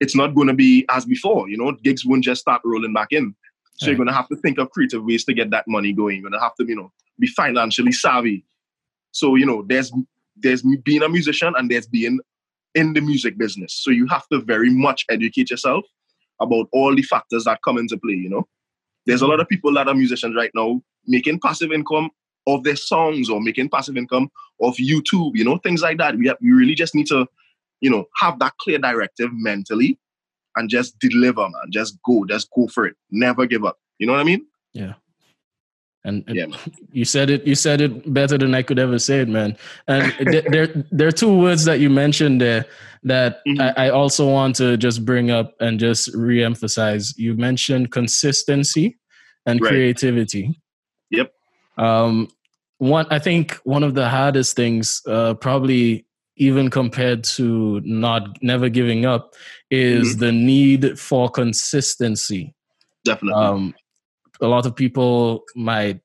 it's 0.00 0.16
not 0.16 0.34
going 0.34 0.48
to 0.48 0.54
be 0.54 0.84
as 0.90 1.04
before. 1.04 1.48
You 1.48 1.58
know, 1.58 1.72
gigs 1.82 2.04
won't 2.04 2.24
just 2.24 2.40
start 2.40 2.62
rolling 2.64 2.92
back 2.92 3.08
in. 3.10 3.34
So 3.76 3.86
you're 3.86 3.96
going 3.96 4.08
to 4.08 4.14
have 4.14 4.28
to 4.28 4.36
think 4.36 4.58
of 4.58 4.70
creative 4.70 5.02
ways 5.02 5.24
to 5.24 5.34
get 5.34 5.50
that 5.50 5.66
money 5.66 5.92
going. 5.92 6.16
You're 6.16 6.30
going 6.30 6.38
to 6.38 6.44
have 6.44 6.54
to 6.56 6.64
you 6.66 6.76
know 6.76 6.92
be 7.18 7.26
financially 7.26 7.92
savvy. 7.92 8.44
So 9.10 9.34
you 9.34 9.46
know 9.46 9.64
there's 9.66 9.92
there's 10.36 10.62
being 10.84 11.02
a 11.02 11.08
musician 11.08 11.54
and 11.56 11.70
there's 11.70 11.86
being 11.86 12.20
in 12.74 12.92
the 12.94 13.00
music 13.00 13.36
business. 13.38 13.74
So 13.74 13.90
you 13.90 14.06
have 14.06 14.26
to 14.28 14.40
very 14.40 14.70
much 14.70 15.04
educate 15.10 15.50
yourself 15.50 15.84
about 16.40 16.68
all 16.72 16.94
the 16.94 17.02
factors 17.02 17.44
that 17.44 17.60
come 17.64 17.78
into 17.78 17.98
play. 17.98 18.14
You 18.14 18.30
know, 18.30 18.48
there's 19.06 19.22
a 19.22 19.26
lot 19.26 19.40
of 19.40 19.48
people 19.48 19.72
that 19.74 19.88
are 19.88 19.94
musicians 19.94 20.34
right 20.36 20.50
now 20.54 20.80
making 21.06 21.40
passive 21.40 21.72
income 21.72 22.10
of 22.46 22.64
their 22.64 22.76
songs 22.76 23.30
or 23.30 23.40
making 23.40 23.68
passive 23.68 23.96
income 23.96 24.30
of 24.60 24.74
YouTube. 24.76 25.32
You 25.34 25.44
know, 25.44 25.58
things 25.58 25.82
like 25.82 25.98
that. 25.98 26.16
We 26.16 26.28
have, 26.28 26.38
we 26.40 26.52
really 26.52 26.74
just 26.74 26.94
need 26.94 27.06
to, 27.08 27.26
you 27.80 27.90
know, 27.90 28.06
have 28.16 28.38
that 28.38 28.54
clear 28.58 28.78
directive 28.78 29.30
mentally 29.32 29.98
and 30.56 30.68
just 30.68 30.98
deliver, 30.98 31.42
man. 31.42 31.70
Just 31.70 31.98
go, 32.04 32.24
just 32.24 32.48
go 32.54 32.66
for 32.68 32.86
it. 32.86 32.96
Never 33.10 33.46
give 33.46 33.64
up. 33.64 33.78
You 33.98 34.06
know 34.06 34.12
what 34.12 34.20
I 34.20 34.24
mean? 34.24 34.46
and, 34.72 34.94
and 36.04 36.24
Yeah, 36.28 36.46
you 36.92 37.04
said 37.04 37.30
it 37.30 37.46
you 37.46 37.54
said 37.54 37.80
it 37.80 38.12
better 38.12 38.36
than 38.38 38.54
i 38.54 38.62
could 38.62 38.78
ever 38.78 38.98
say 38.98 39.20
it 39.20 39.28
man 39.28 39.56
and 39.88 40.12
th- 40.32 40.44
there 40.48 40.68
there 40.90 41.08
are 41.08 41.12
two 41.12 41.36
words 41.38 41.64
that 41.64 41.78
you 41.80 41.88
mentioned 41.90 42.40
there 42.40 42.64
that 43.04 43.40
Mhm. 43.46 43.60
I, 43.76 43.86
I 43.86 43.90
also 43.90 44.28
want 44.28 44.56
to 44.56 44.76
just 44.76 45.04
bring 45.04 45.30
up 45.30 45.54
and 45.60 45.78
just 45.80 46.14
re-emphasize 46.14 47.16
you 47.18 47.34
mentioned 47.34 47.90
consistency 47.92 48.96
and 49.46 49.60
Right. 49.60 49.68
creativity 49.70 50.60
Yep. 51.10 51.32
um 51.78 52.28
one 52.78 53.06
I 53.10 53.18
think 53.20 53.54
one 53.64 53.84
of 53.84 53.94
the 53.94 54.08
hardest 54.08 54.56
things, 54.56 55.02
uh, 55.06 55.34
probably 55.34 56.04
even 56.36 56.68
compared 56.68 57.22
to 57.22 57.80
not 57.84 58.42
never 58.42 58.68
giving 58.68 59.04
up, 59.06 59.34
is 59.70 60.16
Mhm. 60.16 60.18
the 60.18 60.32
need 60.32 60.98
for 60.98 61.28
consistency. 61.30 62.54
Definitely. 63.04 63.40
Um, 63.44 63.74
a 64.42 64.46
lot 64.46 64.66
of 64.66 64.76
people 64.76 65.44
might 65.54 66.00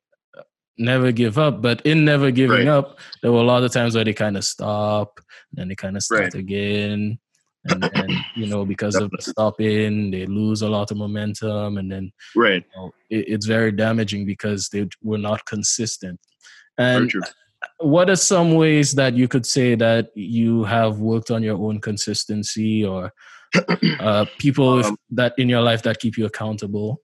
never 0.78 1.12
give 1.12 1.38
up, 1.40 1.62
but 1.62 1.82
in 1.86 2.06
never 2.06 2.30
giving 2.32 2.68
Right. 2.68 2.78
up, 2.78 3.00
there 3.22 3.32
were 3.32 3.40
a 3.40 3.44
lot 3.44 3.64
of 3.64 3.72
times 3.72 3.96
where 3.96 4.04
they 4.06 4.14
kind 4.14 4.38
of 4.38 4.46
stop, 4.46 5.20
then 5.52 5.68
they 5.70 5.76
kind 5.76 5.98
of 5.98 6.04
start 6.04 6.22
Right. 6.22 6.36
again. 6.36 7.20
And, 7.66 7.84
and 7.84 8.14
you 8.34 8.46
know 8.48 8.66
because 8.66 8.96
of 8.96 9.12
stopping 9.20 10.12
they 10.12 10.26
lose 10.26 10.62
a 10.62 10.70
lot 10.70 10.90
of 10.90 10.96
momentum 10.96 11.78
and 11.78 11.92
then 11.92 12.14
right. 12.34 12.64
you 12.64 12.82
know, 12.82 12.92
it, 13.10 13.28
it's 13.28 13.46
very 13.46 13.74
damaging 13.74 14.26
because 14.26 14.70
they 14.70 14.88
were 15.04 15.18
not 15.18 15.46
consistent 15.46 16.18
and 16.78 17.12
what 17.80 18.10
are 18.10 18.16
some 18.16 18.54
ways 18.54 18.94
that 18.94 19.16
you 19.16 19.28
could 19.28 19.46
say 19.46 19.76
that 19.76 20.12
you 20.16 20.64
have 20.64 21.00
worked 21.00 21.30
on 21.30 21.44
your 21.44 21.58
own 21.58 21.82
consistency 21.82 22.86
or 22.86 23.12
uh, 24.00 24.26
people 24.38 24.86
Um, 24.86 24.98
that 25.10 25.34
in 25.38 25.50
your 25.50 25.62
life 25.62 25.82
that 25.84 26.00
keep 26.00 26.18
you 26.18 26.26
accountable 26.26 27.02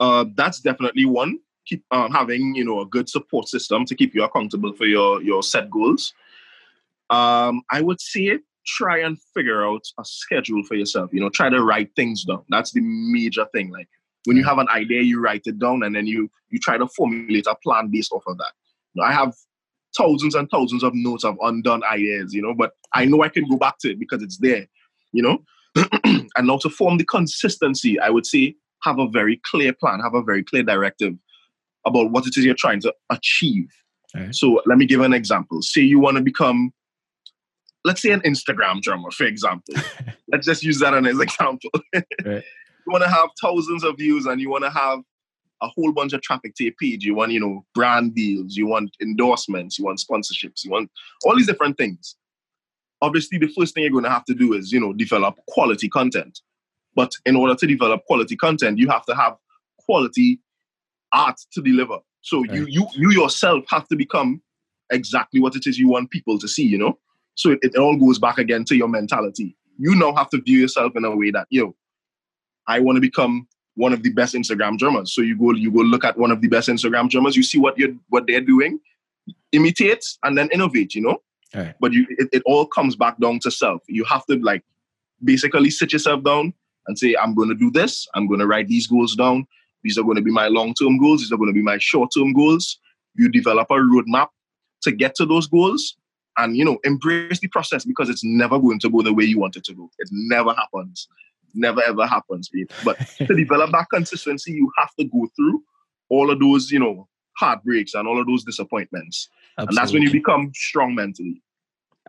uh, 0.00 0.24
that's 0.34 0.60
definitely 0.60 1.04
one. 1.04 1.38
Keep 1.66 1.84
um, 1.90 2.10
having 2.10 2.54
you 2.54 2.64
know 2.64 2.80
a 2.80 2.86
good 2.86 3.08
support 3.08 3.48
system 3.48 3.84
to 3.84 3.94
keep 3.94 4.14
you 4.14 4.24
accountable 4.24 4.72
for 4.72 4.86
your 4.86 5.22
your 5.22 5.42
set 5.42 5.70
goals. 5.70 6.14
Um, 7.10 7.62
I 7.70 7.82
would 7.82 8.00
say 8.00 8.38
try 8.66 8.98
and 8.98 9.20
figure 9.34 9.66
out 9.66 9.82
a 9.98 10.04
schedule 10.04 10.62
for 10.64 10.74
yourself. 10.74 11.10
You 11.12 11.20
know, 11.20 11.28
try 11.28 11.48
to 11.48 11.62
write 11.62 11.90
things 11.96 12.24
down. 12.24 12.44
That's 12.48 12.72
the 12.72 12.80
major 12.82 13.46
thing. 13.52 13.70
Like 13.70 13.88
when 14.24 14.36
you 14.36 14.44
have 14.44 14.58
an 14.58 14.68
idea, 14.68 15.02
you 15.02 15.20
write 15.20 15.42
it 15.46 15.58
down, 15.58 15.82
and 15.82 15.94
then 15.94 16.06
you 16.06 16.30
you 16.48 16.58
try 16.58 16.78
to 16.78 16.88
formulate 16.88 17.46
a 17.46 17.54
plan 17.56 17.88
based 17.88 18.12
off 18.12 18.24
of 18.26 18.38
that. 18.38 18.52
You 18.94 19.02
know, 19.02 19.08
I 19.08 19.12
have 19.12 19.34
thousands 19.96 20.34
and 20.34 20.50
thousands 20.50 20.82
of 20.82 20.94
notes 20.94 21.24
of 21.24 21.36
undone 21.42 21.82
ideas. 21.84 22.32
You 22.32 22.42
know, 22.42 22.54
but 22.54 22.72
I 22.94 23.04
know 23.04 23.22
I 23.22 23.28
can 23.28 23.48
go 23.48 23.56
back 23.56 23.78
to 23.80 23.90
it 23.90 23.98
because 23.98 24.22
it's 24.22 24.38
there. 24.38 24.66
You 25.12 25.22
know, 25.22 25.44
and 26.04 26.46
now 26.46 26.58
to 26.58 26.70
form 26.70 26.96
the 26.96 27.04
consistency, 27.04 27.98
I 28.00 28.10
would 28.10 28.26
say 28.26 28.56
have 28.82 28.98
a 28.98 29.08
very 29.08 29.40
clear 29.44 29.72
plan, 29.72 30.00
have 30.00 30.14
a 30.14 30.22
very 30.22 30.42
clear 30.42 30.62
directive 30.62 31.14
about 31.86 32.10
what 32.10 32.26
it 32.26 32.36
is 32.36 32.44
you're 32.44 32.54
trying 32.54 32.80
to 32.80 32.94
achieve. 33.10 33.68
So 34.32 34.60
let 34.66 34.78
me 34.78 34.86
give 34.86 35.00
an 35.00 35.12
example. 35.12 35.62
Say 35.62 35.82
you 35.82 36.00
want 36.00 36.16
to 36.16 36.22
become, 36.22 36.72
let's 37.84 38.02
say, 38.02 38.10
an 38.10 38.20
Instagram 38.22 38.80
drummer, 38.80 39.10
for 39.10 39.24
example. 39.24 39.74
let's 40.28 40.46
just 40.46 40.64
use 40.64 40.80
that 40.80 40.94
as 40.94 41.06
an 41.06 41.20
example. 41.20 41.70
Right. 42.24 42.44
You 42.86 42.92
want 42.92 43.04
to 43.04 43.10
have 43.10 43.28
thousands 43.40 43.84
of 43.84 43.98
views 43.98 44.26
and 44.26 44.40
you 44.40 44.50
want 44.50 44.64
to 44.64 44.70
have 44.70 45.00
a 45.62 45.68
whole 45.68 45.92
bunch 45.92 46.12
of 46.12 46.22
traffic 46.22 46.54
to 46.56 46.64
your 46.64 46.72
page. 46.80 47.04
You 47.04 47.14
want, 47.14 47.30
you 47.30 47.38
know, 47.38 47.64
brand 47.74 48.14
deals, 48.14 48.56
you 48.56 48.66
want 48.66 48.96
endorsements, 49.02 49.78
you 49.78 49.84
want 49.84 49.98
sponsorships, 49.98 50.64
you 50.64 50.70
want 50.70 50.90
all 51.24 51.36
these 51.36 51.46
different 51.46 51.76
things. 51.76 52.16
Obviously, 53.02 53.38
the 53.38 53.52
first 53.56 53.74
thing 53.74 53.82
you're 53.84 53.92
going 53.92 54.04
to 54.04 54.10
have 54.10 54.24
to 54.24 54.34
do 54.34 54.54
is, 54.54 54.72
you 54.72 54.80
know, 54.80 54.92
develop 54.92 55.38
quality 55.46 55.88
content. 55.88 56.40
But 57.00 57.12
in 57.24 57.34
order 57.34 57.54
to 57.54 57.66
develop 57.66 58.04
quality 58.04 58.36
content, 58.36 58.76
you 58.76 58.86
have 58.90 59.06
to 59.06 59.14
have 59.14 59.34
quality 59.86 60.38
art 61.12 61.38
to 61.54 61.62
deliver. 61.62 61.98
So 62.20 62.44
you 62.44 62.64
Right. 62.64 62.72
you 62.76 62.86
you 62.94 63.10
yourself 63.20 63.64
have 63.74 63.88
to 63.88 63.96
become 63.96 64.42
exactly 64.90 65.40
what 65.40 65.56
it 65.56 65.66
is 65.66 65.78
you 65.78 65.88
want 65.88 66.10
people 66.10 66.38
to 66.38 66.46
see, 66.46 66.66
you 66.72 66.76
know? 66.76 66.98
So 67.36 67.52
it, 67.52 67.60
it 67.62 67.76
all 67.76 67.96
goes 67.96 68.18
back 68.18 68.36
again 68.36 68.66
to 68.66 68.76
your 68.76 68.88
mentality. 68.88 69.56
You 69.78 69.94
now 69.94 70.14
have 70.14 70.28
to 70.30 70.42
view 70.42 70.58
yourself 70.58 70.92
in 70.94 71.06
a 71.06 71.16
way 71.16 71.30
that, 71.30 71.46
yo, 71.48 71.74
I 72.66 72.80
want 72.80 72.96
to 72.96 73.00
become 73.00 73.48
one 73.76 73.94
of 73.94 74.02
the 74.02 74.10
best 74.10 74.34
Instagram 74.34 74.76
drummers. 74.76 75.14
So 75.14 75.22
you 75.22 75.38
go 75.38 75.52
you 75.64 75.70
go 75.72 75.80
look 75.80 76.04
at 76.04 76.18
one 76.18 76.32
of 76.34 76.42
the 76.42 76.48
best 76.48 76.68
Instagram 76.68 77.08
drummers, 77.08 77.34
you 77.34 77.42
see 77.42 77.60
what 77.64 77.78
you're 77.78 77.94
what 78.10 78.26
they're 78.26 78.46
doing, 78.54 78.78
imitate 79.52 80.04
and 80.24 80.36
then 80.36 80.50
innovate, 80.52 80.94
you 80.94 81.00
know? 81.06 81.18
Right. 81.54 81.74
But 81.80 81.94
you 81.94 82.02
it, 82.22 82.28
it 82.36 82.42
all 82.44 82.66
comes 82.66 82.94
back 82.94 83.18
down 83.24 83.38
to 83.44 83.50
self. 83.50 83.80
You 83.88 84.04
have 84.04 84.26
to 84.26 84.34
like 84.50 84.64
basically 85.24 85.70
sit 85.70 85.94
yourself 85.94 86.22
down 86.32 86.52
and 86.86 86.98
say, 86.98 87.14
I'm 87.20 87.34
gonna 87.34 87.54
do 87.54 87.70
this, 87.70 88.06
I'm 88.14 88.26
gonna 88.26 88.46
write 88.46 88.68
these 88.68 88.86
goals 88.86 89.14
down. 89.14 89.46
These 89.82 89.98
are 89.98 90.02
going 90.02 90.16
to 90.16 90.22
be 90.22 90.30
my 90.30 90.48
long-term 90.48 90.98
goals. 90.98 91.20
These 91.20 91.32
are 91.32 91.36
going 91.36 91.50
to 91.50 91.54
be 91.54 91.62
my 91.62 91.78
short-term 91.78 92.32
goals. 92.32 92.78
You 93.14 93.28
develop 93.28 93.68
a 93.70 93.74
roadmap 93.74 94.28
to 94.82 94.92
get 94.92 95.14
to 95.16 95.26
those 95.26 95.46
goals, 95.46 95.96
and 96.36 96.56
you 96.56 96.64
know, 96.64 96.78
embrace 96.84 97.40
the 97.40 97.48
process 97.48 97.84
because 97.84 98.08
it's 98.08 98.24
never 98.24 98.58
going 98.58 98.78
to 98.80 98.90
go 98.90 99.02
the 99.02 99.12
way 99.12 99.24
you 99.24 99.38
want 99.38 99.56
it 99.56 99.64
to 99.64 99.74
go. 99.74 99.90
It 99.98 100.08
never 100.12 100.54
happens. 100.54 101.08
Never 101.54 101.82
ever 101.82 102.06
happens. 102.06 102.48
babe. 102.48 102.70
But 102.84 102.98
to 103.18 103.34
develop 103.34 103.72
that 103.72 103.86
consistency, 103.92 104.52
you 104.52 104.70
have 104.78 104.94
to 104.98 105.04
go 105.04 105.28
through 105.36 105.62
all 106.08 106.30
of 106.30 106.40
those, 106.40 106.70
you 106.70 106.78
know, 106.78 107.08
heartbreaks 107.36 107.94
and 107.94 108.06
all 108.06 108.20
of 108.20 108.26
those 108.26 108.44
disappointments, 108.44 109.28
and 109.58 109.68
that's 109.76 109.92
when 109.92 110.02
you 110.02 110.10
become 110.10 110.52
strong 110.54 110.94
mentally. 110.94 111.42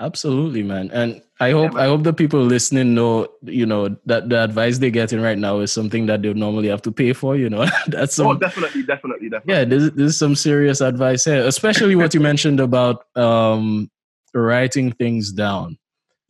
Absolutely, 0.02 0.64
man. 0.64 0.90
And 0.92 1.22
I 1.40 1.52
hope 1.52 1.74
man. 1.74 1.84
I 1.84 1.86
hope 1.86 2.04
the 2.04 2.12
people 2.12 2.42
listening 2.42 2.96
know, 2.96 3.28
you 3.44 3.68
know, 3.68 3.96
that 4.08 4.30
the 4.30 4.44
advice 4.44 4.80
they're 4.80 4.90
getting 4.90 5.22
right 5.22 5.38
now 5.38 5.60
is 5.60 5.72
something 5.72 6.08
that 6.08 6.24
they 6.24 6.34
normally 6.34 6.70
have 6.70 6.82
to 6.84 6.92
pay 6.92 7.14
for. 7.14 7.36
You 7.36 7.52
know, 7.52 7.68
that's 7.88 8.16
some 8.16 8.28
oh, 8.28 8.34
definitely, 8.34 8.82
definitely, 8.82 9.30
definitely. 9.30 9.54
yeah. 9.54 9.64
This, 9.64 9.92
this 9.94 10.10
is 10.14 10.18
some 10.18 10.36
serious 10.36 10.82
advice 10.82 11.26
here, 11.26 11.46
especially 11.46 11.96
what 11.96 12.16
you 12.16 12.20
mentioned 12.20 12.60
about 12.60 13.06
um 13.16 13.92
writing 14.34 14.92
things 14.92 15.32
down. 15.32 15.78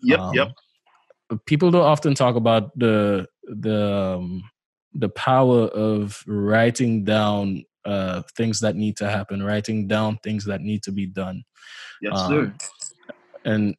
Yep, 0.03 0.19
Um, 0.19 0.33
yep. 0.33 0.47
People 1.45 1.71
don't 1.71 1.85
often 1.85 2.13
talk 2.13 2.35
about 2.35 2.77
the 2.77 3.25
the 3.43 4.17
um, 4.17 4.43
the 4.93 5.09
power 5.09 5.67
of 5.67 6.21
writing 6.27 7.05
down 7.05 7.63
uh 7.85 8.21
things 8.35 8.59
that 8.59 8.75
need 8.75 8.97
to 8.97 9.09
happen, 9.09 9.41
writing 9.41 9.87
down 9.87 10.17
things 10.23 10.43
that 10.43 10.59
need 10.59 10.83
to 10.83 10.91
be 10.91 11.05
done. 11.05 11.43
Yes, 12.01 12.19
um, 12.19 12.29
sir. 12.29 12.53
And 13.45 13.75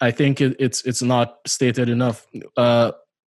I 0.00 0.10
think 0.10 0.40
it, 0.40 0.56
it's 0.58 0.84
it's 0.84 1.02
not 1.02 1.38
stated 1.46 1.88
enough. 1.88 2.26
Uh, 2.56 2.92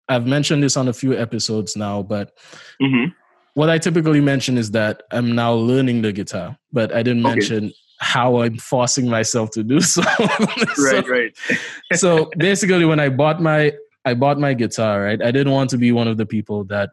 I've 0.09 0.27
mentioned 0.27 0.63
this 0.63 0.77
on 0.77 0.89
a 0.89 0.93
few 0.93 1.17
episodes 1.17 1.77
now, 1.77 2.03
but 2.03 2.33
hmm 2.81 3.07
what 3.55 3.69
I 3.71 3.79
typically 3.79 4.21
mention 4.21 4.57
is 4.57 4.71
that 4.71 5.03
I'm 5.11 5.35
now 5.35 5.53
learning 5.53 6.03
the 6.03 6.13
guitar, 6.13 6.57
but 6.71 6.95
I 6.95 7.03
didn't 7.03 7.25
Okay. 7.27 7.41
mention 7.41 7.73
how 7.99 8.43
I'm 8.43 8.57
forcing 8.57 9.09
myself 9.09 9.51
to 9.53 9.65
do 9.65 9.81
so. 9.95 10.03
Right, 10.03 10.75
so, 10.77 11.03
right. 11.09 11.37
so 11.93 12.31
basically, 12.39 12.85
when 12.85 13.01
I 13.01 13.09
bought 13.09 13.43
my 13.43 13.73
I 14.05 14.15
bought 14.15 14.39
my 14.39 14.55
guitar, 14.55 15.03
right, 15.03 15.21
I 15.21 15.31
didn't 15.33 15.53
want 15.53 15.71
to 15.71 15.79
be 15.79 15.91
one 15.93 16.07
of 16.07 16.17
the 16.17 16.27
people 16.27 16.65
that 16.67 16.91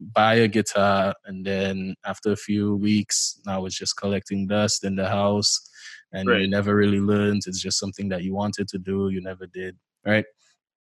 buy 0.00 0.34
a 0.34 0.48
guitar 0.48 1.14
and 1.24 1.44
then 1.44 1.94
after 2.04 2.32
a 2.32 2.36
few 2.36 2.76
weeks, 2.76 3.40
now 3.46 3.64
it's 3.66 3.76
just 3.76 3.96
collecting 3.96 4.46
dust 4.46 4.84
in 4.84 4.96
the 4.96 5.08
house, 5.08 5.70
and 6.12 6.28
you 6.28 6.48
never 6.48 6.74
really 6.74 7.00
learned. 7.00 7.42
It's 7.46 7.60
just 7.60 7.78
something 7.78 8.08
that 8.10 8.22
you 8.22 8.34
wanted 8.34 8.68
to 8.68 8.78
do, 8.78 9.08
you 9.10 9.20
never 9.20 9.46
did, 9.46 9.76
right? 10.06 10.24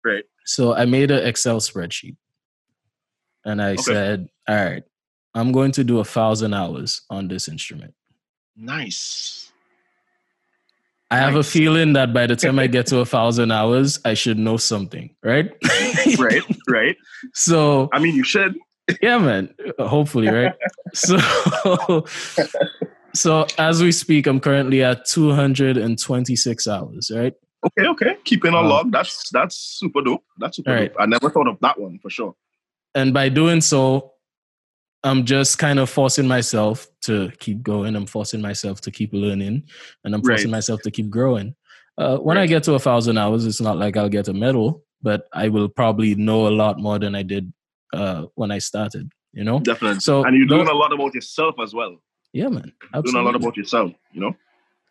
Right. 0.04 0.24
So 0.46 0.74
I 0.74 0.84
made 0.86 1.10
an 1.10 1.26
Excel 1.26 1.60
spreadsheet, 1.60 2.16
and 3.44 3.60
I 3.62 3.72
Okay. 3.72 3.82
said, 3.82 4.28
"All 4.48 4.56
right, 4.56 4.82
I'm 5.34 5.52
going 5.52 5.72
to 5.72 5.84
do 5.84 5.98
a 6.00 6.04
thousand 6.04 6.54
hours 6.54 7.02
on 7.10 7.28
this 7.28 7.48
instrument." 7.48 7.94
Nice. 8.56 9.52
I 11.12 11.16
have 11.16 11.34
a 11.34 11.42
feeling 11.42 11.94
that 11.94 12.12
by 12.14 12.26
the 12.28 12.36
time 12.36 12.58
I 12.60 12.68
get 12.68 12.86
to 12.86 12.98
a 13.00 13.04
thousand 13.16 13.50
hours, 13.50 13.98
I 14.04 14.14
should 14.14 14.38
know 14.38 14.56
something, 14.56 15.14
right? 15.24 15.50
Right, 16.18 16.42
right. 16.68 16.96
So 17.34 17.88
I 17.92 17.98
mean, 17.98 18.14
you 18.14 18.22
should. 18.24 18.56
yeah, 19.02 19.18
man. 19.18 19.52
Hopefully, 19.78 20.28
right? 20.30 20.52
so, 20.94 21.16
so 23.14 23.46
as 23.58 23.82
we 23.82 23.92
speak, 23.92 24.26
I'm 24.26 24.40
currently 24.40 24.82
at 24.82 25.04
226 25.06 26.66
hours, 26.68 27.10
right? 27.14 27.32
Okay, 27.66 27.88
okay. 27.88 28.16
Keeping 28.24 28.54
a 28.54 28.60
log. 28.60 28.90
That's 28.90 29.28
that's 29.30 29.56
super 29.56 30.00
dope. 30.02 30.24
That's 30.38 30.56
super 30.56 30.72
Right. 30.72 30.92
dope. 30.92 31.00
I 31.00 31.06
never 31.06 31.30
thought 31.30 31.46
of 31.48 31.58
that 31.60 31.78
one 31.78 31.98
for 31.98 32.08
sure. 32.10 32.34
And 32.94 33.12
by 33.12 33.28
doing 33.28 33.60
so, 33.60 34.12
I'm 35.04 35.24
just 35.24 35.58
kind 35.58 35.78
of 35.78 35.88
forcing 35.90 36.26
myself 36.26 36.88
to 37.02 37.30
keep 37.38 37.62
going. 37.62 37.96
I'm 37.96 38.06
forcing 38.06 38.40
myself 38.40 38.80
to 38.82 38.90
keep 38.90 39.12
learning, 39.12 39.64
and 40.04 40.14
I'm 40.14 40.22
forcing 40.22 40.50
Right. 40.50 40.56
myself 40.58 40.80
to 40.82 40.90
keep 40.90 41.10
growing. 41.10 41.54
Uh, 41.98 42.16
when 42.18 42.38
I 42.38 42.46
get 42.46 42.62
to 42.64 42.74
a 42.74 42.78
thousand 42.78 43.18
hours, 43.18 43.44
it's 43.46 43.60
not 43.60 43.76
like 43.76 43.96
I'll 43.96 44.08
get 44.08 44.28
a 44.28 44.32
medal, 44.32 44.84
but 45.02 45.26
I 45.32 45.48
will 45.48 45.68
probably 45.68 46.14
know 46.14 46.46
a 46.48 46.50
lot 46.50 46.78
more 46.78 46.98
than 46.98 47.14
I 47.14 47.22
did 47.22 47.52
uh, 47.92 48.26
when 48.36 48.50
I 48.50 48.58
started. 48.58 49.10
You 49.32 49.44
know? 49.44 49.60
Definitely. 49.60 50.00
So 50.00 50.24
and 50.24 50.36
you 50.36 50.46
learn 50.46 50.66
a 50.66 50.72
lot 50.74 50.92
about 50.92 51.14
yourself 51.14 51.56
as 51.62 51.72
well. 51.74 51.96
Yeah, 52.32 52.48
man. 52.48 52.72
Absolutely. 52.94 53.12
learn 53.12 53.22
a 53.22 53.26
lot 53.26 53.34
about 53.36 53.56
yourself, 53.56 53.92
you 54.12 54.20
know? 54.20 54.36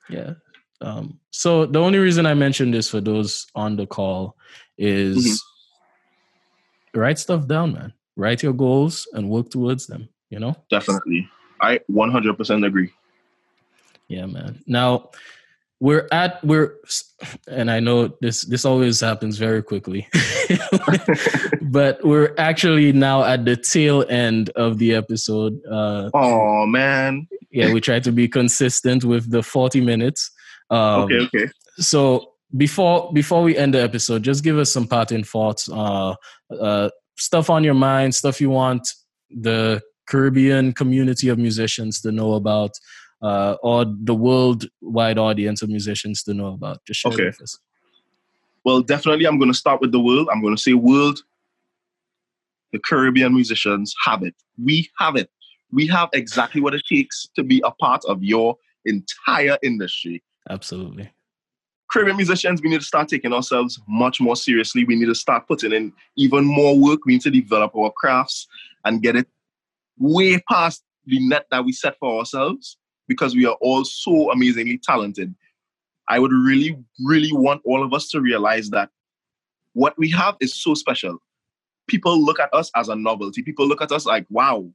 Yeah. 0.10 0.34
Um, 0.82 1.20
so 1.32 1.66
the 1.66 1.80
only 1.80 2.00
reason 2.00 2.26
I 2.26 2.34
mentioned 2.34 2.74
this 2.74 2.90
for 2.90 3.02
those 3.02 3.48
on 3.56 3.76
the 3.76 3.86
call 3.86 4.36
is 4.78 5.18
Mm-hmm. 5.18 7.00
write 7.00 7.20
stuff 7.20 7.48
down, 7.48 7.74
man. 7.74 7.94
Write 8.16 8.44
your 8.44 8.54
goals 8.54 9.08
and 9.14 9.30
work 9.30 9.50
towards 9.50 9.88
them. 9.88 10.10
You 10.30 10.40
know? 10.40 10.56
Definitely. 10.70 11.30
I 11.62 11.80
100% 11.92 12.66
agree. 12.66 12.92
Yeah, 14.08 14.26
man. 14.26 14.62
Now 14.66 15.12
we're 15.80 16.08
at 16.12 16.44
we're 16.44 16.76
and 17.48 17.72
I 17.72 17.80
know 17.80 18.10
this 18.22 18.44
this 18.44 18.66
always 18.66 19.00
happens 19.00 19.38
very 19.38 19.64
quickly. 19.64 20.08
but 21.62 22.04
we're 22.04 22.34
actually 22.38 22.92
now 22.92 23.24
at 23.24 23.46
the 23.46 23.56
tail 23.56 24.06
end 24.10 24.50
of 24.52 24.78
the 24.78 24.94
episode. 24.94 25.60
Uh 25.70 26.10
Oh, 26.14 26.66
man. 26.66 27.28
yeah, 27.52 27.72
we 27.74 27.82
try 27.82 28.00
to 28.00 28.12
be 28.12 28.28
consistent 28.28 29.04
with 29.04 29.32
the 29.32 29.42
40 29.42 29.82
minutes. 29.82 30.32
Um, 30.70 31.04
okay, 31.04 31.20
okay. 31.20 31.48
So 31.78 32.34
before 32.58 33.12
before 33.14 33.44
we 33.44 33.56
end 33.58 33.74
the 33.74 33.82
episode, 33.82 34.24
just 34.24 34.44
give 34.44 34.58
us 34.58 34.72
some 34.72 34.88
parting 34.88 35.24
thoughts. 35.24 35.70
Uh, 35.70 36.16
uh, 36.60 36.90
stuff 37.18 37.50
on 37.50 37.64
your 37.64 37.74
mind, 37.74 38.16
stuff 38.16 38.42
you 38.42 38.50
want 38.50 38.88
the 39.30 39.82
Caribbean 40.08 40.74
community 40.74 41.30
of 41.30 41.38
musicians 41.38 42.02
to 42.02 42.12
know 42.12 42.34
about, 42.34 42.72
uh, 43.22 43.55
or 43.61 43.86
the 43.86 44.15
worldwide 44.15 45.17
audience 45.17 45.61
of 45.61 45.70
musicians 45.70 46.24
to 46.24 46.34
know 46.34 46.53
about. 46.53 46.84
Just 46.86 47.01
share 47.01 47.11
okay. 47.13 47.26
with 47.26 47.41
us. 47.41 47.59
Well, 48.63 48.82
definitely, 48.82 49.26
I'm 49.26 49.39
going 49.39 49.51
to 49.51 49.57
start 49.57 49.82
with 49.82 49.91
the 49.91 49.99
world. 49.99 50.30
I'm 50.32 50.41
going 50.41 50.55
to 50.55 50.61
say 50.61 50.74
world. 50.74 51.20
The 52.72 52.80
Caribbean 52.80 53.34
musicians 53.34 53.95
have 54.05 54.22
it. 54.24 54.36
We 54.63 54.89
have 54.99 55.15
it. 55.15 55.30
We 55.72 55.88
have 55.88 56.09
exactly 56.13 56.61
what 56.61 56.74
it 56.74 56.84
takes 56.88 57.28
to 57.36 57.43
be 57.43 57.61
a 57.65 57.72
part 57.72 58.03
of 58.05 58.24
your 58.24 58.57
entire 58.86 59.57
industry. 59.63 60.24
Absolutely. 60.49 61.11
Caribbean 61.91 62.17
musicians, 62.17 62.61
we 62.61 62.70
need 62.70 62.82
to 62.82 62.86
start 62.86 63.07
taking 63.07 63.34
ourselves 63.34 63.80
much 63.88 64.22
more 64.22 64.36
seriously. 64.36 64.84
We 64.84 64.95
need 64.95 65.07
to 65.07 65.15
start 65.15 65.47
putting 65.47 65.74
in 65.74 65.91
even 66.15 66.45
more 66.45 66.78
work. 66.78 66.99
We 67.05 67.13
need 67.13 67.22
to 67.22 67.32
develop 67.32 67.76
our 67.76 67.91
crafts 67.91 68.47
and 68.86 69.01
get 69.01 69.15
it 69.15 69.28
way 69.97 70.39
past 70.49 70.84
the 71.07 71.20
net 71.28 71.47
that 71.49 71.65
we 71.65 71.72
set 71.72 71.97
for 71.99 72.20
ourselves 72.20 72.78
because 73.10 73.36
we 73.36 73.45
are 73.45 73.57
all 73.60 73.84
so 73.84 74.32
amazingly 74.32 74.78
talented. 74.78 75.36
I 76.07 76.20
would 76.20 76.32
really, 76.32 76.78
really 77.03 77.34
want 77.34 77.62
all 77.66 77.84
of 77.84 77.93
us 77.93 78.07
to 78.12 78.22
realize 78.22 78.70
that 78.70 78.89
what 79.74 79.97
we 79.97 80.10
have 80.12 80.38
is 80.39 80.55
so 80.55 80.74
special. 80.74 81.18
People 81.88 82.24
look 82.24 82.39
at 82.39 82.53
us 82.53 82.72
as 82.76 82.88
a 82.88 82.95
novelty. 82.95 83.43
People 83.43 83.68
look 83.68 83.82
at 83.82 83.91
us 83.91 84.05
like, 84.05 84.26
wow, 84.30 84.66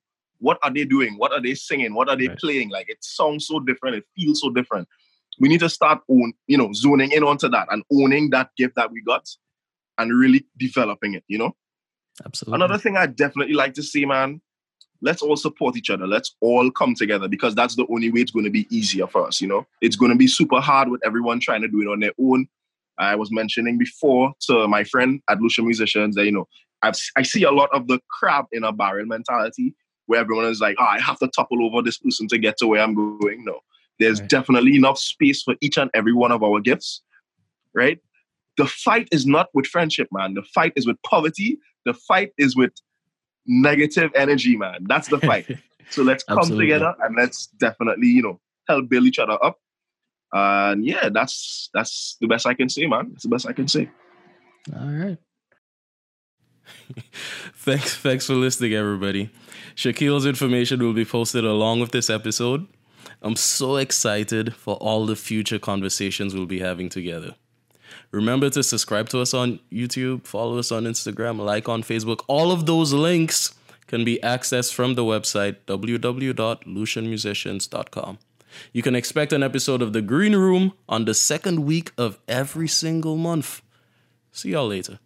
what 0.41 0.59
are 0.63 0.71
they 0.71 0.85
doing? 0.85 1.15
What 1.17 1.33
are 1.33 1.41
they 1.41 1.55
singing? 1.55 1.95
What 1.95 2.11
are 2.11 2.17
they 2.17 2.29
right. 2.29 2.39
playing? 2.39 2.69
Like 2.69 2.91
it 2.91 2.99
sounds 3.01 3.47
so 3.47 3.61
different. 3.61 3.97
It 3.97 4.05
feels 4.15 4.43
so 4.43 4.51
different 4.51 4.87
we 5.39 5.49
need 5.49 5.61
to 5.61 5.69
start 5.69 6.01
own, 6.09 6.33
you 6.47 6.59
know, 6.59 6.73
zoning 6.73 7.13
in 7.13 7.23
onto 7.23 7.49
that 7.49 7.69
and 7.71 7.83
owning 7.93 8.31
that 8.31 8.51
gift 8.57 8.77
that 8.77 8.91
we 8.91 9.03
got 9.03 9.29
and 9.99 10.13
really 10.17 10.47
developing 10.59 11.15
it, 11.15 11.25
you 11.29 11.39
know? 11.39 11.55
Absolutely. 12.25 12.57
Another 12.57 12.79
thing 12.79 12.97
I 12.97 13.07
definitely 13.07 13.55
like 13.55 13.75
to 13.75 13.83
see, 13.83 14.05
man, 14.05 14.41
let's 15.05 15.23
all 15.23 15.37
support 15.37 15.77
each 15.77 15.91
other. 15.91 16.07
Let's 16.07 16.35
all 16.41 16.71
come 16.71 16.95
together 16.95 17.29
because 17.29 17.55
that's 17.55 17.77
the 17.77 17.87
only 17.91 18.11
way 18.11 18.21
it's 18.21 18.31
going 18.31 18.47
to 18.47 18.51
be 18.51 18.67
easier 18.75 19.07
for 19.07 19.27
us, 19.27 19.41
you 19.41 19.47
know? 19.47 19.67
It's 19.83 19.97
going 19.97 20.11
to 20.11 20.17
be 20.17 20.27
super 20.27 20.61
hard 20.61 20.89
with 20.89 21.03
everyone 21.05 21.41
trying 21.41 21.61
to 21.61 21.69
do 21.69 21.83
it 21.83 21.89
on 21.89 22.01
their 22.01 22.13
own. 22.19 22.49
I 22.99 23.15
was 23.15 23.31
mentioning 23.31 23.77
before 23.77 24.33
to 24.47 24.67
my 24.67 24.83
friend 24.85 25.21
at 25.29 25.41
Lucian 25.41 25.67
Musicians 25.67 26.17
that, 26.17 26.25
you 26.25 26.33
know, 26.33 26.49
I've, 26.83 26.99
I 27.17 27.23
see 27.23 27.43
a 27.43 27.51
lot 27.51 27.69
of 27.75 27.87
the 27.87 28.01
crab 28.11 28.47
in 28.51 28.65
a 28.65 28.73
barrel 28.73 29.05
mentality 29.05 29.75
where 30.07 30.21
everyone 30.21 30.47
is 30.47 30.61
like, 30.61 30.77
oh, 30.79 30.85
I 30.85 31.01
have 31.01 31.19
to 31.19 31.29
topple 31.29 31.65
over 31.67 31.83
this 31.83 31.99
person 31.99 32.27
to 32.29 32.39
get 32.39 32.57
to 32.59 32.67
where 32.67 32.81
I'm 32.81 32.95
going. 32.95 33.45
No, 33.45 33.61
there's 33.99 34.21
right. 34.21 34.31
definitely 34.31 34.75
enough 34.75 34.99
space 34.99 35.43
for 35.43 35.55
each 35.61 35.77
and 35.77 35.91
every 35.93 36.15
one 36.15 36.33
of 36.33 36.43
our 36.43 36.61
gifts, 36.61 37.03
right? 37.75 37.99
The 38.57 38.67
fight 38.67 39.09
is 39.13 39.27
not 39.27 39.49
with 39.53 39.67
friendship, 39.67 40.09
man. 40.13 40.35
The 40.35 40.45
fight 40.55 40.73
is 40.77 40.87
with 40.87 40.97
poverty. 41.03 41.59
The 41.85 41.95
fight 41.95 42.33
is 42.39 42.57
with 42.57 42.73
negative 43.47 44.11
energy, 44.15 44.57
man. 44.57 44.87
That's 44.89 45.09
the 45.09 45.19
fight. 45.19 45.47
so 45.91 46.03
let's 46.03 46.25
come 46.25 46.49
together 46.57 46.95
and 47.03 47.17
let's 47.17 47.47
definitely, 47.47 48.09
you 48.09 48.23
know, 48.23 48.41
help 48.69 48.89
build 48.89 49.05
each 49.05 49.19
other 49.19 49.43
up. 49.43 49.59
And 50.33 50.85
yeah, 50.85 51.11
that's 51.11 51.71
that's 51.73 52.17
the 52.21 52.27
best 52.27 52.47
I 52.47 52.55
can 52.55 52.69
say, 52.69 52.87
man. 52.87 53.11
That's 53.11 53.23
the 53.23 53.29
best 53.29 53.47
I 53.47 53.53
can 53.53 53.69
say. 53.69 53.91
All 54.75 54.89
right. 54.89 55.19
thanks, 57.55 57.97
thanks 57.97 58.27
for 58.27 58.35
listening, 58.35 58.75
everybody. 58.75 59.31
Shaquille's 59.75 60.27
information 60.27 60.83
will 60.83 60.93
be 60.93 61.05
posted 61.05 61.45
along 61.45 61.81
with 61.81 61.93
this 61.93 62.11
episode. 62.11 62.67
I'm 63.23 63.37
so 63.37 63.77
excited 63.77 64.55
for 64.55 64.77
all 64.77 65.07
the 65.07 65.17
future 65.17 65.59
conversations 65.59 66.35
we'll 66.35 66.47
be 66.47 66.61
having 66.61 66.89
together. 66.89 67.35
Remember 68.11 68.51
to 68.51 68.63
subscribe 68.63 69.09
to 69.11 69.21
us 69.21 69.35
on 69.35 69.61
YouTube, 69.73 70.27
follow 70.27 70.59
us 70.59 70.73
on 70.73 70.85
Instagram, 70.85 71.39
like 71.39 71.69
on 71.69 71.83
Facebook. 71.83 72.21
All 72.29 72.53
of 72.53 72.67
those 72.67 72.93
links 72.93 73.55
can 73.87 74.05
be 74.05 74.19
accessed 74.23 74.73
from 74.73 74.95
the 74.95 75.03
website 75.03 75.57
www.lucianmusicians.com. 75.67 78.19
You 78.73 78.83
can 78.83 78.95
expect 78.95 79.33
an 79.33 79.43
episode 79.43 79.83
of 79.83 79.93
The 79.93 80.03
Green 80.03 80.37
Room 80.37 80.75
on 80.89 81.05
the 81.05 81.15
second 81.15 81.65
week 81.65 81.91
of 81.99 82.21
every 82.29 82.69
single 82.69 83.17
month. 83.17 83.63
See 84.33 84.51
y'all 84.51 84.69
later. 84.69 85.01